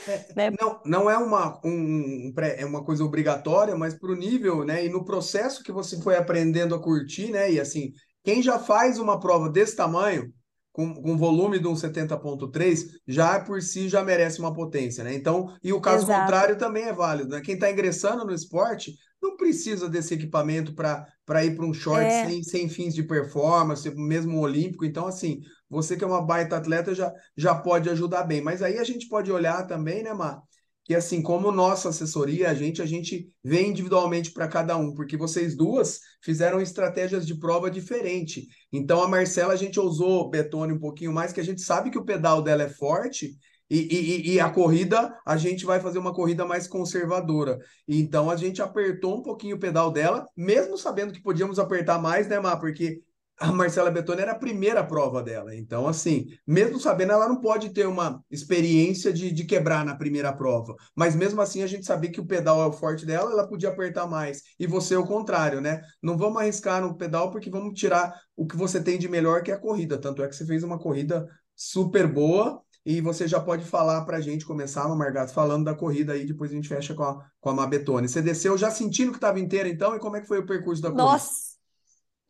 É, 0.07 0.35
né? 0.37 0.57
não, 0.61 0.81
não 0.85 1.11
é 1.11 1.17
uma, 1.17 1.61
um, 1.65 2.33
é 2.39 2.65
uma 2.65 2.85
coisa 2.85 3.05
obrigatória, 3.05 3.75
mas 3.75 3.95
para 3.95 4.13
o 4.13 4.17
nível, 4.17 4.65
né? 4.65 4.85
E 4.85 4.89
no 4.89 5.05
processo 5.05 5.65
que 5.65 5.73
você 5.73 6.01
foi 6.01 6.17
aprendendo 6.17 6.75
a 6.75 6.83
curtir, 6.83 7.33
né? 7.33 7.51
E 7.51 7.59
assim, 7.59 7.93
quem 8.23 8.43
já 8.43 8.59
faz 8.59 8.99
uma 8.99 9.19
prova 9.19 9.49
desse 9.49 9.75
tamanho, 9.75 10.33
com, 10.73 10.95
com 10.95 11.17
volume 11.17 11.59
de 11.59 11.69
um 11.69 11.75
70.3, 11.75 12.87
já 13.07 13.39
por 13.39 13.61
si 13.61 13.89
já 13.89 14.03
merece 14.03 14.41
uma 14.41 14.53
potência, 14.53 15.05
né? 15.05 15.15
Então, 15.15 15.55
e 15.63 15.73
o 15.73 15.81
caso 15.81 16.05
Exato. 16.05 16.21
contrário 16.21 16.57
também 16.57 16.85
é 16.85 16.93
válido, 16.93 17.31
né? 17.31 17.41
Quem 17.41 17.55
está 17.55 17.71
ingressando 17.71 18.25
no 18.25 18.33
esporte 18.33 18.95
não 19.23 19.37
precisa 19.37 19.89
desse 19.89 20.15
equipamento 20.15 20.75
para 20.75 21.45
ir 21.45 21.55
para 21.55 21.65
um 21.65 21.73
short 21.73 22.05
é. 22.05 22.27
sem, 22.27 22.43
sem 22.43 22.69
fins 22.69 22.95
de 22.95 23.05
performance, 23.05 23.89
mesmo 23.95 24.41
olímpico. 24.41 24.85
Então, 24.85 25.07
assim, 25.07 25.41
você 25.71 25.97
que 25.97 26.03
é 26.03 26.07
uma 26.07 26.21
baita 26.21 26.57
atleta 26.57 26.95
já, 26.95 27.13
já 27.37 27.55
pode 27.55 27.89
ajudar 27.89 28.25
bem. 28.25 28.41
Mas 28.41 28.63
aí 28.63 28.79
a 28.79 28.85
gente 28.85 29.09
pode 29.09 29.31
olhar 29.31 29.67
também, 29.67 30.03
né, 30.03 30.13
Mar? 30.13 30.43
Que 30.85 30.95
assim 30.95 31.23
como 31.23 31.53
nossa 31.53 31.91
assessoria, 31.91 32.51
a 32.51 32.55
gente 32.55 32.83
a 32.83 32.87
gente 32.87 33.31
vê 33.43 33.63
individualmente 33.63 34.33
para 34.33 34.49
cada 34.49 34.77
um, 34.77 34.93
porque 34.95 35.17
vocês 35.17 35.57
duas 35.57 36.01
fizeram 36.23 36.61
estratégias 36.61 37.27
de 37.27 37.39
prova 37.39 37.71
diferente. 37.71 38.49
Então 38.73 39.03
a 39.03 39.09
Marcela 39.09 39.53
a 39.53 39.57
gente 39.57 39.79
usou 39.79 40.29
Betone 40.29 40.73
um 40.73 40.81
pouquinho 40.81 41.13
mais, 41.13 41.33
que 41.33 41.41
a 41.41 41.45
gente 41.45 41.61
sabe 41.61 41.91
que 41.91 41.99
o 41.99 42.05
pedal 42.05 42.43
dela 42.43 42.65
é 42.65 42.69
forte 42.69 43.37
e, 43.71 43.79
e, 43.79 44.35
e, 44.35 44.41
a 44.41 44.51
corrida, 44.51 45.19
a 45.25 45.35
gente 45.39 45.65
vai 45.65 45.81
fazer 45.81 45.99
uma 45.99 46.13
corrida 46.13 46.45
mais 46.45 46.69
conservadora. 46.69 47.59
Então 47.89 48.29
a 48.29 48.37
gente 48.37 48.61
apertou 48.61 49.17
um 49.17 49.23
pouquinho 49.23 49.57
o 49.57 49.59
pedal 49.59 49.91
dela, 49.91 50.27
mesmo 50.37 50.77
sabendo 50.77 51.11
que 51.11 51.23
podíamos 51.23 51.59
apertar 51.59 51.99
mais, 51.99 52.29
né, 52.29 52.39
Má? 52.39 52.55
Porque 52.55 53.01
a 53.43 53.51
Marcela 53.51 53.91
Betoni 53.91 54.23
era 54.23 54.33
a 54.33 54.39
primeira 54.39 54.85
prova 54.85 55.21
dela. 55.21 55.55
Então, 55.55 55.89
assim, 55.89 56.27
mesmo 56.47 56.79
sabendo, 56.79 57.13
ela 57.13 57.29
não 57.29 57.41
pode 57.41 57.71
ter 57.71 57.87
uma 57.87 58.23
experiência 58.31 59.13
de, 59.13 59.33
de 59.33 59.45
quebrar 59.45 59.85
na 59.85 59.97
primeira 59.97 60.33
prova. 60.33 60.77
Mas 60.95 61.17
mesmo 61.17 61.41
assim, 61.41 61.63
a 61.63 61.67
gente 61.67 61.85
sabia 61.85 62.11
que 62.11 62.21
o 62.21 62.27
pedal 62.27 62.63
é 62.63 62.67
o 62.67 62.73
forte 62.73 63.05
dela, 63.05 63.33
ela 63.33 63.49
podia 63.49 63.71
apertar 63.71 64.07
mais. 64.07 64.43
E 64.61 64.67
você, 64.67 64.95
o 64.95 65.05
contrário, 65.05 65.61
né? 65.61 65.81
Não 66.01 66.17
vamos 66.17 66.41
arriscar 66.41 66.81
no 66.81 66.97
pedal 66.97 67.33
porque 67.33 67.51
vamos 67.51 67.79
tirar 67.79 68.15
o 68.37 68.47
que 68.47 68.57
você 68.57 68.81
tem 68.81 68.97
de 68.97 69.09
melhor, 69.09 69.43
que 69.43 69.51
é 69.51 69.55
a 69.55 69.61
corrida. 69.61 69.99
Tanto 69.99 70.23
é 70.23 70.29
que 70.29 70.37
você 70.37 70.47
fez 70.47 70.63
uma 70.63 70.79
corrida 70.79 71.27
super 71.57 72.07
boa. 72.07 72.63
E 72.85 73.01
você 73.01 73.27
já 73.27 73.41
pode 73.41 73.65
falar 73.65 74.05
para 74.05 74.17
a 74.17 74.21
gente 74.21 74.45
começar, 74.45 74.89
Margato, 74.89 75.33
falando 75.33 75.65
da 75.65 75.75
corrida 75.75 76.13
aí, 76.15 76.27
depois 76.27 76.51
a 76.51 76.55
gente 76.55 76.69
fecha 76.69 76.95
com 76.95 77.05
a, 77.05 77.25
com 77.41 77.51
a 77.51 77.55
Mabetone. 77.55 78.09
Você 78.09 78.21
desceu 78.21 78.59
já 78.59 78.71
sentindo 78.71 79.13
que 79.13 79.19
estava 79.19 79.39
inteira, 79.39 79.69
então? 79.69 79.95
E 79.95 80.01
como 80.01 80.17
é 80.17 80.21
que 80.21 80.27
foi 80.27 80.39
o 80.39 80.47
percurso 80.47 80.83
da 80.83 80.91
corrida? 80.91 81.05
Nossa! 81.05 81.52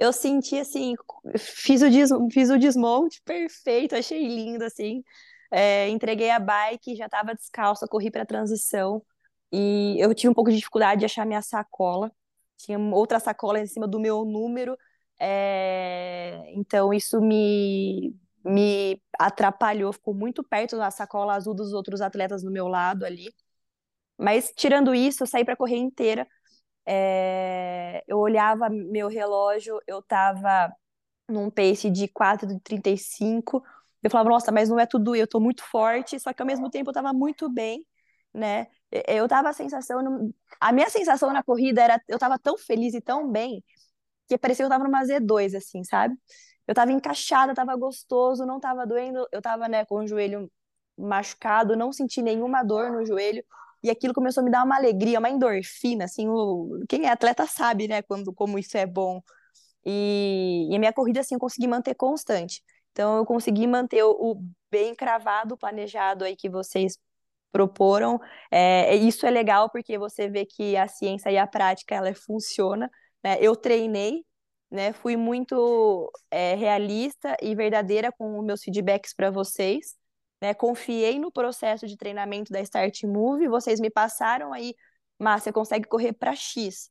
Eu 0.03 0.13
senti 0.13 0.59
assim, 0.59 0.95
fiz 1.39 1.81
o, 1.81 1.89
des, 1.89 2.11
fiz 2.33 2.51
o 2.51 2.59
desmonte 2.59 3.23
perfeito, 3.25 3.95
achei 3.95 4.27
lindo 4.27 4.65
assim. 4.65 5.03
É, 5.51 5.89
entreguei 5.91 6.31
a 6.31 6.41
bike, 6.41 6.97
já 6.97 7.07
estava 7.07 7.35
descalça, 7.35 7.87
corri 7.87 8.11
para 8.11 8.23
a 8.23 8.27
transição 8.27 9.03
e 9.53 9.97
eu 10.01 10.13
tive 10.15 10.31
um 10.31 10.35
pouco 10.35 10.51
de 10.51 10.57
dificuldade 10.57 11.01
de 11.01 11.05
achar 11.07 11.25
minha 11.27 11.43
sacola. 11.43 12.11
Tinha 12.59 12.79
outra 12.79 13.21
sacola 13.21 13.61
em 13.61 13.67
cima 13.67 13.87
do 13.87 14.01
meu 14.01 14.25
número, 14.25 14.77
é, 15.21 16.43
então 16.55 16.93
isso 16.93 17.21
me 17.21 18.15
me 18.45 19.01
atrapalhou, 19.19 19.93
ficou 19.93 20.15
muito 20.15 20.43
perto 20.43 20.77
da 20.77 20.91
sacola 20.91 21.35
azul 21.35 21.55
dos 21.55 21.73
outros 21.73 22.01
atletas 22.01 22.43
do 22.43 22.51
meu 22.51 22.67
lado 22.67 23.05
ali. 23.05 23.33
Mas 24.19 24.53
tirando 24.57 24.95
isso, 24.95 25.23
eu 25.23 25.27
saí 25.29 25.45
para 25.45 25.57
correr 25.57 25.77
inteira 25.77 26.27
é, 26.87 28.03
eu 28.07 28.19
olhava 28.19 28.69
meu 28.71 29.09
relógio, 29.09 29.81
eu 29.87 30.01
estava 30.01 30.75
num 31.29 31.51
pace 31.51 31.91
de 31.91 32.09
4,35. 32.09 33.63
Eu 34.03 34.11
falava, 34.11 34.31
nossa, 34.31 34.53
mas 34.53 34.69
não 34.69 34.79
é 34.81 34.87
tudo, 34.87 35.17
eu 35.17 35.27
tô 35.29 35.41
muito 35.41 35.63
forte, 35.65 36.19
só 36.21 36.33
que 36.33 36.43
ao 36.43 36.47
mesmo 36.47 36.71
tempo 36.71 36.89
eu 36.91 36.93
estava 36.93 37.13
muito 37.13 37.49
bem, 37.51 37.87
né? 38.35 38.67
Eu 39.09 39.29
tava 39.29 39.49
a 39.51 39.53
sensação, 39.53 40.33
a 40.61 40.73
minha 40.73 40.91
sensação 40.91 41.33
na 41.33 41.43
corrida 41.43 41.83
era, 41.83 42.03
eu 42.09 42.17
estava 42.17 42.39
tão 42.39 42.59
feliz 42.59 42.95
e 42.95 43.01
tão 43.01 43.31
bem, 43.31 43.65
que 44.29 44.39
parecia 44.39 44.65
que 44.65 44.73
eu 44.73 44.75
estava 44.75 44.85
numa 44.85 45.05
Z2, 45.05 45.55
assim, 45.55 45.85
sabe? 45.85 46.17
Eu 46.67 46.73
estava 46.73 46.93
encaixada, 46.93 47.53
estava 47.53 47.77
gostoso, 47.77 48.47
não 48.47 48.57
estava 48.57 48.87
doendo, 48.87 49.27
eu 49.33 49.39
estava 49.39 49.69
né, 49.69 49.85
com 49.85 49.97
o 49.97 50.07
joelho 50.07 50.51
machucado, 50.97 51.77
não 51.77 51.93
senti 51.93 52.23
nenhuma 52.23 52.63
dor 52.63 52.91
no 52.93 53.05
joelho, 53.05 53.45
e 53.83 53.91
aquilo 53.91 54.15
começou 54.15 54.43
a 54.43 54.45
me 54.45 54.51
dar 54.51 54.65
uma 54.65 54.77
alegria, 54.77 55.19
uma 55.19 55.31
endorfina, 55.31 56.05
assim, 56.05 56.29
o... 56.29 56.85
quem 56.89 57.07
é 57.07 57.11
atleta 57.11 57.47
sabe, 57.47 57.89
né, 57.89 58.03
quando, 58.03 58.33
como 58.33 58.59
isso 58.59 58.77
é 58.77 58.87
bom. 58.87 59.21
E, 59.85 60.69
e 60.71 60.77
a 60.77 60.79
minha 60.79 60.93
corrida, 60.93 61.21
assim, 61.21 61.35
eu 61.35 61.41
consegui 61.41 61.67
manter 61.69 61.95
constante. 61.95 62.63
Então, 62.93 63.17
eu 63.19 63.27
consegui 63.27 63.67
manter 63.67 64.03
o, 64.05 64.11
o 64.11 64.45
bem 64.71 64.95
cravado, 64.95 65.57
planejado 65.57 66.25
aí 66.25 66.37
que 66.37 66.49
vocês 66.49 66.99
proporam. 67.51 68.21
É, 68.51 68.95
isso 68.97 69.27
é 69.27 69.31
legal 69.31 69.71
porque 69.71 69.99
você 69.99 70.29
vê 70.29 70.47
que 70.47 70.77
a 70.77 70.89
ciência 70.89 71.31
e 71.31 71.39
a 71.39 71.47
prática, 71.47 71.95
ela 71.95 72.15
funciona. 72.15 72.91
Né? 73.25 73.39
Eu 73.41 73.57
treinei 73.57 74.25
né? 74.73 74.93
Fui 74.95 75.17
muito 75.17 76.11
é, 76.31 76.55
realista 76.55 77.37
e 77.43 77.55
verdadeira 77.55 78.11
com 78.11 78.41
meus 78.43 78.63
feedbacks 78.63 79.15
para 79.15 79.31
vocês. 79.31 79.95
Né? 80.43 80.53
Confiei 80.53 81.21
no 81.21 81.31
processo 81.31 81.87
de 81.87 81.97
treinamento 81.97 82.53
da 82.53 82.61
Start 82.61 83.05
Move, 83.05 83.47
vocês 83.47 83.79
me 83.79 83.89
passaram 83.89 84.53
aí, 84.53 84.75
Márcia, 85.17 85.53
consegue 85.53 85.87
correr 85.87 86.13
para 86.15 86.35
X. 86.35 86.91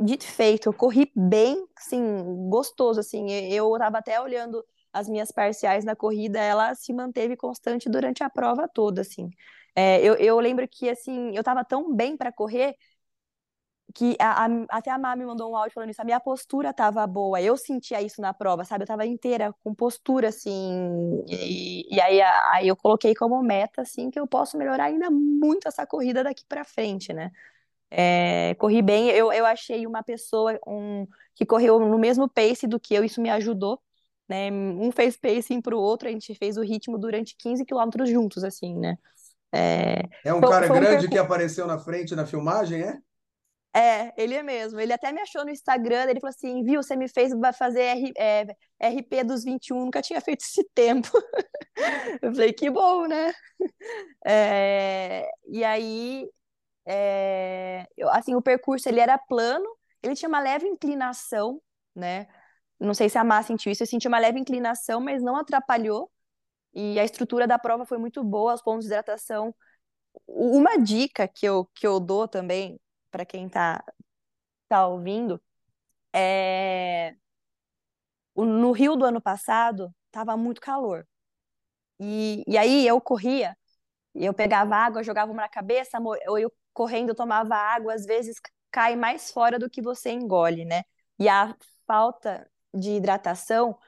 Dito 0.00 0.24
feito, 0.24 0.68
eu 0.68 0.72
corri 0.74 1.12
bem, 1.14 1.64
sim, 1.78 2.02
gostoso, 2.48 2.98
assim. 2.98 3.30
Eu 3.30 3.72
estava 3.74 3.98
até 3.98 4.20
olhando 4.20 4.64
as 4.92 5.08
minhas 5.08 5.30
parciais 5.30 5.84
na 5.84 5.94
corrida, 5.94 6.40
ela 6.40 6.74
se 6.74 6.92
manteve 6.92 7.36
constante 7.36 7.88
durante 7.88 8.24
a 8.24 8.28
prova 8.28 8.66
toda, 8.66 9.02
assim. 9.02 9.30
É, 9.76 10.00
eu, 10.02 10.14
eu 10.14 10.40
lembro 10.40 10.66
que, 10.68 10.90
assim, 10.90 11.36
eu 11.36 11.40
estava 11.40 11.64
tão 11.64 11.94
bem 11.94 12.16
para 12.16 12.32
correr 12.32 12.74
que 13.94 14.16
a, 14.18 14.44
a, 14.44 14.48
até 14.70 14.90
a 14.90 14.98
Má 14.98 15.14
me 15.14 15.24
mandou 15.24 15.52
um 15.52 15.56
áudio 15.56 15.72
falando 15.72 15.90
isso, 15.90 16.02
a 16.02 16.04
minha 16.04 16.18
postura 16.18 16.72
tava 16.72 17.06
boa, 17.06 17.40
eu 17.40 17.56
sentia 17.56 18.02
isso 18.02 18.20
na 18.20 18.34
prova, 18.34 18.64
sabe? 18.64 18.82
Eu 18.82 18.88
tava 18.88 19.06
inteira, 19.06 19.54
com 19.62 19.72
postura, 19.72 20.28
assim, 20.28 21.22
e, 21.28 21.94
e 21.94 22.00
aí, 22.00 22.20
aí 22.20 22.66
eu 22.66 22.74
coloquei 22.74 23.14
como 23.14 23.40
meta, 23.40 23.82
assim, 23.82 24.10
que 24.10 24.18
eu 24.18 24.26
posso 24.26 24.58
melhorar 24.58 24.86
ainda 24.86 25.08
muito 25.10 25.68
essa 25.68 25.86
corrida 25.86 26.24
daqui 26.24 26.44
para 26.48 26.64
frente, 26.64 27.12
né? 27.12 27.30
É, 27.88 28.54
corri 28.56 28.82
bem, 28.82 29.08
eu, 29.10 29.32
eu 29.32 29.46
achei 29.46 29.86
uma 29.86 30.02
pessoa 30.02 30.58
um, 30.66 31.06
que 31.32 31.46
correu 31.46 31.78
no 31.78 31.96
mesmo 31.96 32.28
pace 32.28 32.66
do 32.66 32.80
que 32.80 32.94
eu, 32.94 33.04
isso 33.04 33.20
me 33.20 33.30
ajudou, 33.30 33.80
né? 34.28 34.50
Um 34.50 34.90
fez 34.90 35.16
pacing 35.16 35.60
pro 35.60 35.78
outro, 35.78 36.08
a 36.08 36.10
gente 36.10 36.34
fez 36.34 36.56
o 36.56 36.62
ritmo 36.62 36.98
durante 36.98 37.36
15 37.38 37.64
quilômetros 37.64 38.10
juntos, 38.10 38.42
assim, 38.42 38.76
né? 38.76 38.98
É, 39.52 40.02
é 40.24 40.34
um 40.34 40.40
foi, 40.40 40.50
cara 40.50 40.66
foi 40.66 40.80
grande 40.80 41.06
um 41.06 41.10
que 41.10 41.18
apareceu 41.18 41.64
na 41.68 41.78
frente 41.78 42.16
na 42.16 42.26
filmagem, 42.26 42.82
é? 42.82 42.98
É, 43.76 44.12
ele 44.16 44.34
é 44.34 44.42
mesmo. 44.42 44.78
Ele 44.80 44.92
até 44.92 45.12
me 45.12 45.20
achou 45.20 45.44
no 45.44 45.50
Instagram, 45.50 46.04
ele 46.08 46.20
falou 46.20 46.30
assim, 46.30 46.62
viu, 46.62 46.82
você 46.82 46.94
me 46.96 47.08
fez 47.08 47.32
fazer 47.58 47.82
R, 47.82 48.12
é, 48.16 48.42
RP 48.80 49.24
dos 49.24 49.42
21, 49.44 49.84
nunca 49.84 50.00
tinha 50.00 50.20
feito 50.20 50.42
esse 50.42 50.62
tempo. 50.74 51.08
Eu 52.22 52.32
falei, 52.32 52.52
que 52.52 52.70
bom, 52.70 53.06
né? 53.06 53.32
É, 54.26 55.28
e 55.48 55.64
aí, 55.64 56.28
é, 56.86 57.86
eu, 57.96 58.08
assim, 58.10 58.34
o 58.34 58.42
percurso, 58.42 58.88
ele 58.88 59.00
era 59.00 59.18
plano, 59.18 59.66
ele 60.02 60.14
tinha 60.14 60.28
uma 60.28 60.40
leve 60.40 60.66
inclinação, 60.68 61.60
né? 61.94 62.28
Não 62.80 62.94
sei 62.94 63.08
se 63.08 63.18
a 63.18 63.24
Má 63.24 63.42
sentiu 63.42 63.72
isso, 63.72 63.82
eu 63.82 63.86
senti 63.86 64.08
uma 64.08 64.18
leve 64.18 64.38
inclinação, 64.40 65.00
mas 65.00 65.22
não 65.22 65.36
atrapalhou. 65.36 66.10
E 66.74 66.98
a 67.00 67.04
estrutura 67.04 67.46
da 67.46 67.58
prova 67.58 67.86
foi 67.86 67.98
muito 67.98 68.22
boa, 68.24 68.54
os 68.54 68.62
pontos 68.62 68.84
de 68.86 68.88
hidratação. 68.92 69.54
Uma 70.26 70.76
dica 70.78 71.28
que 71.28 71.46
eu, 71.46 71.66
que 71.74 71.86
eu 71.86 72.00
dou 72.00 72.28
também, 72.28 72.80
para 73.14 73.24
quem 73.24 73.46
está 73.46 73.84
tá 74.68 74.88
ouvindo, 74.88 75.40
é... 76.12 77.16
no 78.36 78.72
Rio 78.72 78.96
do 78.96 79.04
ano 79.04 79.20
passado 79.20 79.94
estava 80.06 80.36
muito 80.36 80.60
calor. 80.60 81.06
E, 82.00 82.42
e 82.48 82.58
aí 82.58 82.86
eu 82.86 83.00
corria, 83.00 83.56
eu 84.14 84.34
pegava 84.34 84.76
água, 84.76 85.04
jogava 85.04 85.30
uma 85.32 85.42
na 85.42 85.48
cabeça, 85.48 85.98
ou 86.00 86.38
eu 86.38 86.52
correndo 86.72 87.14
tomava 87.14 87.54
água, 87.54 87.94
às 87.94 88.04
vezes 88.04 88.40
cai 88.72 88.96
mais 88.96 89.30
fora 89.30 89.60
do 89.60 89.70
que 89.70 89.80
você 89.80 90.10
engole, 90.10 90.64
né? 90.64 90.82
E 91.18 91.28
a 91.28 91.56
falta 91.86 92.50
de 92.74 92.92
hidratação, 92.96 93.78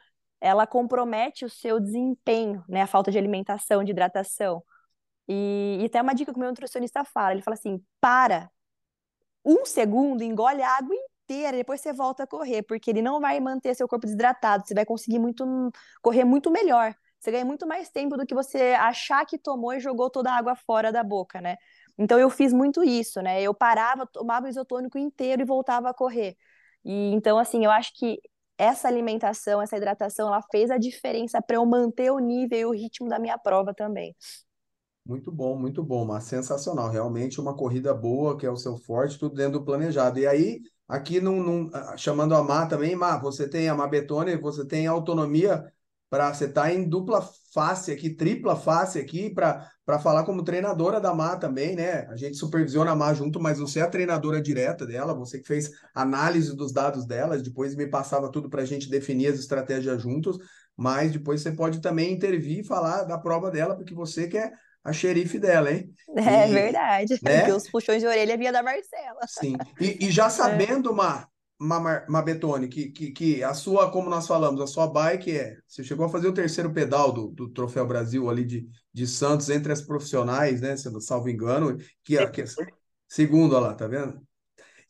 ela 0.41 0.67
compromete 0.69 1.45
o 1.45 1.51
seu 1.51 1.81
desempenho, 1.81 2.65
né? 2.69 2.83
A 2.83 2.87
falta 2.87 3.11
de 3.11 3.19
alimentação, 3.19 3.83
de 3.83 3.91
hidratação. 3.91 4.63
E, 5.29 5.79
e 5.81 5.87
até 5.87 6.01
uma 6.03 6.15
dica 6.15 6.33
que 6.33 6.39
o 6.39 6.41
meu 6.41 6.51
nutricionista 6.51 7.05
fala, 7.05 7.33
ele 7.33 7.43
fala 7.43 7.57
assim, 7.57 7.85
para, 8.01 8.51
um 9.47 9.65
segundo, 9.65 10.23
engole 10.23 10.63
a 10.63 10.77
água 10.77 10.95
inteira, 11.27 11.57
depois 11.57 11.81
você 11.81 11.93
volta 11.93 12.25
a 12.25 12.27
correr, 12.27 12.63
porque 12.63 12.91
ele 12.91 13.03
não 13.03 13.21
vai 13.21 13.39
manter 13.41 13.75
seu 13.77 13.89
corpo 13.89 14.07
desidratado, 14.07 14.67
você 14.67 14.75
vai 14.75 14.85
conseguir 14.85 15.19
muito 15.21 15.45
correr 16.03 16.25
muito 16.25 16.51
melhor. 16.51 16.95
Você 17.21 17.31
ganha 17.31 17.45
muito 17.45 17.67
mais 17.67 17.91
tempo 17.91 18.17
do 18.17 18.27
que 18.27 18.35
você 18.35 18.75
achar 18.75 19.25
que 19.27 19.39
tomou 19.39 19.73
e 19.73 19.81
jogou 19.81 20.11
toda 20.11 20.31
a 20.31 20.37
água 20.37 20.55
fora 20.55 20.93
da 20.93 21.03
boca, 21.03 21.41
né? 21.41 21.57
Então 21.99 22.19
eu 22.19 22.29
fiz 22.31 22.53
muito 22.53 22.85
isso, 22.85 23.21
né? 23.23 23.41
Eu 23.43 23.55
parava, 23.55 24.07
tomava 24.07 24.47
o 24.47 24.49
isotônico 24.49 24.99
inteiro 24.99 25.43
e 25.43 25.45
voltava 25.45 25.91
a 25.91 25.95
correr. 25.95 26.37
E 26.85 27.13
então 27.15 27.39
assim, 27.39 27.65
eu 27.65 27.71
acho 27.71 27.93
que 27.95 28.21
essa 28.59 28.89
alimentação, 28.89 29.61
essa 29.61 29.77
hidratação, 29.77 30.29
ela 30.29 30.43
fez 30.51 30.71
a 30.71 30.79
diferença 30.79 31.43
para 31.43 31.57
eu 31.57 31.67
manter 31.67 32.11
o 32.11 32.19
nível 32.19 32.59
e 32.59 32.65
o 32.67 32.71
ritmo 32.73 33.09
da 33.09 33.19
minha 33.19 33.39
prova 33.39 33.75
também. 33.75 34.15
Muito 35.07 35.31
bom, 35.31 35.57
muito 35.57 35.85
bom, 35.85 36.05
mas 36.05 36.25
sensacional. 36.25 36.91
Realmente 36.91 37.41
uma 37.41 37.55
corrida 37.57 37.95
boa, 37.95 38.37
que 38.37 38.45
é 38.45 38.51
o 38.51 38.57
seu 38.57 38.77
forte, 38.77 39.17
tudo 39.19 39.37
dentro 39.37 39.61
do 39.61 39.65
planejado. 39.65 40.19
E 40.19 40.27
aí, 40.27 40.61
aqui 40.89 41.21
num, 41.21 41.41
num, 41.41 41.71
ah, 41.73 41.97
chamando 41.97 42.35
a 42.35 42.43
Má 42.43 42.67
também, 42.67 42.97
Má, 42.97 43.17
você 43.17 43.49
tem 43.49 43.69
a 43.69 43.75
Má 43.75 43.87
Betone, 43.87 44.37
você 44.37 44.67
tem 44.67 44.87
autonomia 44.89 45.73
para 46.11 46.33
você 46.33 46.49
tá 46.49 46.73
em 46.73 46.89
dupla 46.89 47.21
face 47.53 47.91
aqui, 47.93 48.11
tripla 48.11 48.57
face 48.57 48.99
aqui, 48.99 49.29
para 49.31 49.99
falar 50.01 50.25
como 50.25 50.43
treinadora 50.45 51.01
da 51.01 51.13
Má 51.15 51.37
também, 51.37 51.75
né? 51.77 52.07
A 52.09 52.17
gente 52.17 52.37
supervisiona 52.37 52.93
a 52.93 52.97
Má 52.97 53.13
junto, 53.15 53.41
mas 53.41 53.59
você 53.59 53.81
é 53.81 53.83
a 53.83 53.89
treinadora 53.91 54.41
direta 54.41 54.87
dela, 54.87 55.15
você 55.15 55.39
que 55.39 55.47
fez 55.47 55.71
análise 55.95 56.55
dos 56.57 56.73
dados 56.73 57.07
dela, 57.07 57.39
depois 57.39 57.75
me 57.77 57.87
passava 57.89 58.31
tudo 58.31 58.49
para 58.49 58.63
a 58.63 58.65
gente 58.65 58.89
definir 58.89 59.29
as 59.29 59.39
estratégias 59.39 60.01
juntos, 60.03 60.39
mas 60.77 61.13
depois 61.13 61.43
você 61.43 61.53
pode 61.53 61.81
também 61.81 62.13
intervir 62.13 62.61
e 62.61 62.65
falar 62.65 63.03
da 63.05 63.19
prova 63.19 63.51
dela, 63.51 63.75
porque 63.77 63.95
você 63.95 64.29
quer 64.29 64.53
a 64.87 64.93
xerife 64.93 65.39
dela, 65.39 65.73
hein? 65.73 65.93
É 66.17 66.49
e, 66.49 66.53
verdade, 66.53 67.19
né? 67.23 67.41
porque 67.41 67.53
os 67.53 67.69
puxões 67.69 68.01
de 68.01 68.07
orelha 68.07 68.39
vinha 68.39 68.53
da 68.53 68.63
Marcela. 68.63 69.21
Sim, 69.27 69.57
e, 69.81 70.07
e 70.07 70.11
já 70.11 70.27
é. 70.27 70.31
sabendo, 70.31 70.91
é. 70.91 70.95
Mar, 71.59 72.07
Mabetone, 72.09 72.69
que, 72.69 72.91
que, 72.91 73.11
que 73.11 73.43
a 73.43 73.53
sua, 73.55 73.91
como 73.91 74.09
nós 74.09 74.27
falamos, 74.27 74.61
a 74.61 74.67
sua 74.67 74.87
bike 74.87 75.37
é. 75.37 75.57
Você 75.67 75.83
chegou 75.83 76.07
a 76.07 76.09
fazer 76.09 76.29
o 76.29 76.35
terceiro 76.35 76.73
pedal 76.73 77.13
do, 77.13 77.29
do 77.29 77.49
Troféu 77.49 77.87
Brasil 77.87 78.31
ali 78.31 78.45
de, 78.45 78.69
de 78.93 79.07
Santos 79.07 79.51
entre 79.51 79.73
as 79.73 79.83
profissionais, 79.83 80.61
né? 80.61 80.77
Se 80.77 80.89
não 80.91 81.01
salvo 81.01 81.29
engano, 81.29 81.77
que, 82.05 82.17
é, 82.17 82.27
que 82.27 82.43
é, 82.43 82.45
segundo, 83.09 83.57
olha 83.57 83.69
lá, 83.69 83.75
tá 83.75 83.87
vendo? 83.87 84.21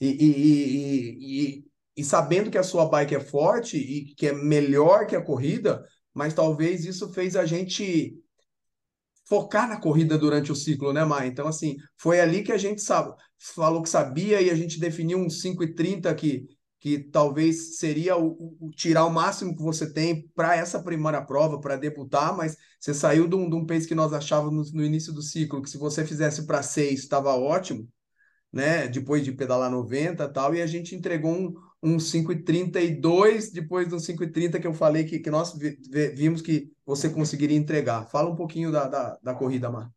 E, 0.01 0.09
e, 0.09 1.59
e, 1.59 1.65
e 1.97 2.05
sabendo 2.05 2.51
que 2.51 2.59
a 2.59 2.63
sua 2.63 2.87
bike 2.87 3.15
é 3.15 3.21
forte 3.21 3.77
e 3.79 4.15
que 4.15 4.27
é 4.27 4.33
melhor 4.33 5.07
que 5.07 5.17
a 5.17 5.23
corrida, 5.23 5.83
mas 6.13 6.35
talvez 6.35 6.85
isso 6.85 7.13
fez 7.13 7.37
a 7.37 7.47
gente 7.47 8.15
focar 9.29 9.69
na 9.69 9.81
corrida 9.81 10.17
durante 10.17 10.53
o 10.53 10.57
ciclo, 10.57 10.93
né, 10.93 11.05
Mai? 11.05 11.27
Então, 11.27 11.49
assim, 11.49 11.77
foi 11.97 12.21
ali 12.21 12.43
que 12.43 12.53
a 12.53 12.59
gente 12.59 12.81
sabe, 12.81 13.13
falou 13.39 13.83
que 13.83 13.89
sabia 13.89 14.41
e 14.41 14.51
a 14.51 14.55
gente 14.55 14.79
definiu 14.79 15.19
um 15.19 15.29
5,30 15.29 16.15
que, 16.15 16.47
que 16.79 16.99
talvez 16.99 17.79
seria 17.79 18.17
o, 18.17 18.57
o, 18.61 18.71
tirar 18.71 19.05
o 19.05 19.13
máximo 19.13 19.57
que 19.57 19.63
você 19.63 19.93
tem 19.93 20.29
para 20.35 20.57
essa 20.57 20.83
primeira 20.83 21.21
prova, 21.25 21.61
para 21.61 21.77
debutar, 21.77 22.37
mas 22.37 22.57
você 22.79 22.95
saiu 22.95 23.27
de 23.27 23.35
um, 23.35 23.51
de 23.51 23.57
um 23.57 23.67
pace 23.67 23.89
que 23.89 23.95
nós 23.95 24.13
achávamos 24.13 24.73
no, 24.73 24.85
início 24.85 25.13
do 25.13 25.23
ciclo, 25.23 25.61
que 25.61 25.71
se 25.71 25.79
você 25.79 26.05
fizesse 26.05 26.47
para 26.47 26.63
6 26.63 27.01
estava 27.01 27.35
ótimo, 27.35 27.89
né? 28.53 28.87
Depois 28.89 29.25
de 29.25 29.33
pedalar 29.33 29.71
90 29.71 30.25
e 30.25 30.33
tal, 30.33 30.55
e 30.55 30.63
a 30.63 30.67
gente 30.67 30.95
entregou 30.95 31.33
um, 31.33 31.53
um 31.83 31.99
5,32 31.99 33.53
depois 33.53 33.89
do 33.89 33.97
5,30 33.97 34.61
que 34.61 34.67
eu 34.67 34.75
falei 34.75 35.05
que, 35.05 35.19
que 35.19 35.31
nós 35.31 35.57
vimos 36.15 36.43
que 36.43 36.71
você 36.85 37.09
conseguiria 37.09 37.57
entregar. 37.57 38.07
Fala 38.07 38.31
um 38.31 38.37
pouquinho 38.37 38.73
da, 38.73 38.87
da, 38.89 39.19
da 39.23 39.35
corrida, 39.35 39.71
Mar. 39.71 39.96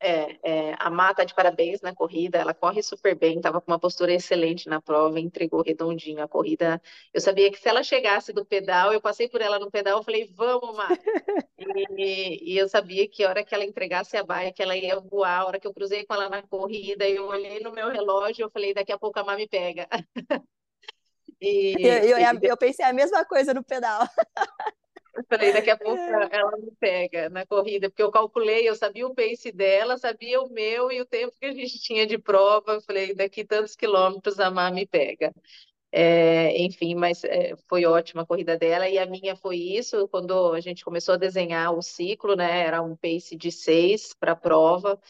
É, 0.00 0.38
é, 0.42 0.74
a 0.78 0.88
Má 0.90 1.12
tá 1.12 1.24
de 1.24 1.34
parabéns 1.34 1.80
na 1.80 1.92
corrida, 1.94 2.38
ela 2.38 2.54
corre 2.54 2.82
super 2.82 3.16
bem, 3.16 3.36
estava 3.36 3.60
com 3.60 3.70
uma 3.70 3.80
postura 3.80 4.12
excelente 4.12 4.68
na 4.68 4.80
prova, 4.80 5.18
entregou 5.18 5.62
redondinho 5.62 6.22
a 6.22 6.28
corrida. 6.28 6.80
Eu 7.12 7.20
sabia 7.20 7.50
que 7.50 7.58
se 7.58 7.68
ela 7.68 7.82
chegasse 7.82 8.32
do 8.32 8.44
pedal, 8.44 8.92
eu 8.92 9.00
passei 9.00 9.28
por 9.28 9.40
ela 9.40 9.58
no 9.58 9.70
pedal, 9.70 9.98
eu 9.98 10.04
falei, 10.04 10.30
vamos, 10.34 10.76
Má. 10.76 10.88
E, 11.98 12.54
e, 12.54 12.56
eu 12.56 12.68
sabia 12.68 13.08
que 13.08 13.24
a 13.24 13.28
hora 13.28 13.44
que 13.44 13.52
ela 13.52 13.64
entregasse 13.64 14.16
a 14.16 14.22
bike, 14.22 14.62
ela 14.62 14.76
ia 14.76 15.00
voar. 15.00 15.40
A 15.40 15.46
hora 15.46 15.60
que 15.60 15.66
eu 15.66 15.74
cruzei 15.74 16.06
com 16.06 16.14
ela 16.14 16.28
na 16.28 16.40
corrida, 16.40 17.06
eu 17.06 17.26
olhei 17.26 17.58
no 17.60 17.72
meu 17.72 17.88
relógio, 17.90 18.44
eu 18.44 18.50
falei, 18.50 18.72
daqui 18.72 18.92
a 18.92 18.98
pouco 18.98 19.18
a 19.18 19.24
Má 19.24 19.36
me 19.36 19.48
pega. 19.48 19.88
E, 21.40 21.76
eu, 21.78 22.18
eu, 22.18 22.38
eu 22.42 22.56
pensei 22.56 22.84
a 22.84 22.92
mesma 22.92 23.24
coisa 23.24 23.54
no 23.54 23.62
pedal. 23.62 24.08
Eu 25.18 25.24
falei, 25.28 25.52
daqui 25.52 25.70
a 25.70 25.76
pouco 25.78 26.00
é. 26.00 26.28
ela 26.30 26.56
me 26.58 26.70
pega 26.78 27.28
na 27.28 27.44
corrida, 27.46 27.90
porque 27.90 28.02
eu 28.02 28.10
calculei, 28.10 28.68
eu 28.68 28.74
sabia 28.76 29.06
o 29.06 29.14
pace 29.14 29.50
dela, 29.52 29.98
sabia 29.98 30.40
o 30.40 30.48
meu 30.50 30.92
e 30.92 31.00
o 31.00 31.06
tempo 31.06 31.36
que 31.40 31.46
a 31.46 31.52
gente 31.52 31.78
tinha 31.82 32.06
de 32.06 32.18
prova. 32.18 32.74
Eu 32.74 32.80
falei, 32.82 33.14
daqui 33.14 33.44
tantos 33.44 33.74
quilômetros 33.76 34.38
a 34.40 34.50
Má 34.50 34.70
me 34.70 34.86
pega. 34.86 35.34
É, 35.90 36.56
enfim, 36.62 36.94
mas 36.94 37.24
é, 37.24 37.56
foi 37.68 37.84
ótima 37.86 38.22
a 38.22 38.26
corrida 38.26 38.58
dela 38.58 38.88
e 38.88 38.98
a 38.98 39.06
minha 39.06 39.36
foi 39.36 39.56
isso. 39.56 40.08
Quando 40.08 40.52
a 40.52 40.60
gente 40.60 40.84
começou 40.84 41.14
a 41.14 41.18
desenhar 41.18 41.74
o 41.74 41.82
ciclo, 41.82 42.36
né? 42.36 42.60
Era 42.66 42.82
um 42.82 42.96
pace 42.96 43.36
de 43.36 43.50
seis 43.50 44.14
para 44.14 44.32
a 44.32 44.36
prova. 44.36 45.00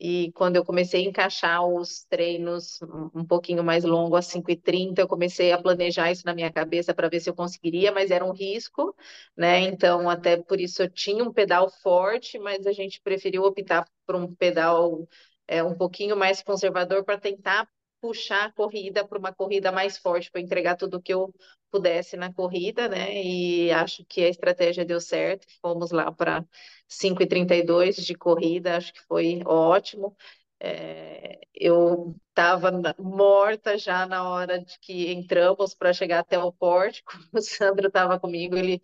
E 0.00 0.32
quando 0.32 0.56
eu 0.56 0.64
comecei 0.64 1.04
a 1.04 1.08
encaixar 1.08 1.64
os 1.64 2.04
treinos 2.04 2.80
um 3.14 3.24
pouquinho 3.24 3.62
mais 3.62 3.84
longo, 3.84 4.16
a 4.16 4.22
5h30, 4.22 5.00
eu 5.00 5.08
comecei 5.08 5.52
a 5.52 5.62
planejar 5.62 6.10
isso 6.10 6.26
na 6.26 6.34
minha 6.34 6.52
cabeça 6.52 6.92
para 6.92 7.08
ver 7.08 7.20
se 7.20 7.30
eu 7.30 7.34
conseguiria, 7.34 7.92
mas 7.92 8.10
era 8.10 8.24
um 8.24 8.32
risco, 8.32 8.94
né? 9.36 9.60
Então, 9.60 10.10
até 10.10 10.36
por 10.36 10.60
isso 10.60 10.82
eu 10.82 10.90
tinha 10.90 11.22
um 11.22 11.32
pedal 11.32 11.70
forte, 11.70 12.38
mas 12.38 12.66
a 12.66 12.72
gente 12.72 13.00
preferiu 13.00 13.44
optar 13.44 13.86
por 14.04 14.16
um 14.16 14.34
pedal 14.34 15.08
é, 15.46 15.62
um 15.62 15.76
pouquinho 15.76 16.16
mais 16.16 16.42
conservador 16.42 17.04
para 17.04 17.18
tentar 17.18 17.68
puxar 18.02 18.46
a 18.46 18.52
corrida 18.52 19.06
para 19.08 19.18
uma 19.18 19.32
corrida 19.34 19.72
mais 19.72 19.98
forte, 19.98 20.30
para 20.32 20.42
entregar 20.42 20.76
tudo 20.76 21.02
que 21.02 21.14
eu 21.14 21.34
pudesse 21.70 22.16
na 22.18 22.32
corrida, 22.34 22.88
né? 22.88 23.14
E 23.24 23.72
acho 23.72 24.04
que 24.06 24.22
a 24.24 24.28
estratégia 24.30 24.84
deu 24.84 25.00
certo. 25.00 25.46
Fomos 25.62 25.92
lá 25.92 26.12
para 26.12 26.44
5,32 26.88 27.96
de 27.96 28.14
corrida, 28.16 28.76
acho 28.76 28.92
que 28.92 29.00
foi 29.06 29.40
ótimo. 29.46 30.16
É, 30.60 31.40
eu 31.54 32.14
estava 32.30 32.70
morta 32.98 33.76
já 33.78 34.06
na 34.06 34.28
hora 34.28 34.60
de 34.60 34.78
que 34.80 35.10
entramos 35.12 35.74
para 35.74 35.92
chegar 35.92 36.20
até 36.20 36.38
o 36.38 36.52
pórtico. 36.52 37.12
O 37.32 37.40
Sandro 37.40 37.88
estava 37.88 38.18
comigo, 38.20 38.56
ele 38.56 38.82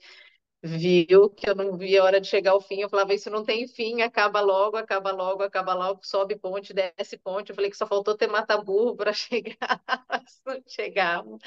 viu 0.63 1.31
que 1.31 1.49
eu 1.49 1.55
não 1.55 1.77
via 1.77 2.01
a 2.03 2.05
hora 2.05 2.21
de 2.21 2.27
chegar 2.29 2.53
ao 2.53 2.61
fim. 2.61 2.81
Eu 2.81 2.89
falava, 2.89 3.15
isso 3.15 3.31
não 3.31 3.45
tem 3.45 3.67
fim, 3.69 4.03
acaba 4.03 4.41
logo, 4.41 4.77
acaba 4.77 5.13
logo, 5.13 5.43
acaba 5.43 5.75
logo, 5.75 6.01
sobe 6.05 6.37
ponte, 6.37 6.73
desce 6.75 7.17
ponte. 7.19 7.51
Eu 7.51 7.55
falei 7.57 7.71
que 7.71 7.77
só 7.77 7.87
faltou 7.87 8.17
ter 8.17 8.27
mata-burro 8.29 8.97
para 8.97 9.13
chegar, 9.15 9.83
não 10.47 10.63
chegava. 10.67 11.39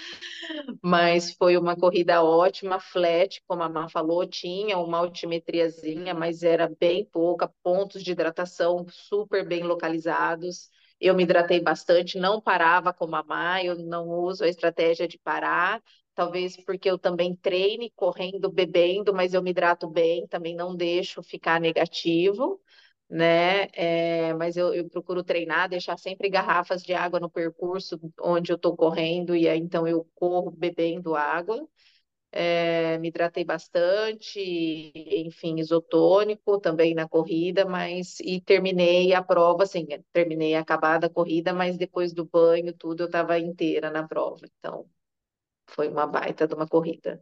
Mas 0.84 1.34
foi 1.34 1.58
uma 1.58 1.76
corrida 1.76 2.24
ótima, 2.24 2.80
flat, 2.80 3.42
como 3.48 3.64
a 3.64 3.70
Má 3.70 3.90
falou, 3.90 4.26
tinha 4.28 4.78
uma 4.78 4.98
altimetriazinha, 5.00 6.14
mas 6.14 6.44
era 6.44 6.70
bem 6.80 7.06
pouca, 7.06 7.48
pontos 7.64 8.04
de 8.04 8.12
hidratação 8.12 8.86
super 8.90 9.48
bem 9.48 9.64
localizados. 9.64 10.70
Eu 11.00 11.16
me 11.16 11.24
hidratei 11.24 11.60
bastante, 11.60 12.20
não 12.20 12.40
parava 12.40 12.94
como 12.94 13.16
a 13.16 13.24
Má, 13.24 13.64
eu 13.64 13.76
não 13.76 14.08
uso 14.10 14.44
a 14.44 14.48
estratégia 14.48 15.08
de 15.08 15.18
parar, 15.18 15.82
talvez 16.16 16.58
porque 16.58 16.90
eu 16.90 16.98
também 16.98 17.36
treine 17.36 17.92
correndo, 17.96 18.50
bebendo, 18.52 19.14
mas 19.14 19.34
eu 19.34 19.42
me 19.42 19.52
hidrato 19.52 19.88
bem, 19.90 20.28
também 20.28 20.56
não 20.56 20.76
deixo 20.76 21.24
ficar 21.24 21.60
negativo, 21.60 22.62
né? 23.10 23.66
É, 23.74 24.34
mas 24.36 24.58
eu, 24.58 24.74
eu, 24.74 24.90
procuro 24.90 25.24
treinar, 25.24 25.70
deixar 25.70 25.98
sempre 25.98 26.30
garrafas 26.30 26.84
de 26.84 26.94
água 26.94 27.20
no 27.20 27.30
percurso 27.30 28.00
onde 28.22 28.52
eu 28.52 28.56
estou 28.56 28.76
correndo, 28.76 29.36
e 29.36 29.48
aí 29.48 29.60
então 29.60 29.88
eu 29.88 30.08
corro 30.16 30.52
bebendo 30.52 31.16
água. 31.16 31.68
É, 32.34 32.98
me 33.00 33.10
hidratei 33.10 33.44
bastante, 33.44 34.40
enfim, 34.96 35.60
isotônico 35.60 36.60
também 36.62 36.94
na 36.94 37.08
corrida, 37.08 37.66
mas 37.66 38.20
e 38.22 38.40
terminei 38.42 39.14
a 39.14 39.22
prova, 39.24 39.64
assim, 39.64 39.86
terminei 40.14 40.56
acabada 40.56 41.08
a 41.08 41.10
corrida, 41.10 41.54
mas 41.54 41.78
depois 41.78 42.14
do 42.14 42.26
banho, 42.26 42.74
tudo, 42.74 43.02
eu 43.04 43.06
estava 43.08 43.38
inteira 43.40 43.92
na 43.92 44.08
prova. 44.08 44.46
Então, 44.60 44.88
foi 45.68 45.90
uma 45.90 46.06
baita 46.06 46.48
de 46.48 46.54
uma 46.54 46.68
corrida. 46.68 47.22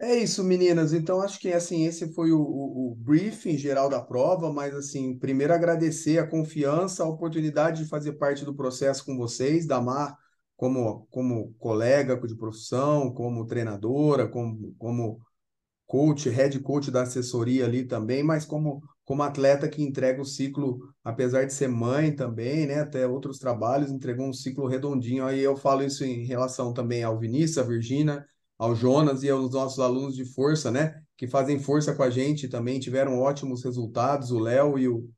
É 0.00 0.16
isso, 0.16 0.42
meninas. 0.42 0.94
Então, 0.94 1.20
acho 1.20 1.38
que 1.38 1.52
assim, 1.52 1.84
esse 1.84 2.14
foi 2.14 2.32
o, 2.32 2.40
o, 2.40 2.92
o, 2.92 2.94
briefing 2.96 3.58
geral 3.58 3.90
da 3.90 4.00
prova, 4.00 4.50
mas 4.50 4.74
assim, 4.74 5.18
primeiro 5.18 5.52
agradecer 5.52 6.18
a 6.18 6.26
confiança, 6.26 7.02
a 7.04 7.08
oportunidade 7.08 7.84
de 7.84 7.88
fazer 7.88 8.14
parte 8.14 8.42
do 8.42 8.54
processo 8.54 9.04
com 9.04 9.14
vocês, 9.16 9.66
da 9.66 9.78
Mar, 9.78 10.16
como, 10.56 11.06
como 11.10 11.52
colega 11.58 12.16
de 12.26 12.34
profissão, 12.34 13.12
como 13.12 13.46
treinadora, 13.46 14.26
como, 14.26 14.74
como 14.78 15.20
coach, 15.86 16.30
head 16.30 16.58
coach 16.60 16.90
da 16.90 17.02
assessoria 17.02 17.66
ali 17.66 17.84
também, 17.84 18.22
mas 18.22 18.46
como, 18.46 18.82
como 19.10 19.24
atleta 19.24 19.68
que 19.68 19.82
entrega 19.82 20.22
o 20.22 20.24
ciclo, 20.24 20.78
apesar 21.02 21.44
de 21.44 21.52
ser 21.52 21.66
mãe 21.66 22.14
também, 22.14 22.64
né, 22.64 22.78
até 22.78 23.08
outros 23.08 23.40
trabalhos, 23.40 23.90
entregou 23.90 24.24
um 24.24 24.32
ciclo 24.32 24.68
redondinho. 24.68 25.26
Aí 25.26 25.40
eu 25.40 25.56
falo 25.56 25.82
isso 25.82 26.04
em 26.04 26.24
relação 26.24 26.72
também 26.72 27.02
ao 27.02 27.18
Vinícius, 27.18 27.58
à 27.58 27.64
Virgínia, 27.64 28.24
ao 28.56 28.72
Jonas 28.72 29.24
e 29.24 29.28
aos 29.28 29.50
nossos 29.50 29.80
alunos 29.80 30.14
de 30.14 30.24
força, 30.24 30.70
né, 30.70 31.02
que 31.16 31.26
fazem 31.26 31.58
força 31.58 31.92
com 31.92 32.04
a 32.04 32.08
gente 32.08 32.46
também, 32.46 32.78
tiveram 32.78 33.18
ótimos 33.18 33.64
resultados, 33.64 34.30
o 34.30 34.38
Léo 34.38 34.78
e 34.78 34.86
o, 34.86 35.10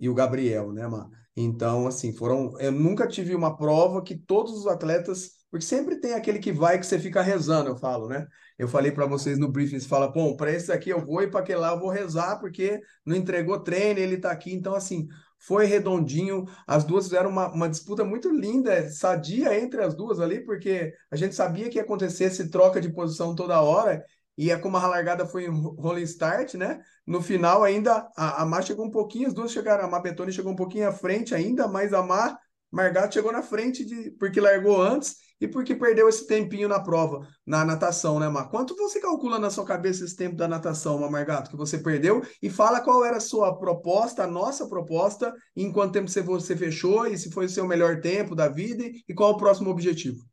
e 0.00 0.08
o 0.08 0.14
Gabriel, 0.14 0.72
né, 0.72 0.88
Mar? 0.88 1.06
Então, 1.36 1.86
assim, 1.86 2.10
foram. 2.10 2.58
Eu 2.58 2.72
nunca 2.72 3.06
tive 3.06 3.34
uma 3.34 3.54
prova 3.54 4.02
que 4.02 4.16
todos 4.16 4.54
os 4.54 4.66
atletas. 4.66 5.43
Porque 5.54 5.66
sempre 5.66 6.00
tem 6.00 6.14
aquele 6.14 6.40
que 6.40 6.50
vai 6.50 6.80
que 6.80 6.84
você 6.84 6.98
fica 6.98 7.22
rezando, 7.22 7.70
eu 7.70 7.76
falo, 7.76 8.08
né? 8.08 8.26
Eu 8.58 8.66
falei 8.66 8.90
para 8.90 9.06
vocês 9.06 9.38
no 9.38 9.46
briefing, 9.46 9.78
você 9.78 9.86
fala, 9.86 10.08
bom, 10.08 10.34
para 10.34 10.50
esse 10.50 10.72
aqui 10.72 10.90
eu 10.90 10.98
vou 10.98 11.22
e 11.22 11.30
para 11.30 11.38
aquele 11.38 11.60
lá 11.60 11.70
eu 11.70 11.78
vou 11.78 11.90
rezar, 11.90 12.40
porque 12.40 12.80
não 13.06 13.14
entregou 13.14 13.60
treino, 13.60 14.00
ele 14.00 14.16
está 14.16 14.32
aqui. 14.32 14.52
Então, 14.52 14.74
assim, 14.74 15.06
foi 15.38 15.66
redondinho. 15.66 16.44
As 16.66 16.82
duas 16.82 17.04
fizeram 17.04 17.30
uma, 17.30 17.52
uma 17.52 17.68
disputa 17.68 18.04
muito 18.04 18.28
linda, 18.30 18.90
sadia 18.90 19.56
entre 19.56 19.80
as 19.80 19.94
duas 19.94 20.18
ali, 20.18 20.44
porque 20.44 20.92
a 21.08 21.14
gente 21.14 21.36
sabia 21.36 21.70
que 21.70 21.78
ia 21.78 21.82
acontecer 21.82 22.24
esse 22.24 22.50
troca 22.50 22.80
de 22.80 22.92
posição 22.92 23.32
toda 23.32 23.62
hora. 23.62 24.04
E 24.36 24.50
é 24.50 24.58
como 24.58 24.76
a 24.76 24.88
largada 24.88 25.24
foi 25.24 25.44
em 25.44 25.50
rolling 25.50 26.02
start, 26.02 26.54
né? 26.54 26.80
No 27.06 27.22
final 27.22 27.62
ainda 27.62 28.08
a, 28.16 28.42
a 28.42 28.44
Mar 28.44 28.64
chegou 28.64 28.86
um 28.86 28.90
pouquinho, 28.90 29.28
as 29.28 29.34
duas 29.34 29.52
chegaram, 29.52 29.84
a 29.84 29.88
Mar 29.88 30.02
Betoni 30.02 30.32
chegou 30.32 30.50
um 30.50 30.56
pouquinho 30.56 30.88
à 30.88 30.92
frente 30.92 31.32
ainda, 31.32 31.68
mas 31.68 31.92
a 31.92 32.02
Mar 32.02 32.36
Margato 32.74 33.14
chegou 33.14 33.30
na 33.30 33.40
frente 33.40 33.84
de 33.84 34.10
porque 34.18 34.40
largou 34.40 34.82
antes 34.82 35.14
e 35.40 35.46
porque 35.46 35.76
perdeu 35.76 36.08
esse 36.08 36.26
tempinho 36.26 36.68
na 36.68 36.82
prova, 36.82 37.24
na 37.46 37.64
natação, 37.64 38.18
né, 38.18 38.28
Mar? 38.28 38.50
Quanto 38.50 38.74
você 38.74 39.00
calcula 39.00 39.38
na 39.38 39.48
sua 39.48 39.64
cabeça 39.64 40.04
esse 40.04 40.16
tempo 40.16 40.34
da 40.34 40.48
natação, 40.48 40.98
Margato, 41.08 41.50
que 41.50 41.56
você 41.56 41.78
perdeu? 41.78 42.20
E 42.42 42.50
fala 42.50 42.80
qual 42.80 43.04
era 43.04 43.18
a 43.18 43.20
sua 43.20 43.56
proposta, 43.56 44.24
a 44.24 44.26
nossa 44.26 44.68
proposta, 44.68 45.32
em 45.54 45.70
quanto 45.70 45.92
tempo 45.92 46.08
você, 46.08 46.20
você 46.20 46.56
fechou 46.56 47.06
e 47.06 47.16
se 47.16 47.30
foi 47.30 47.44
o 47.44 47.48
seu 47.48 47.64
melhor 47.64 48.00
tempo 48.00 48.34
da 48.34 48.48
vida 48.48 48.82
e 49.08 49.14
qual 49.14 49.30
o 49.30 49.36
próximo 49.36 49.70
objetivo? 49.70 50.24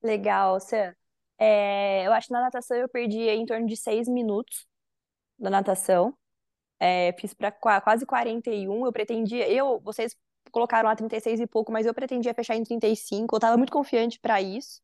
Legal, 0.00 0.60
Sam. 0.60 0.94
É, 1.36 2.06
eu 2.06 2.12
acho 2.12 2.28
que 2.28 2.32
na 2.32 2.42
natação 2.42 2.76
eu 2.76 2.88
perdi 2.88 3.28
em 3.28 3.44
torno 3.44 3.66
de 3.66 3.76
seis 3.76 4.06
minutos 4.06 4.68
da 5.36 5.50
natação. 5.50 6.14
É, 6.78 7.12
fiz 7.18 7.34
para 7.34 7.50
quase 7.50 8.06
41. 8.06 8.86
Eu 8.86 8.92
pretendia, 8.92 9.50
eu, 9.50 9.80
vocês 9.80 10.14
colocaram 10.50 10.88
lá 10.88 10.96
36 10.96 11.40
e 11.40 11.46
pouco, 11.46 11.72
mas 11.72 11.86
eu 11.86 11.94
pretendia 11.94 12.34
fechar 12.34 12.56
em 12.56 12.64
35. 12.64 13.34
Eu 13.34 13.38
estava 13.38 13.56
muito 13.56 13.72
confiante 13.72 14.18
para 14.20 14.40
isso, 14.42 14.80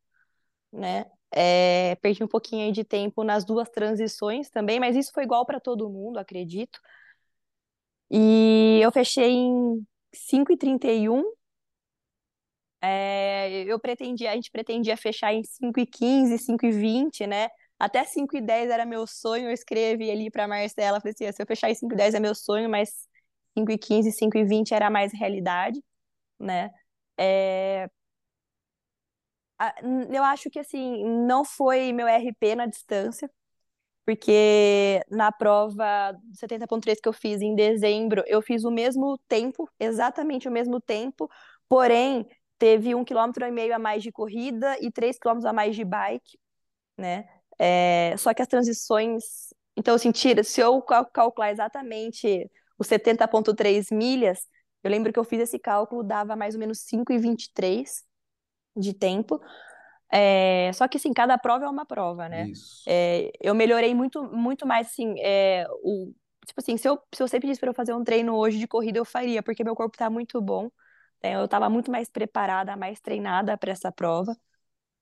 né? 0.72 1.06
É, 1.32 1.96
perdi 1.96 2.24
um 2.24 2.28
pouquinho 2.28 2.66
aí 2.66 2.72
de 2.72 2.84
tempo 2.84 3.24
nas 3.24 3.44
duas 3.44 3.68
transições 3.70 4.50
também, 4.50 4.80
mas 4.80 4.96
isso 4.96 5.12
foi 5.12 5.24
igual 5.24 5.46
para 5.46 5.60
todo 5.60 5.90
mundo, 5.90 6.18
acredito. 6.18 6.80
E 8.10 8.80
eu 8.82 8.90
fechei 8.92 9.30
em 9.30 9.86
5h31 10.14 11.22
é, 12.82 13.64
eu 13.64 13.78
pretendia, 13.80 14.30
a 14.30 14.34
gente 14.34 14.50
pretendia 14.50 14.96
fechar 14.96 15.32
em 15.32 15.42
5 15.44 15.80
e 15.80 15.86
15, 15.86 16.38
5 16.38 16.66
e 16.66 16.70
20, 16.70 17.26
né? 17.26 17.48
Até 17.78 18.04
5 18.04 18.36
e 18.36 18.40
10 18.40 18.70
era 18.70 18.86
meu 18.86 19.06
sonho, 19.06 19.48
eu 19.48 19.52
escrevi 19.52 20.10
ali 20.10 20.30
para 20.30 20.48
Marcela, 20.48 21.00
falei 21.00 21.12
assim, 21.14 21.30
se 21.32 21.42
eu 21.42 21.46
fechar 21.46 21.70
em 21.70 21.74
5 21.74 21.92
e 21.94 21.96
10 21.96 22.14
é 22.14 22.20
meu 22.20 22.34
sonho, 22.34 22.68
mas 22.70 22.90
5 23.56 23.72
e 23.72 23.78
15, 23.78 24.12
5 24.12 24.36
e 24.38 24.44
20 24.44 24.72
era 24.74 24.90
mais 24.90 25.12
realidade, 25.12 25.82
né? 26.40 26.70
É... 27.18 27.88
Eu 30.12 30.22
acho 30.24 30.50
que, 30.50 30.58
assim, 30.58 31.02
não 31.26 31.44
foi 31.44 31.92
meu 31.92 32.06
RP 32.06 32.54
na 32.54 32.66
distância, 32.66 33.30
porque 34.06 35.02
na 35.10 35.32
prova 35.32 36.14
70.3 36.34 37.00
que 37.00 37.08
eu 37.08 37.12
fiz 37.12 37.42
em 37.42 37.54
dezembro, 37.54 38.22
eu 38.26 38.42
fiz 38.42 38.64
o 38.64 38.70
mesmo 38.70 39.18
tempo, 39.28 39.68
exatamente 39.80 40.48
o 40.48 40.52
mesmo 40.52 40.80
tempo, 40.80 41.30
porém 41.68 42.26
teve 42.58 42.94
um 42.94 43.04
quilômetro 43.04 43.46
e 43.46 43.50
meio 43.50 43.74
a 43.74 43.78
mais 43.78 44.02
de 44.02 44.12
corrida 44.12 44.76
e 44.80 44.90
três 44.92 45.18
quilômetros 45.18 45.46
a 45.46 45.52
mais 45.52 45.76
de 45.76 45.84
bike, 45.84 46.38
né? 46.98 47.28
É, 47.58 48.14
só 48.18 48.34
que 48.34 48.42
as 48.42 48.48
transições. 48.48 49.24
Então, 49.76 49.94
assim, 49.94 50.12
tira, 50.12 50.44
se 50.44 50.60
eu 50.60 50.82
calcular 50.82 51.50
exatamente 51.52 52.50
os 52.78 52.86
70,3 52.86 53.90
milhas, 53.90 54.40
eu 54.82 54.90
lembro 54.90 55.12
que 55.12 55.18
eu 55.18 55.24
fiz 55.24 55.40
esse 55.40 55.58
cálculo, 55.58 56.02
dava 56.02 56.36
mais 56.36 56.54
ou 56.54 56.60
menos 56.60 56.78
5,23 56.80 58.04
de 58.76 58.92
tempo. 58.94 59.40
É, 60.12 60.70
só 60.74 60.86
que, 60.86 60.96
assim, 60.96 61.12
cada 61.12 61.36
prova 61.36 61.64
é 61.64 61.68
uma 61.68 61.84
prova, 61.84 62.28
né? 62.28 62.52
É, 62.86 63.32
eu 63.40 63.54
melhorei 63.54 63.94
muito, 63.94 64.22
muito 64.24 64.66
mais, 64.66 64.86
assim, 64.88 65.14
é, 65.20 65.66
o, 65.82 66.12
tipo 66.46 66.60
assim, 66.60 66.76
se 66.76 66.88
eu, 66.88 66.98
se 67.12 67.20
você 67.20 67.40
pedisse 67.40 67.58
para 67.58 67.70
eu 67.70 67.74
fazer 67.74 67.94
um 67.94 68.04
treino 68.04 68.34
hoje 68.36 68.58
de 68.58 68.68
corrida, 68.68 68.98
eu 68.98 69.04
faria, 69.04 69.42
porque 69.42 69.64
meu 69.64 69.74
corpo 69.74 69.96
tá 69.96 70.08
muito 70.08 70.40
bom. 70.40 70.70
Né? 71.22 71.34
Eu 71.34 71.46
estava 71.46 71.68
muito 71.68 71.90
mais 71.90 72.08
preparada, 72.08 72.76
mais 72.76 73.00
treinada 73.00 73.56
para 73.58 73.72
essa 73.72 73.90
prova. 73.90 74.36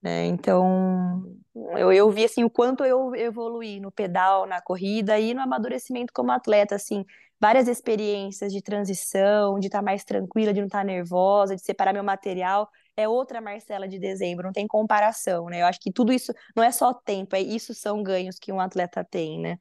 Né? 0.05 0.27
Então, 0.27 1.25
eu, 1.55 1.91
eu 1.91 2.11
vi 2.11 2.27
assim, 2.27 2.45
o 2.45 2.51
quanto 2.51 2.85
eu 2.85 3.15
evoluí 3.15 3.81
no 3.81 3.91
pedal, 3.91 4.47
na 4.47 4.61
corrida 4.61 5.19
e 5.19 5.33
no 5.33 5.41
amadurecimento 5.41 6.13
como 6.13 6.31
atleta. 6.31 6.75
Assim, 6.75 7.07
várias 7.41 7.67
experiências 7.69 8.53
de 8.53 8.61
transição, 8.61 9.59
de 9.59 9.69
estar 9.69 9.79
tá 9.79 9.83
mais 9.83 10.05
tranquila, 10.05 10.53
de 10.53 10.61
não 10.61 10.67
estar 10.67 10.81
tá 10.81 10.85
nervosa, 10.85 11.57
de 11.57 11.63
separar 11.63 11.95
meu 11.95 12.05
material. 12.05 12.69
É 12.95 13.09
outra 13.09 13.41
Marcela 13.41 13.89
de 13.89 13.99
dezembro, 13.99 14.45
não 14.45 14.53
tem 14.53 14.67
comparação, 14.67 15.47
né? 15.47 15.63
Eu 15.63 15.67
acho 15.67 15.81
que 15.81 15.91
tudo 15.91 16.13
isso 16.13 16.35
não 16.55 16.63
é 16.63 16.71
só 16.71 16.93
tempo, 16.93 17.35
é 17.35 17.41
isso 17.41 17.73
são 17.73 18.03
ganhos 18.03 18.39
que 18.39 18.53
um 18.53 18.61
atleta 18.61 19.03
tem, 19.03 19.41
né? 19.41 19.59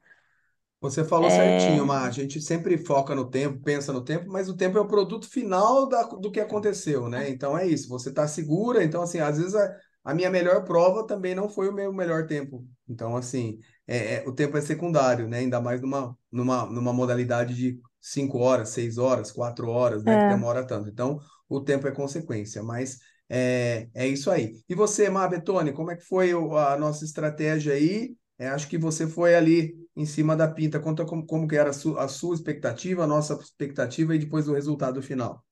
Você 0.78 1.02
falou 1.02 1.28
é... 1.28 1.30
certinho, 1.30 1.86
Mar. 1.86 2.06
A 2.06 2.10
gente 2.10 2.38
sempre 2.42 2.76
foca 2.76 3.14
no 3.14 3.30
tempo, 3.30 3.58
pensa 3.64 3.94
no 3.94 4.04
tempo, 4.04 4.30
mas 4.30 4.46
o 4.50 4.54
tempo 4.54 4.76
é 4.76 4.80
o 4.82 4.86
produto 4.86 5.26
final 5.26 5.88
da, 5.88 6.02
do 6.02 6.30
que 6.30 6.38
aconteceu, 6.38 7.08
né? 7.08 7.30
Então 7.30 7.56
é 7.56 7.66
isso. 7.66 7.88
Você 7.88 8.10
está 8.10 8.28
segura. 8.28 8.84
Então, 8.84 9.00
assim, 9.00 9.18
às 9.18 9.38
vezes 9.38 9.54
a, 9.54 9.74
a, 10.04 10.14
minha 10.14 10.30
melhor 10.30 10.64
prova 10.64 11.06
também 11.06 11.34
não 11.34 11.48
foi 11.48 11.68
o 11.68 11.72
meu 11.72 11.92
melhor 11.92 12.26
tempo. 12.26 12.66
Então, 12.88 13.16
assim, 13.16 13.58
é, 13.86 14.16
é, 14.16 14.24
o 14.28 14.32
tempo 14.32 14.56
é 14.56 14.60
secundário, 14.60 15.26
né? 15.28 15.38
Ainda 15.38 15.60
mais 15.60 15.80
numa, 15.80 16.16
numa, 16.30 16.66
numa 16.66 16.92
modalidade 16.92 17.54
de 17.54 17.80
cinco 18.00 18.38
horas, 18.38 18.68
seis 18.70 18.98
horas, 18.98 19.32
quatro 19.32 19.68
horas, 19.68 20.04
né? 20.04 20.14
É. 20.14 20.28
Que 20.28 20.34
demora 20.34 20.66
tanto. 20.66 20.88
Então, 20.88 21.18
o 21.48 21.60
tempo 21.60 21.88
é 21.88 21.92
consequência, 21.92 22.62
mas 22.62 22.98
é, 23.28 23.88
é 23.94 24.06
isso 24.06 24.30
aí. 24.30 24.62
E 24.68 24.74
você, 24.74 25.08
Má 25.08 25.26
Betone, 25.26 25.72
como 25.72 25.90
é 25.90 25.96
que 25.96 26.04
foi 26.04 26.32
a 26.32 26.76
nossa 26.76 27.04
estratégia 27.04 27.74
aí? 27.74 28.14
É, 28.38 28.48
acho 28.48 28.68
que 28.68 28.76
você 28.76 29.06
foi 29.06 29.34
ali 29.34 29.74
em 29.96 30.04
cima 30.04 30.36
da 30.36 30.48
pinta. 30.48 30.80
Conta 30.80 31.04
como, 31.04 31.24
como 31.24 31.48
que 31.48 31.56
era 31.56 31.70
a, 31.70 32.04
a 32.04 32.08
sua 32.08 32.34
expectativa, 32.34 33.04
a 33.04 33.06
nossa 33.06 33.34
expectativa 33.34 34.14
e 34.14 34.18
depois 34.18 34.48
o 34.48 34.54
resultado 34.54 35.02
final. 35.02 35.42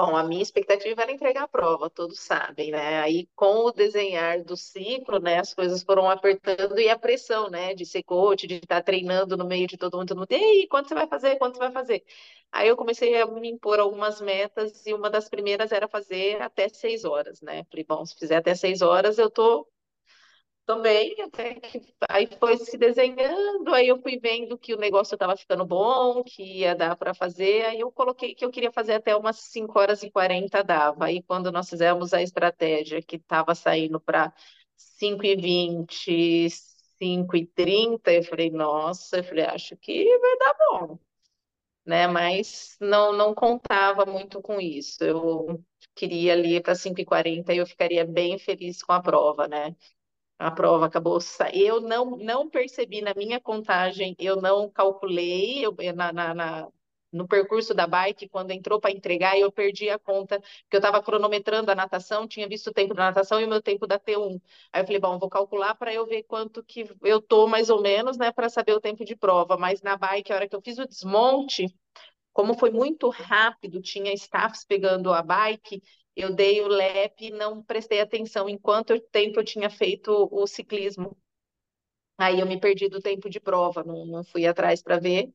Bom, 0.00 0.16
a 0.16 0.24
minha 0.24 0.40
expectativa 0.42 1.02
era 1.02 1.12
entregar 1.12 1.42
a 1.42 1.48
prova, 1.48 1.90
todos 1.90 2.20
sabem, 2.20 2.70
né? 2.70 3.00
Aí, 3.00 3.28
com 3.36 3.66
o 3.66 3.70
desenhar 3.70 4.42
do 4.42 4.56
ciclo, 4.56 5.18
né, 5.20 5.38
as 5.38 5.52
coisas 5.52 5.82
foram 5.82 6.08
apertando 6.08 6.78
e 6.80 6.88
a 6.88 6.98
pressão, 6.98 7.50
né, 7.50 7.74
de 7.74 7.84
ser 7.84 8.02
coach, 8.04 8.46
de 8.46 8.54
estar 8.56 8.82
treinando 8.82 9.36
no 9.36 9.44
meio 9.46 9.66
de 9.66 9.76
todo 9.76 9.98
mundo, 9.98 10.08
todo 10.08 10.18
mundo, 10.20 10.32
ei, 10.32 10.66
quanto 10.68 10.88
você 10.88 10.94
vai 10.94 11.06
fazer, 11.06 11.36
quanto 11.36 11.54
você 11.56 11.60
vai 11.60 11.72
fazer? 11.72 12.02
Aí 12.50 12.68
eu 12.68 12.76
comecei 12.78 13.20
a 13.20 13.26
me 13.26 13.50
impor 13.50 13.78
algumas 13.78 14.20
metas 14.22 14.86
e 14.86 14.94
uma 14.94 15.10
das 15.10 15.28
primeiras 15.28 15.70
era 15.70 15.86
fazer 15.86 16.40
até 16.40 16.68
seis 16.70 17.04
horas, 17.04 17.42
né? 17.42 17.64
Falei, 17.70 17.84
bom, 17.86 18.04
se 18.06 18.14
fizer 18.16 18.36
até 18.36 18.54
seis 18.54 18.80
horas, 18.80 19.18
eu 19.18 19.30
tô 19.30 19.68
também, 20.70 21.20
até 21.22 21.54
que 21.54 21.82
aí 22.08 22.28
foi 22.38 22.56
se 22.56 22.78
desenhando, 22.78 23.74
aí 23.74 23.88
eu 23.88 24.00
fui 24.00 24.18
vendo 24.20 24.56
que 24.56 24.72
o 24.72 24.78
negócio 24.78 25.14
estava 25.16 25.36
ficando 25.36 25.66
bom, 25.66 26.22
que 26.22 26.42
ia 26.60 26.76
dar 26.76 26.94
para 26.96 27.12
fazer, 27.12 27.64
aí 27.64 27.80
eu 27.80 27.90
coloquei 27.90 28.36
que 28.36 28.44
eu 28.44 28.52
queria 28.52 28.70
fazer 28.70 28.94
até 28.94 29.16
umas 29.16 29.36
5 29.40 29.76
horas 29.78 30.04
e 30.04 30.10
40 30.10 30.62
dava. 30.62 31.06
Aí 31.06 31.22
quando 31.24 31.50
nós 31.50 31.68
fizemos 31.68 32.14
a 32.14 32.22
estratégia 32.22 33.02
que 33.02 33.16
estava 33.16 33.52
saindo 33.54 34.00
para 34.00 34.32
5 34.76 35.24
e 35.24 35.34
20, 35.34 36.48
5 36.50 37.36
e 37.36 37.46
30, 37.46 38.12
eu 38.12 38.22
falei, 38.22 38.50
nossa, 38.50 39.18
eu 39.18 39.24
falei, 39.24 39.44
acho 39.46 39.76
que 39.76 40.04
vai 40.18 40.38
dar 40.38 40.54
bom. 40.70 40.98
Né? 41.86 42.06
Mas 42.06 42.76
não, 42.80 43.12
não 43.12 43.34
contava 43.34 44.06
muito 44.06 44.40
com 44.42 44.60
isso. 44.60 45.02
Eu 45.04 45.64
queria 45.94 46.32
ali 46.34 46.60
para 46.62 46.74
5 46.74 47.00
e 47.00 47.04
40 47.04 47.52
e 47.54 47.58
eu 47.58 47.66
ficaria 47.66 48.04
bem 48.04 48.38
feliz 48.38 48.82
com 48.82 48.92
a 48.92 49.02
prova, 49.02 49.48
né? 49.48 49.74
A 50.40 50.50
prova 50.50 50.86
acabou 50.86 51.18
eu 51.52 51.80
não 51.82 52.16
não 52.16 52.48
percebi 52.48 53.02
na 53.02 53.12
minha 53.14 53.38
contagem 53.38 54.16
eu 54.18 54.36
não 54.40 54.70
calculei 54.70 55.64
eu, 55.64 55.74
na, 55.94 56.12
na, 56.12 56.34
na 56.34 56.68
no 57.12 57.28
percurso 57.28 57.74
da 57.74 57.86
bike 57.86 58.28
quando 58.28 58.50
entrou 58.52 58.80
para 58.80 58.90
entregar 58.90 59.38
eu 59.38 59.52
perdi 59.52 59.90
a 59.90 59.98
conta 59.98 60.40
porque 60.40 60.76
eu 60.76 60.78
estava 60.78 61.02
cronometrando 61.02 61.70
a 61.70 61.74
natação 61.74 62.26
tinha 62.26 62.48
visto 62.48 62.68
o 62.68 62.72
tempo 62.72 62.94
da 62.94 63.04
natação 63.04 63.38
e 63.38 63.44
o 63.44 63.48
meu 63.48 63.60
tempo 63.60 63.86
da 63.86 63.98
T1 63.98 64.40
aí 64.72 64.80
eu 64.80 64.86
falei 64.86 65.00
bom 65.00 65.18
vou 65.18 65.28
calcular 65.28 65.74
para 65.74 65.92
eu 65.92 66.06
ver 66.06 66.22
quanto 66.22 66.64
que 66.64 66.90
eu 67.02 67.20
tô 67.20 67.46
mais 67.46 67.68
ou 67.68 67.82
menos 67.82 68.16
né 68.16 68.32
para 68.32 68.48
saber 68.48 68.72
o 68.72 68.80
tempo 68.80 69.04
de 69.04 69.14
prova 69.14 69.58
mas 69.58 69.82
na 69.82 69.96
bike 69.96 70.32
a 70.32 70.36
hora 70.36 70.48
que 70.48 70.56
eu 70.56 70.62
fiz 70.62 70.78
o 70.78 70.86
desmonte 70.86 71.66
como 72.32 72.54
foi 72.54 72.70
muito 72.70 73.10
rápido 73.10 73.82
tinha 73.82 74.14
staffs 74.14 74.64
pegando 74.64 75.12
a 75.12 75.22
bike 75.22 75.82
eu 76.20 76.34
dei 76.34 76.60
o 76.62 76.68
LEP 76.68 77.26
e 77.26 77.30
não 77.30 77.62
prestei 77.62 78.00
atenção 78.00 78.48
em 78.48 78.58
quanto 78.58 78.98
tempo 79.00 79.40
eu 79.40 79.44
tinha 79.44 79.70
feito 79.70 80.28
o 80.30 80.46
ciclismo. 80.46 81.16
Aí 82.18 82.38
eu 82.40 82.46
me 82.46 82.60
perdi 82.60 82.88
do 82.88 83.00
tempo 83.00 83.30
de 83.30 83.40
prova, 83.40 83.82
não, 83.82 84.04
não 84.06 84.24
fui 84.24 84.46
atrás 84.46 84.82
para 84.82 84.98
ver. 84.98 85.32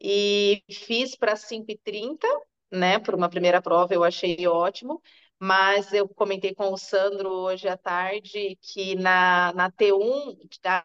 E 0.00 0.62
fiz 0.70 1.16
para 1.16 1.36
5h30, 1.36 2.26
né? 2.72 2.98
Por 2.98 3.14
uma 3.14 3.28
primeira 3.28 3.62
prova, 3.62 3.94
eu 3.94 4.04
achei 4.04 4.46
ótimo. 4.46 5.02
Mas 5.38 5.92
eu 5.92 6.08
comentei 6.08 6.54
com 6.54 6.72
o 6.72 6.78
Sandro 6.78 7.28
hoje 7.28 7.68
à 7.68 7.76
tarde 7.76 8.56
que 8.62 8.94
na, 8.96 9.52
na 9.54 9.70
T1, 9.70 10.36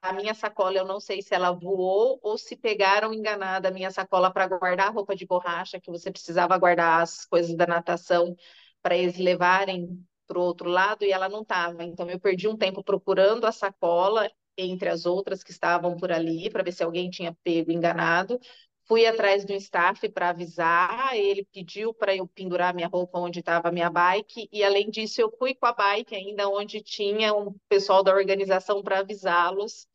a 0.02 0.12
minha 0.14 0.34
sacola, 0.34 0.78
eu 0.78 0.86
não 0.86 1.00
sei 1.00 1.22
se 1.22 1.34
ela 1.36 1.52
voou 1.52 2.20
ou 2.24 2.38
se 2.38 2.58
pegaram 2.58 3.14
enganada 3.14 3.70
a 3.70 3.72
minha 3.72 3.92
sacola 3.92 4.32
para 4.34 4.48
guardar 4.48 4.94
roupa 4.94 5.16
de 5.16 5.26
borracha, 5.26 5.80
que 5.80 5.92
você 5.92 6.12
precisava 6.12 6.58
guardar 6.58 7.02
as 7.02 7.26
coisas 7.26 7.56
da 7.56 7.68
natação 7.68 8.36
para 8.82 8.98
eles 8.98 9.18
levarem 9.18 10.04
para 10.28 10.38
o 10.40 10.44
outro 10.44 10.70
lado 10.70 11.04
e 11.04 11.12
ela 11.12 11.28
não 11.28 11.42
estava. 11.42 11.84
Então 11.84 12.10
eu 12.10 12.20
perdi 12.20 12.48
um 12.48 12.58
tempo 12.58 12.84
procurando 12.84 13.46
a 13.46 13.52
sacola 13.52 14.30
entre 14.58 14.90
as 14.90 15.06
outras 15.06 15.44
que 15.44 15.52
estavam 15.52 15.96
por 15.98 16.12
ali 16.12 16.50
para 16.50 16.64
ver 16.64 16.72
se 16.72 16.84
alguém 16.84 17.10
tinha 17.10 17.36
pego 17.44 17.72
enganado. 17.72 18.40
Fui 18.88 19.06
atrás 19.06 19.46
do 19.46 19.54
staff 19.54 20.10
para 20.10 20.30
avisar, 20.30 21.16
ele 21.16 21.46
pediu 21.54 21.94
para 21.94 22.16
eu 22.16 22.28
pendurar 22.28 22.74
minha 22.74 22.88
roupa 22.88 23.20
onde 23.20 23.40
estava 23.40 23.70
a 23.70 23.72
minha 23.72 23.90
bike, 23.90 24.50
e 24.52 24.64
além 24.64 24.90
disso, 24.90 25.22
eu 25.22 25.32
fui 25.38 25.54
com 25.54 25.68
a 25.68 25.74
bike 25.74 26.16
ainda 26.16 26.50
onde 26.50 26.82
tinha 26.82 27.32
um 27.36 27.56
pessoal 27.70 28.04
da 28.04 28.12
organização 28.12 28.82
para 28.82 29.00
avisá-los 29.00 29.88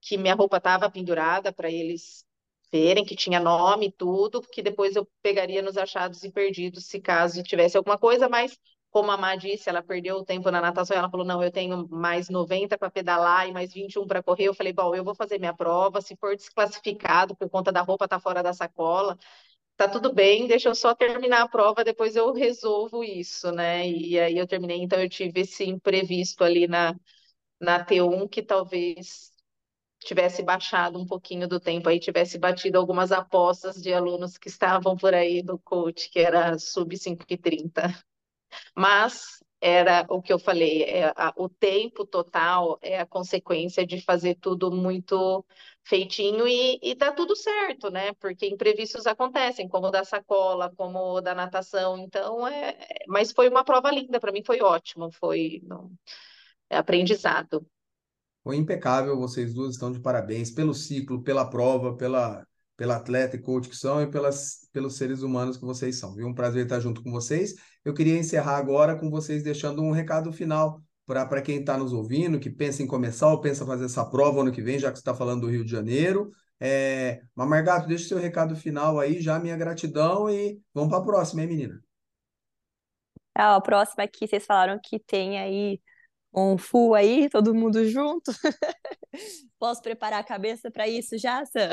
que 0.00 0.18
minha 0.18 0.34
roupa 0.34 0.56
estava 0.56 0.90
pendurada 0.90 1.52
para 1.52 1.70
eles 1.70 2.24
verem 2.72 3.04
que 3.04 3.14
tinha 3.16 3.38
nome 3.40 3.86
e 3.88 3.92
tudo, 3.92 4.40
que 4.42 4.62
depois 4.62 4.96
eu 4.96 5.06
pegaria 5.22 5.62
nos 5.62 5.76
achados 5.76 6.24
e 6.24 6.32
perdidos 6.32 6.86
se 6.86 7.00
caso 7.00 7.42
tivesse 7.42 7.76
alguma 7.76 7.98
coisa, 7.98 8.28
mas 8.28 8.58
como 8.90 9.10
a 9.10 9.16
Má 9.16 9.36
disse, 9.36 9.70
ela 9.70 9.82
perdeu 9.82 10.16
o 10.18 10.24
tempo 10.24 10.50
na 10.50 10.60
natação, 10.60 10.96
ela 10.96 11.10
falou, 11.10 11.26
não, 11.26 11.42
eu 11.42 11.50
tenho 11.50 11.88
mais 11.88 12.28
90 12.28 12.76
para 12.76 12.90
pedalar 12.90 13.48
e 13.48 13.52
mais 13.52 13.72
21 13.72 14.06
para 14.06 14.22
correr, 14.22 14.44
eu 14.44 14.54
falei, 14.54 14.72
bom, 14.72 14.94
eu 14.94 15.02
vou 15.04 15.14
fazer 15.14 15.38
minha 15.38 15.54
prova, 15.54 16.00
se 16.02 16.14
for 16.16 16.36
desclassificado 16.36 17.34
por 17.36 17.48
conta 17.48 17.72
da 17.72 17.80
roupa 17.80 18.06
tá 18.06 18.20
fora 18.20 18.42
da 18.42 18.52
sacola, 18.52 19.16
tá 19.76 19.88
tudo 19.88 20.12
bem, 20.14 20.46
deixa 20.46 20.68
eu 20.68 20.74
só 20.74 20.94
terminar 20.94 21.42
a 21.42 21.48
prova, 21.48 21.84
depois 21.84 22.16
eu 22.16 22.32
resolvo 22.32 23.04
isso, 23.04 23.52
né, 23.52 23.88
e 23.88 24.18
aí 24.20 24.38
eu 24.38 24.46
terminei, 24.46 24.78
então 24.82 25.00
eu 25.00 25.08
tive 25.08 25.40
esse 25.42 25.64
imprevisto 25.64 26.44
ali 26.44 26.66
na, 26.68 26.94
na 27.60 27.84
T1, 27.84 28.28
que 28.28 28.42
talvez 28.42 29.31
tivesse 30.04 30.42
baixado 30.42 30.98
um 30.98 31.06
pouquinho 31.06 31.48
do 31.48 31.60
tempo 31.60 31.88
aí, 31.88 32.00
tivesse 32.00 32.38
batido 32.38 32.78
algumas 32.78 33.12
apostas 33.12 33.80
de 33.80 33.92
alunos 33.92 34.38
que 34.38 34.48
estavam 34.48 34.96
por 34.96 35.14
aí 35.14 35.42
do 35.42 35.58
coach, 35.58 36.10
que 36.10 36.18
era 36.20 36.58
sub 36.58 36.96
5,30. 36.96 37.94
Mas 38.76 39.42
era 39.60 40.04
o 40.10 40.20
que 40.20 40.32
eu 40.32 40.38
falei, 40.40 40.82
é, 40.82 41.12
a, 41.16 41.32
o 41.36 41.48
tempo 41.48 42.04
total 42.04 42.78
é 42.82 42.98
a 42.98 43.06
consequência 43.06 43.86
de 43.86 44.00
fazer 44.02 44.34
tudo 44.36 44.72
muito 44.72 45.44
feitinho 45.84 46.46
e, 46.48 46.78
e 46.82 46.94
dá 46.96 47.12
tudo 47.12 47.36
certo, 47.36 47.88
né? 47.90 48.12
Porque 48.14 48.46
imprevistos 48.46 49.06
acontecem, 49.06 49.68
como 49.68 49.86
o 49.88 49.90
da 49.90 50.04
sacola, 50.04 50.72
como 50.76 50.98
o 51.16 51.20
da 51.20 51.34
natação. 51.34 51.96
Então, 51.98 52.46
é, 52.48 52.76
mas 53.06 53.32
foi 53.32 53.48
uma 53.48 53.64
prova 53.64 53.90
linda, 53.90 54.18
para 54.20 54.32
mim 54.32 54.42
foi 54.44 54.60
ótimo, 54.60 55.10
foi 55.12 55.60
não, 55.64 55.92
é 56.70 56.76
aprendizado. 56.78 57.66
Foi 58.42 58.56
impecável, 58.56 59.16
vocês 59.16 59.54
duas 59.54 59.74
estão 59.74 59.92
de 59.92 60.00
parabéns 60.00 60.50
pelo 60.50 60.74
ciclo, 60.74 61.22
pela 61.22 61.48
prova, 61.48 61.96
pela, 61.96 62.44
pela 62.76 62.96
atleta 62.96 63.36
e 63.36 63.40
coach 63.40 63.68
que 63.68 63.76
são 63.76 64.02
e 64.02 64.06
pelas, 64.10 64.68
pelos 64.72 64.96
seres 64.96 65.22
humanos 65.22 65.56
que 65.56 65.64
vocês 65.64 65.98
são. 65.98 66.14
Viu? 66.14 66.26
Um 66.26 66.34
prazer 66.34 66.64
estar 66.64 66.80
junto 66.80 67.02
com 67.02 67.10
vocês. 67.12 67.54
Eu 67.84 67.94
queria 67.94 68.18
encerrar 68.18 68.56
agora 68.56 68.98
com 68.98 69.10
vocês 69.10 69.42
deixando 69.42 69.82
um 69.82 69.92
recado 69.92 70.32
final 70.32 70.82
para 71.06 71.42
quem 71.42 71.60
está 71.60 71.76
nos 71.76 71.92
ouvindo, 71.92 72.40
que 72.40 72.50
pensa 72.50 72.82
em 72.82 72.86
começar 72.86 73.28
ou 73.28 73.40
pensa 73.40 73.66
fazer 73.66 73.84
essa 73.84 74.04
prova 74.04 74.40
ano 74.40 74.52
que 74.52 74.62
vem, 74.62 74.78
já 74.78 74.90
que 74.90 74.96
você 74.96 75.02
está 75.02 75.14
falando 75.14 75.42
do 75.42 75.50
Rio 75.50 75.64
de 75.64 75.70
Janeiro. 75.70 76.30
É... 76.58 77.22
Mas, 77.34 77.48
Margato, 77.48 77.86
deixa 77.86 78.04
o 78.04 78.08
seu 78.08 78.18
recado 78.18 78.56
final 78.56 78.98
aí, 78.98 79.20
já 79.20 79.38
minha 79.38 79.56
gratidão 79.56 80.30
e 80.30 80.60
vamos 80.72 80.90
para 80.90 80.98
a 80.98 81.04
próxima, 81.04 81.42
hein, 81.42 81.48
menina? 81.48 81.82
a 83.34 83.60
próxima 83.60 84.04
aqui, 84.04 84.26
vocês 84.26 84.44
falaram 84.44 84.78
que 84.82 84.98
tem 84.98 85.38
aí 85.38 85.80
um 86.34 86.56
full 86.56 86.94
aí, 86.94 87.28
todo 87.28 87.54
mundo 87.54 87.84
junto? 87.88 88.32
Posso 89.58 89.82
preparar 89.82 90.20
a 90.20 90.24
cabeça 90.24 90.70
para 90.70 90.88
isso 90.88 91.18
já, 91.18 91.44
Sam? 91.44 91.70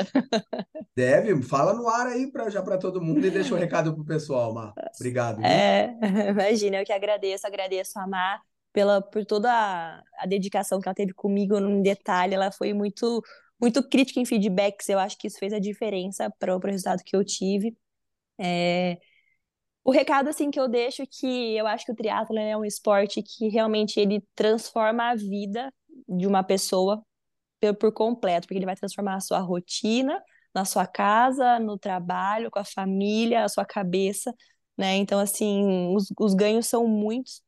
Deve, 0.94 1.42
fala 1.42 1.72
no 1.72 1.88
ar 1.88 2.06
aí 2.06 2.30
pra, 2.30 2.50
já 2.50 2.62
para 2.62 2.78
todo 2.78 3.00
mundo 3.00 3.24
e 3.26 3.30
deixa 3.30 3.54
o 3.54 3.56
um 3.56 3.60
recado 3.60 3.94
pro 3.94 4.04
pessoal, 4.04 4.52
Mar. 4.52 4.74
Obrigado. 4.94 5.44
É, 5.44 5.96
imagina, 6.30 6.78
eu 6.78 6.84
que 6.84 6.92
agradeço, 6.92 7.46
agradeço 7.46 7.98
a 7.98 8.06
Mar 8.06 8.40
pela, 8.72 9.00
por 9.00 9.24
toda 9.24 9.50
a, 9.50 10.02
a 10.18 10.26
dedicação 10.26 10.80
que 10.80 10.88
ela 10.88 10.94
teve 10.94 11.12
comigo 11.14 11.58
no 11.58 11.82
detalhe, 11.82 12.34
ela 12.34 12.52
foi 12.52 12.72
muito 12.72 13.22
muito 13.60 13.86
crítica 13.86 14.18
em 14.18 14.24
feedbacks, 14.24 14.88
eu 14.88 14.98
acho 14.98 15.18
que 15.18 15.26
isso 15.26 15.38
fez 15.38 15.52
a 15.52 15.58
diferença 15.58 16.32
para 16.38 16.56
o 16.56 16.58
resultado 16.58 17.02
que 17.04 17.14
eu 17.14 17.22
tive. 17.22 17.76
É, 18.38 18.96
o 19.84 19.90
recado 19.90 20.28
assim 20.28 20.50
que 20.50 20.60
eu 20.60 20.68
deixo 20.68 21.02
é 21.02 21.06
que 21.06 21.56
eu 21.56 21.66
acho 21.66 21.84
que 21.86 21.92
o 21.92 21.94
triatlo 21.94 22.38
é 22.38 22.56
um 22.56 22.64
esporte 22.64 23.22
que 23.22 23.48
realmente 23.48 23.98
ele 23.98 24.22
transforma 24.34 25.10
a 25.10 25.14
vida 25.14 25.72
de 26.08 26.26
uma 26.26 26.42
pessoa 26.42 27.02
por, 27.60 27.74
por 27.76 27.92
completo, 27.92 28.46
porque 28.46 28.58
ele 28.58 28.66
vai 28.66 28.76
transformar 28.76 29.16
a 29.16 29.20
sua 29.20 29.40
rotina, 29.40 30.22
na 30.54 30.64
sua 30.64 30.86
casa, 30.86 31.58
no 31.58 31.78
trabalho, 31.78 32.50
com 32.50 32.58
a 32.58 32.64
família, 32.64 33.44
a 33.44 33.48
sua 33.48 33.64
cabeça, 33.64 34.34
né? 34.76 34.96
Então 34.96 35.18
assim, 35.20 35.94
os, 35.94 36.12
os 36.18 36.34
ganhos 36.34 36.66
são 36.66 36.86
muitos, 36.86 37.42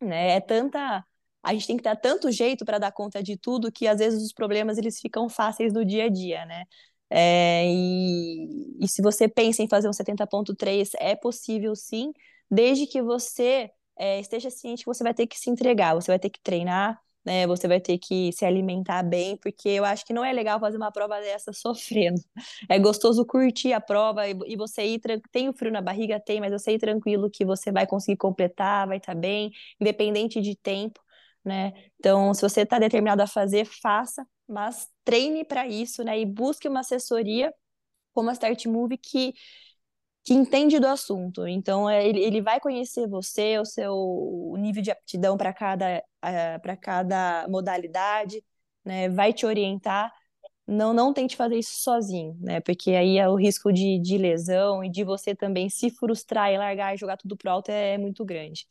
né? 0.00 0.32
É 0.36 0.40
tanta 0.40 1.04
a 1.42 1.54
gente 1.54 1.66
tem 1.68 1.76
que 1.76 1.82
dar 1.84 1.96
tanto 1.96 2.30
jeito 2.32 2.64
para 2.64 2.78
dar 2.78 2.92
conta 2.92 3.22
de 3.22 3.36
tudo 3.38 3.70
que 3.72 3.86
às 3.86 3.98
vezes 4.00 4.22
os 4.22 4.32
problemas 4.32 4.78
eles 4.78 5.00
ficam 5.00 5.28
fáceis 5.28 5.72
no 5.72 5.84
dia 5.84 6.06
a 6.06 6.08
dia, 6.08 6.44
né? 6.46 6.64
É, 7.10 7.64
e, 7.66 8.76
e 8.80 8.88
se 8.88 9.00
você 9.02 9.28
pensa 9.28 9.62
em 9.62 9.68
fazer 9.68 9.88
um 9.88 9.92
70.3, 9.92 10.92
é 10.98 11.14
possível 11.14 11.74
sim, 11.76 12.12
desde 12.50 12.86
que 12.86 13.02
você 13.02 13.70
é, 13.98 14.20
esteja 14.20 14.50
ciente 14.50 14.80
que 14.84 14.86
você 14.86 15.02
vai 15.04 15.14
ter 15.14 15.26
que 15.26 15.38
se 15.38 15.50
entregar, 15.50 15.94
você 15.94 16.10
vai 16.10 16.18
ter 16.18 16.30
que 16.30 16.40
treinar, 16.40 17.00
né? 17.24 17.46
Você 17.46 17.66
vai 17.66 17.80
ter 17.80 17.98
que 17.98 18.32
se 18.32 18.44
alimentar 18.44 19.02
bem, 19.02 19.36
porque 19.38 19.68
eu 19.68 19.84
acho 19.84 20.04
que 20.06 20.12
não 20.12 20.24
é 20.24 20.32
legal 20.32 20.60
fazer 20.60 20.76
uma 20.76 20.92
prova 20.92 21.20
dessa 21.20 21.52
sofrendo. 21.54 22.20
É 22.68 22.78
gostoso 22.78 23.24
curtir 23.26 23.72
a 23.72 23.80
prova 23.80 24.28
e, 24.28 24.36
e 24.46 24.56
você 24.56 24.84
ir 24.84 25.00
tem 25.32 25.48
o 25.48 25.52
frio 25.52 25.72
na 25.72 25.80
barriga, 25.80 26.20
tem, 26.20 26.40
mas 26.40 26.52
você 26.52 26.72
ir 26.72 26.78
tranquilo 26.78 27.30
que 27.30 27.44
você 27.44 27.72
vai 27.72 27.86
conseguir 27.86 28.16
completar, 28.16 28.86
vai 28.86 28.98
estar 28.98 29.14
tá 29.14 29.18
bem, 29.20 29.50
independente 29.80 30.40
de 30.40 30.54
tempo, 30.56 31.00
né? 31.44 31.72
Então, 31.98 32.32
se 32.34 32.42
você 32.42 32.62
está 32.62 32.78
determinado 32.78 33.22
a 33.22 33.26
fazer, 33.26 33.64
faça, 33.64 34.26
mas 34.48 34.88
treine 35.04 35.44
para 35.44 35.66
isso, 35.66 36.02
né? 36.04 36.18
E 36.18 36.26
busque 36.26 36.68
uma 36.68 36.80
assessoria 36.80 37.52
como 38.12 38.30
a 38.30 38.32
Start 38.32 38.66
Move 38.66 38.96
que 38.98 39.34
que 40.26 40.34
entende 40.34 40.80
do 40.80 40.88
assunto. 40.88 41.46
Então, 41.46 41.88
é, 41.88 42.04
ele, 42.04 42.18
ele 42.20 42.42
vai 42.42 42.58
conhecer 42.58 43.06
você, 43.06 43.60
o 43.60 43.64
seu 43.64 44.54
nível 44.58 44.82
de 44.82 44.90
aptidão 44.90 45.36
para 45.36 45.54
cada, 45.54 46.02
para 46.60 46.76
cada 46.76 47.46
modalidade, 47.48 48.42
né? 48.84 49.08
Vai 49.08 49.32
te 49.32 49.46
orientar. 49.46 50.12
Não, 50.66 50.92
não 50.92 51.12
tente 51.12 51.36
fazer 51.36 51.56
isso 51.56 51.80
sozinho, 51.80 52.36
né? 52.40 52.60
Porque 52.60 52.90
aí 52.90 53.18
é 53.18 53.28
o 53.28 53.36
risco 53.36 53.72
de, 53.72 54.00
de 54.00 54.18
lesão 54.18 54.82
e 54.82 54.90
de 54.90 55.04
você 55.04 55.32
também 55.32 55.70
se 55.70 55.90
frustrar 55.90 56.50
e 56.50 56.58
largar 56.58 56.92
e 56.92 56.98
jogar 56.98 57.16
tudo 57.16 57.36
pro 57.36 57.48
alto 57.48 57.70
é, 57.70 57.94
é 57.94 57.98
muito 57.98 58.24
grande. 58.24 58.66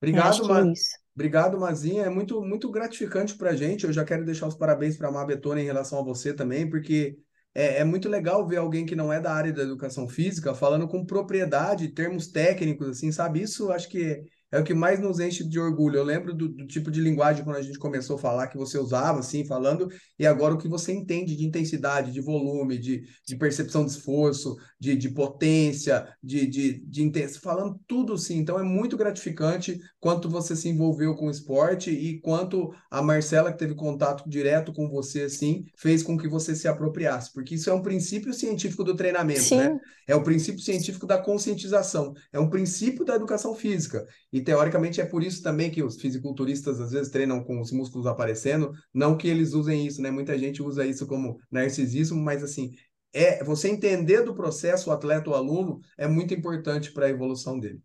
Obrigado, 0.00 0.48
Ma... 0.48 0.62
é 0.62 0.72
Obrigado, 1.14 1.58
Mazinha. 1.58 2.04
É 2.04 2.10
muito, 2.10 2.40
muito 2.42 2.70
gratificante 2.70 3.34
para 3.36 3.50
a 3.50 3.56
gente. 3.56 3.84
Eu 3.84 3.92
já 3.92 4.04
quero 4.04 4.24
deixar 4.24 4.46
os 4.46 4.54
parabéns 4.54 4.96
para 4.96 5.08
a 5.08 5.12
Mabetona 5.12 5.60
em 5.60 5.64
relação 5.64 5.98
a 5.98 6.02
você 6.02 6.32
também, 6.32 6.68
porque 6.68 7.18
é, 7.54 7.80
é, 7.80 7.84
muito 7.84 8.08
legal 8.08 8.46
ver 8.46 8.56
alguém 8.56 8.86
que 8.86 8.96
não 8.96 9.12
é 9.12 9.20
da 9.20 9.32
área 9.32 9.52
da 9.52 9.62
educação 9.62 10.08
física 10.08 10.54
falando 10.54 10.88
com 10.88 11.04
propriedade, 11.04 11.88
termos 11.92 12.28
técnicos, 12.28 12.88
assim, 12.88 13.12
sabe? 13.12 13.42
Isso 13.42 13.70
acho 13.70 13.88
que 13.90 14.22
é 14.52 14.60
o 14.60 14.64
que 14.64 14.74
mais 14.74 15.00
nos 15.00 15.18
enche 15.18 15.42
de 15.42 15.58
orgulho. 15.58 15.96
Eu 15.96 16.04
lembro 16.04 16.34
do, 16.34 16.48
do, 16.48 16.66
tipo 16.66 16.90
de 16.90 17.00
linguagem 17.00 17.42
quando 17.42 17.56
a 17.56 17.62
gente 17.62 17.78
começou 17.78 18.16
a 18.16 18.18
falar 18.18 18.48
que 18.48 18.58
você 18.58 18.78
usava, 18.78 19.20
assim, 19.20 19.46
falando, 19.46 19.88
e 20.18 20.26
agora 20.26 20.54
o 20.54 20.58
que 20.58 20.68
você 20.68 20.92
entende 20.92 21.34
de 21.34 21.46
intensidade, 21.46 22.12
de 22.12 22.20
volume, 22.20 22.78
de, 22.78 23.02
de 23.26 23.36
percepção 23.36 23.84
de 23.84 23.92
esforço, 23.92 24.54
de, 24.78 24.94
de 24.94 25.08
potência, 25.08 26.06
de, 26.22 26.46
de, 26.46 26.84
de 26.86 27.02
intensidade, 27.02 27.42
falando 27.42 27.80
tudo 27.86 28.12
assim. 28.12 28.36
Então 28.36 28.58
é 28.58 28.62
muito 28.62 28.96
gratificante 28.96 29.80
quanto 29.98 30.28
você 30.28 30.54
se 30.54 30.68
envolveu 30.68 31.14
com 31.14 31.28
o 31.28 31.30
esporte 31.30 31.90
e 31.90 32.20
quanto 32.20 32.74
a 32.90 33.00
Marcela, 33.00 33.50
que 33.50 33.58
teve 33.58 33.74
contato 33.74 34.28
direto 34.28 34.72
com 34.72 34.86
você, 34.88 35.22
assim, 35.22 35.64
fez 35.76 36.02
com 36.02 36.18
que 36.18 36.28
você 36.28 36.54
se 36.54 36.68
apropriasse, 36.68 37.32
porque 37.32 37.54
isso 37.54 37.70
é 37.70 37.72
um 37.72 37.80
princípio 37.80 38.34
científico 38.34 38.84
do 38.84 38.94
treinamento, 38.94 39.40
né? 39.40 39.46
Sim. 39.46 39.56
né? 39.56 39.78
É 40.06 40.14
o 40.14 40.22
princípio 40.22 40.60
científico 40.60 41.06
da 41.06 41.16
conscientização, 41.16 42.12
é 42.30 42.38
um 42.38 42.50
princípio 42.50 43.04
da 43.04 43.14
educação 43.14 43.54
física. 43.54 44.04
E 44.32 44.41
teoricamente 44.42 45.00
é 45.00 45.06
por 45.06 45.22
isso 45.22 45.42
também 45.42 45.70
que 45.70 45.82
os 45.82 46.00
fisiculturistas 46.00 46.80
às 46.80 46.92
vezes 46.92 47.10
treinam 47.10 47.42
com 47.42 47.60
os 47.60 47.72
músculos 47.72 48.06
aparecendo, 48.06 48.72
não 48.92 49.16
que 49.16 49.28
eles 49.28 49.52
usem 49.52 49.86
isso, 49.86 50.00
né? 50.02 50.10
Muita 50.10 50.38
gente 50.38 50.62
usa 50.62 50.86
isso 50.86 51.06
como 51.06 51.38
narcisismo, 51.50 52.20
mas 52.20 52.42
assim, 52.42 52.72
é 53.12 53.44
você 53.44 53.68
entender 53.68 54.22
do 54.22 54.34
processo 54.34 54.90
o 54.90 54.92
atleta 54.92 55.28
ou 55.30 55.36
aluno 55.36 55.80
é 55.98 56.06
muito 56.08 56.32
importante 56.34 56.92
para 56.92 57.06
a 57.06 57.10
evolução 57.10 57.58
dele. 57.58 57.80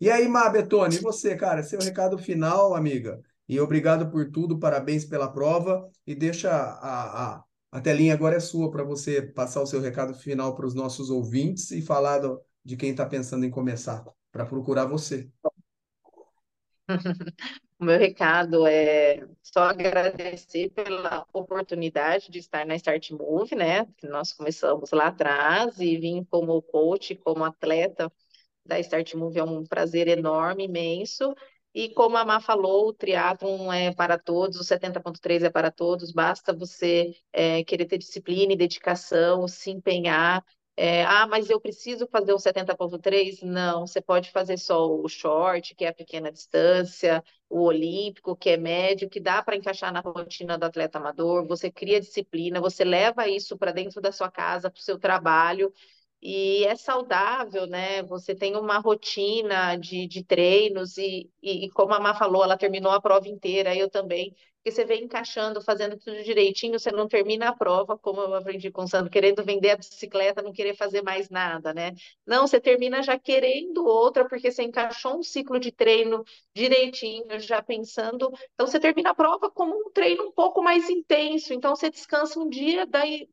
E 0.00 0.10
aí, 0.10 0.26
Má 0.26 0.48
Betone, 0.48 0.96
e 0.96 1.00
você, 1.00 1.36
cara, 1.36 1.62
seu 1.62 1.78
recado 1.78 2.16
final, 2.16 2.74
amiga. 2.74 3.20
E 3.46 3.60
obrigado 3.60 4.10
por 4.10 4.30
tudo, 4.30 4.58
parabéns 4.58 5.04
pela 5.04 5.30
prova 5.30 5.86
e 6.06 6.14
deixa 6.14 6.50
a, 6.50 7.34
a, 7.34 7.44
a 7.72 7.80
telinha 7.80 8.14
agora 8.14 8.36
é 8.36 8.40
sua 8.40 8.70
para 8.70 8.82
você 8.82 9.20
passar 9.20 9.60
o 9.60 9.66
seu 9.66 9.80
recado 9.80 10.14
final 10.14 10.54
para 10.54 10.66
os 10.66 10.74
nossos 10.74 11.10
ouvintes 11.10 11.70
e 11.70 11.82
falar 11.82 12.18
do, 12.18 12.40
de 12.64 12.76
quem 12.76 12.92
está 12.92 13.04
pensando 13.04 13.44
em 13.44 13.50
começar, 13.50 14.04
para 14.32 14.46
procurar 14.46 14.86
você. 14.86 15.28
O 17.80 17.84
meu 17.84 17.98
recado 17.98 18.66
é 18.66 19.26
só 19.42 19.60
agradecer 19.62 20.68
pela 20.70 21.26
oportunidade 21.32 22.30
de 22.30 22.38
estar 22.38 22.66
na 22.66 22.74
Start 22.76 23.10
Move, 23.12 23.54
né? 23.54 23.86
Nós 24.02 24.34
começamos 24.34 24.90
lá 24.90 25.06
atrás 25.06 25.80
e 25.80 25.96
vim 25.96 26.22
como 26.24 26.60
coach, 26.60 27.14
como 27.16 27.42
atleta 27.42 28.12
da 28.66 28.78
Start 28.80 29.14
Move 29.14 29.38
é 29.38 29.44
um 29.44 29.64
prazer 29.64 30.08
enorme, 30.08 30.64
imenso. 30.64 31.34
E 31.72 31.88
como 31.94 32.16
a 32.18 32.24
Má 32.24 32.40
falou, 32.40 32.88
o 32.88 32.92
triatlon 32.92 33.72
é 33.72 33.94
para 33.94 34.18
todos, 34.18 34.58
o 34.58 34.64
70.3 34.64 35.42
é 35.42 35.50
para 35.50 35.70
todos, 35.70 36.12
basta 36.12 36.52
você 36.52 37.14
é, 37.32 37.64
querer 37.64 37.86
ter 37.86 37.96
disciplina 37.96 38.52
e 38.52 38.56
dedicação, 38.56 39.48
se 39.48 39.70
empenhar 39.70 40.44
é, 40.76 41.04
ah, 41.04 41.26
mas 41.26 41.50
eu 41.50 41.60
preciso 41.60 42.06
fazer 42.06 42.32
o 42.32 42.38
70.3? 42.38 43.42
Não, 43.42 43.86
você 43.86 44.00
pode 44.00 44.30
fazer 44.30 44.56
só 44.58 44.86
o 44.90 45.06
short, 45.08 45.74
que 45.74 45.84
é 45.84 45.88
a 45.88 45.94
pequena 45.94 46.32
distância, 46.32 47.22
o 47.50 47.62
olímpico, 47.64 48.34
que 48.36 48.50
é 48.50 48.56
médio, 48.56 49.08
que 49.10 49.20
dá 49.20 49.42
para 49.42 49.56
encaixar 49.56 49.92
na 49.92 50.00
rotina 50.00 50.56
do 50.56 50.64
atleta 50.64 50.98
amador. 50.98 51.46
Você 51.46 51.70
cria 51.70 52.00
disciplina, 52.00 52.60
você 52.60 52.82
leva 52.84 53.28
isso 53.28 53.58
para 53.58 53.72
dentro 53.72 54.00
da 54.00 54.10
sua 54.10 54.30
casa, 54.30 54.70
para 54.70 54.78
o 54.78 54.82
seu 54.82 54.98
trabalho, 54.98 55.72
e 56.22 56.64
é 56.66 56.76
saudável, 56.76 57.66
né? 57.66 58.02
Você 58.04 58.34
tem 58.34 58.56
uma 58.56 58.78
rotina 58.78 59.76
de, 59.76 60.06
de 60.06 60.22
treinos, 60.24 60.98
e, 60.98 61.30
e, 61.42 61.66
e 61.66 61.70
como 61.70 61.94
a 61.94 62.00
Má 62.00 62.14
falou, 62.14 62.44
ela 62.44 62.58
terminou 62.58 62.92
a 62.92 63.00
prova 63.00 63.28
inteira, 63.28 63.74
eu 63.74 63.88
também 63.90 64.34
porque 64.62 64.72
você 64.72 64.84
vem 64.84 65.04
encaixando, 65.04 65.62
fazendo 65.62 65.96
tudo 65.96 66.22
direitinho, 66.22 66.78
você 66.78 66.92
não 66.92 67.08
termina 67.08 67.48
a 67.48 67.56
prova, 67.56 67.96
como 67.96 68.20
eu 68.20 68.34
aprendi 68.34 68.70
com 68.70 68.82
o 68.82 68.86
Sandro, 68.88 69.10
querendo 69.10 69.42
vender 69.42 69.70
a 69.70 69.76
bicicleta, 69.76 70.42
não 70.42 70.52
querer 70.52 70.74
fazer 70.76 71.02
mais 71.02 71.30
nada, 71.30 71.72
né? 71.72 71.92
Não, 72.26 72.46
você 72.46 72.60
termina 72.60 73.02
já 73.02 73.18
querendo 73.18 73.86
outra, 73.86 74.28
porque 74.28 74.50
você 74.52 74.62
encaixou 74.62 75.18
um 75.18 75.22
ciclo 75.22 75.58
de 75.58 75.72
treino 75.72 76.22
direitinho, 76.54 77.40
já 77.40 77.62
pensando. 77.62 78.30
Então, 78.54 78.66
você 78.66 78.78
termina 78.78 79.10
a 79.10 79.14
prova 79.14 79.50
como 79.50 79.74
um 79.74 79.90
treino 79.92 80.24
um 80.24 80.32
pouco 80.32 80.62
mais 80.62 80.90
intenso. 80.90 81.54
Então, 81.54 81.74
você 81.74 81.90
descansa 81.90 82.38
um 82.38 82.48
dia, 82.48 82.84
daí 82.86 83.28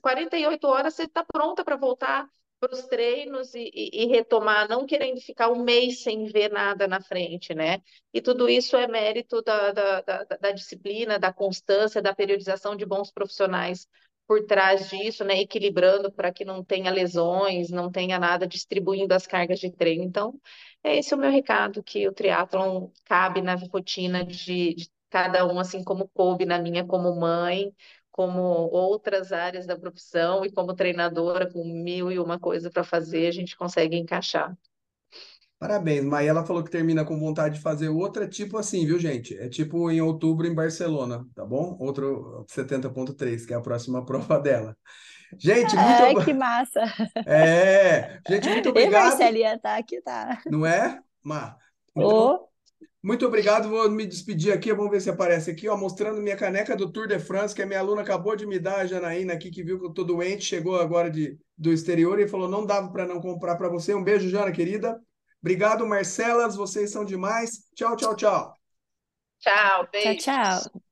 48 0.00 0.66
horas 0.66 0.94
você 0.94 1.04
está 1.04 1.24
pronta 1.24 1.64
para 1.64 1.76
voltar 1.76 2.28
para 2.62 2.74
os 2.74 2.86
treinos 2.86 3.54
e, 3.54 3.70
e, 3.74 4.04
e, 4.04 4.06
retomar, 4.06 4.68
não 4.68 4.86
querendo 4.86 5.20
ficar 5.20 5.50
um 5.50 5.64
mês 5.64 6.04
sem 6.04 6.26
ver 6.26 6.48
nada 6.52 6.86
na 6.86 7.00
frente, 7.00 7.52
né? 7.52 7.82
E 8.14 8.20
tudo 8.22 8.48
isso 8.48 8.76
é 8.76 8.86
mérito 8.86 9.42
da, 9.42 9.72
da, 9.72 10.00
da, 10.00 10.24
da 10.24 10.50
disciplina, 10.52 11.18
da 11.18 11.32
constância, 11.32 12.00
da 12.00 12.14
periodização 12.14 12.76
de 12.76 12.86
bons 12.86 13.10
profissionais 13.10 13.88
por 14.28 14.46
trás 14.46 14.88
disso, 14.88 15.24
né? 15.24 15.40
Equilibrando 15.40 16.12
para 16.12 16.32
que 16.32 16.44
não 16.44 16.62
tenha 16.64 16.92
lesões, 16.92 17.68
não 17.70 17.90
tenha 17.90 18.16
nada 18.16 18.46
distribuindo 18.46 19.12
as 19.12 19.26
cargas 19.26 19.58
de 19.58 19.72
treino. 19.72 20.04
Então, 20.04 20.40
é 20.84 20.96
esse 20.96 21.12
o 21.14 21.18
meu 21.18 21.32
recado, 21.32 21.82
que 21.82 22.06
o 22.06 22.12
triatlon 22.12 22.90
cabe 23.04 23.42
na 23.42 23.56
rotina 23.56 24.24
de, 24.24 24.74
de 24.74 24.90
cada 25.10 25.44
um, 25.46 25.58
assim 25.58 25.82
como 25.82 26.08
coube 26.14 26.46
na 26.46 26.58
minha 26.58 26.84
como 26.86 27.14
mãe, 27.18 27.72
como 28.12 28.40
outras 28.42 29.32
áreas 29.32 29.66
da 29.66 29.78
profissão 29.78 30.44
e 30.44 30.52
como 30.52 30.74
treinadora 30.74 31.50
com 31.52 31.64
mil 31.64 32.12
e 32.12 32.18
uma 32.18 32.38
coisa 32.38 32.70
para 32.70 32.84
fazer, 32.84 33.26
a 33.28 33.32
gente 33.32 33.56
consegue 33.56 33.96
encaixar. 33.96 34.56
Parabéns, 35.58 36.04
Maia. 36.04 36.30
Ela 36.30 36.44
falou 36.44 36.64
que 36.64 36.70
termina 36.70 37.04
com 37.04 37.18
vontade 37.18 37.56
de 37.56 37.60
fazer 37.62 37.88
outra, 37.88 38.28
tipo 38.28 38.58
assim, 38.58 38.84
viu, 38.84 38.98
gente? 38.98 39.36
É 39.38 39.48
tipo 39.48 39.90
em 39.90 40.00
outubro 40.00 40.46
em 40.46 40.54
Barcelona, 40.54 41.24
tá 41.34 41.44
bom? 41.44 41.76
Outro 41.80 42.44
70.3, 42.48 43.46
que 43.46 43.52
é 43.54 43.56
a 43.56 43.60
próxima 43.60 44.04
prova 44.06 44.40
dela. 44.40 44.76
Gente, 45.38 45.76
muito 45.78 46.04
É, 46.04 46.14
que 46.16 46.34
massa. 46.34 46.80
É, 47.24 48.20
gente, 48.28 48.48
muito 48.50 48.68
obrigado. 48.70 49.24
E 49.24 49.28
Marcelinha 49.30 49.58
tá 49.58 49.76
aqui, 49.76 50.00
tá. 50.02 50.42
Não 50.48 50.66
é, 50.66 51.00
Má? 51.22 51.56
Então, 51.96 52.48
muito 53.02 53.26
obrigado, 53.26 53.68
vou 53.68 53.90
me 53.90 54.06
despedir 54.06 54.52
aqui, 54.52 54.72
vamos 54.72 54.90
ver 54.90 55.00
se 55.00 55.10
aparece 55.10 55.50
aqui, 55.50 55.68
ó, 55.68 55.76
mostrando 55.76 56.20
minha 56.20 56.36
caneca 56.36 56.76
do 56.76 56.90
Tour 56.90 57.08
de 57.08 57.18
France, 57.18 57.54
que 57.54 57.62
a 57.62 57.66
minha 57.66 57.80
aluna 57.80 58.02
acabou 58.02 58.36
de 58.36 58.46
me 58.46 58.58
dar, 58.58 58.80
a 58.80 58.86
Janaína 58.86 59.32
aqui, 59.32 59.50
que 59.50 59.62
viu 59.62 59.78
que 59.78 59.86
eu 59.86 59.92
tô 59.92 60.04
doente, 60.04 60.44
chegou 60.44 60.80
agora 60.80 61.10
de, 61.10 61.38
do 61.58 61.72
exterior 61.72 62.20
e 62.20 62.28
falou, 62.28 62.48
não 62.48 62.64
dava 62.64 62.90
para 62.92 63.06
não 63.06 63.20
comprar 63.20 63.56
para 63.56 63.68
você. 63.68 63.94
Um 63.94 64.04
beijo, 64.04 64.28
Jana, 64.28 64.52
querida. 64.52 65.00
Obrigado, 65.40 65.86
Marcelas, 65.86 66.54
vocês 66.54 66.90
são 66.90 67.04
demais. 67.04 67.64
Tchau, 67.74 67.96
tchau, 67.96 68.14
tchau. 68.14 68.54
Tchau, 69.40 69.88
beijo. 69.90 70.22
Tchau, 70.22 70.60
tchau. 70.70 70.82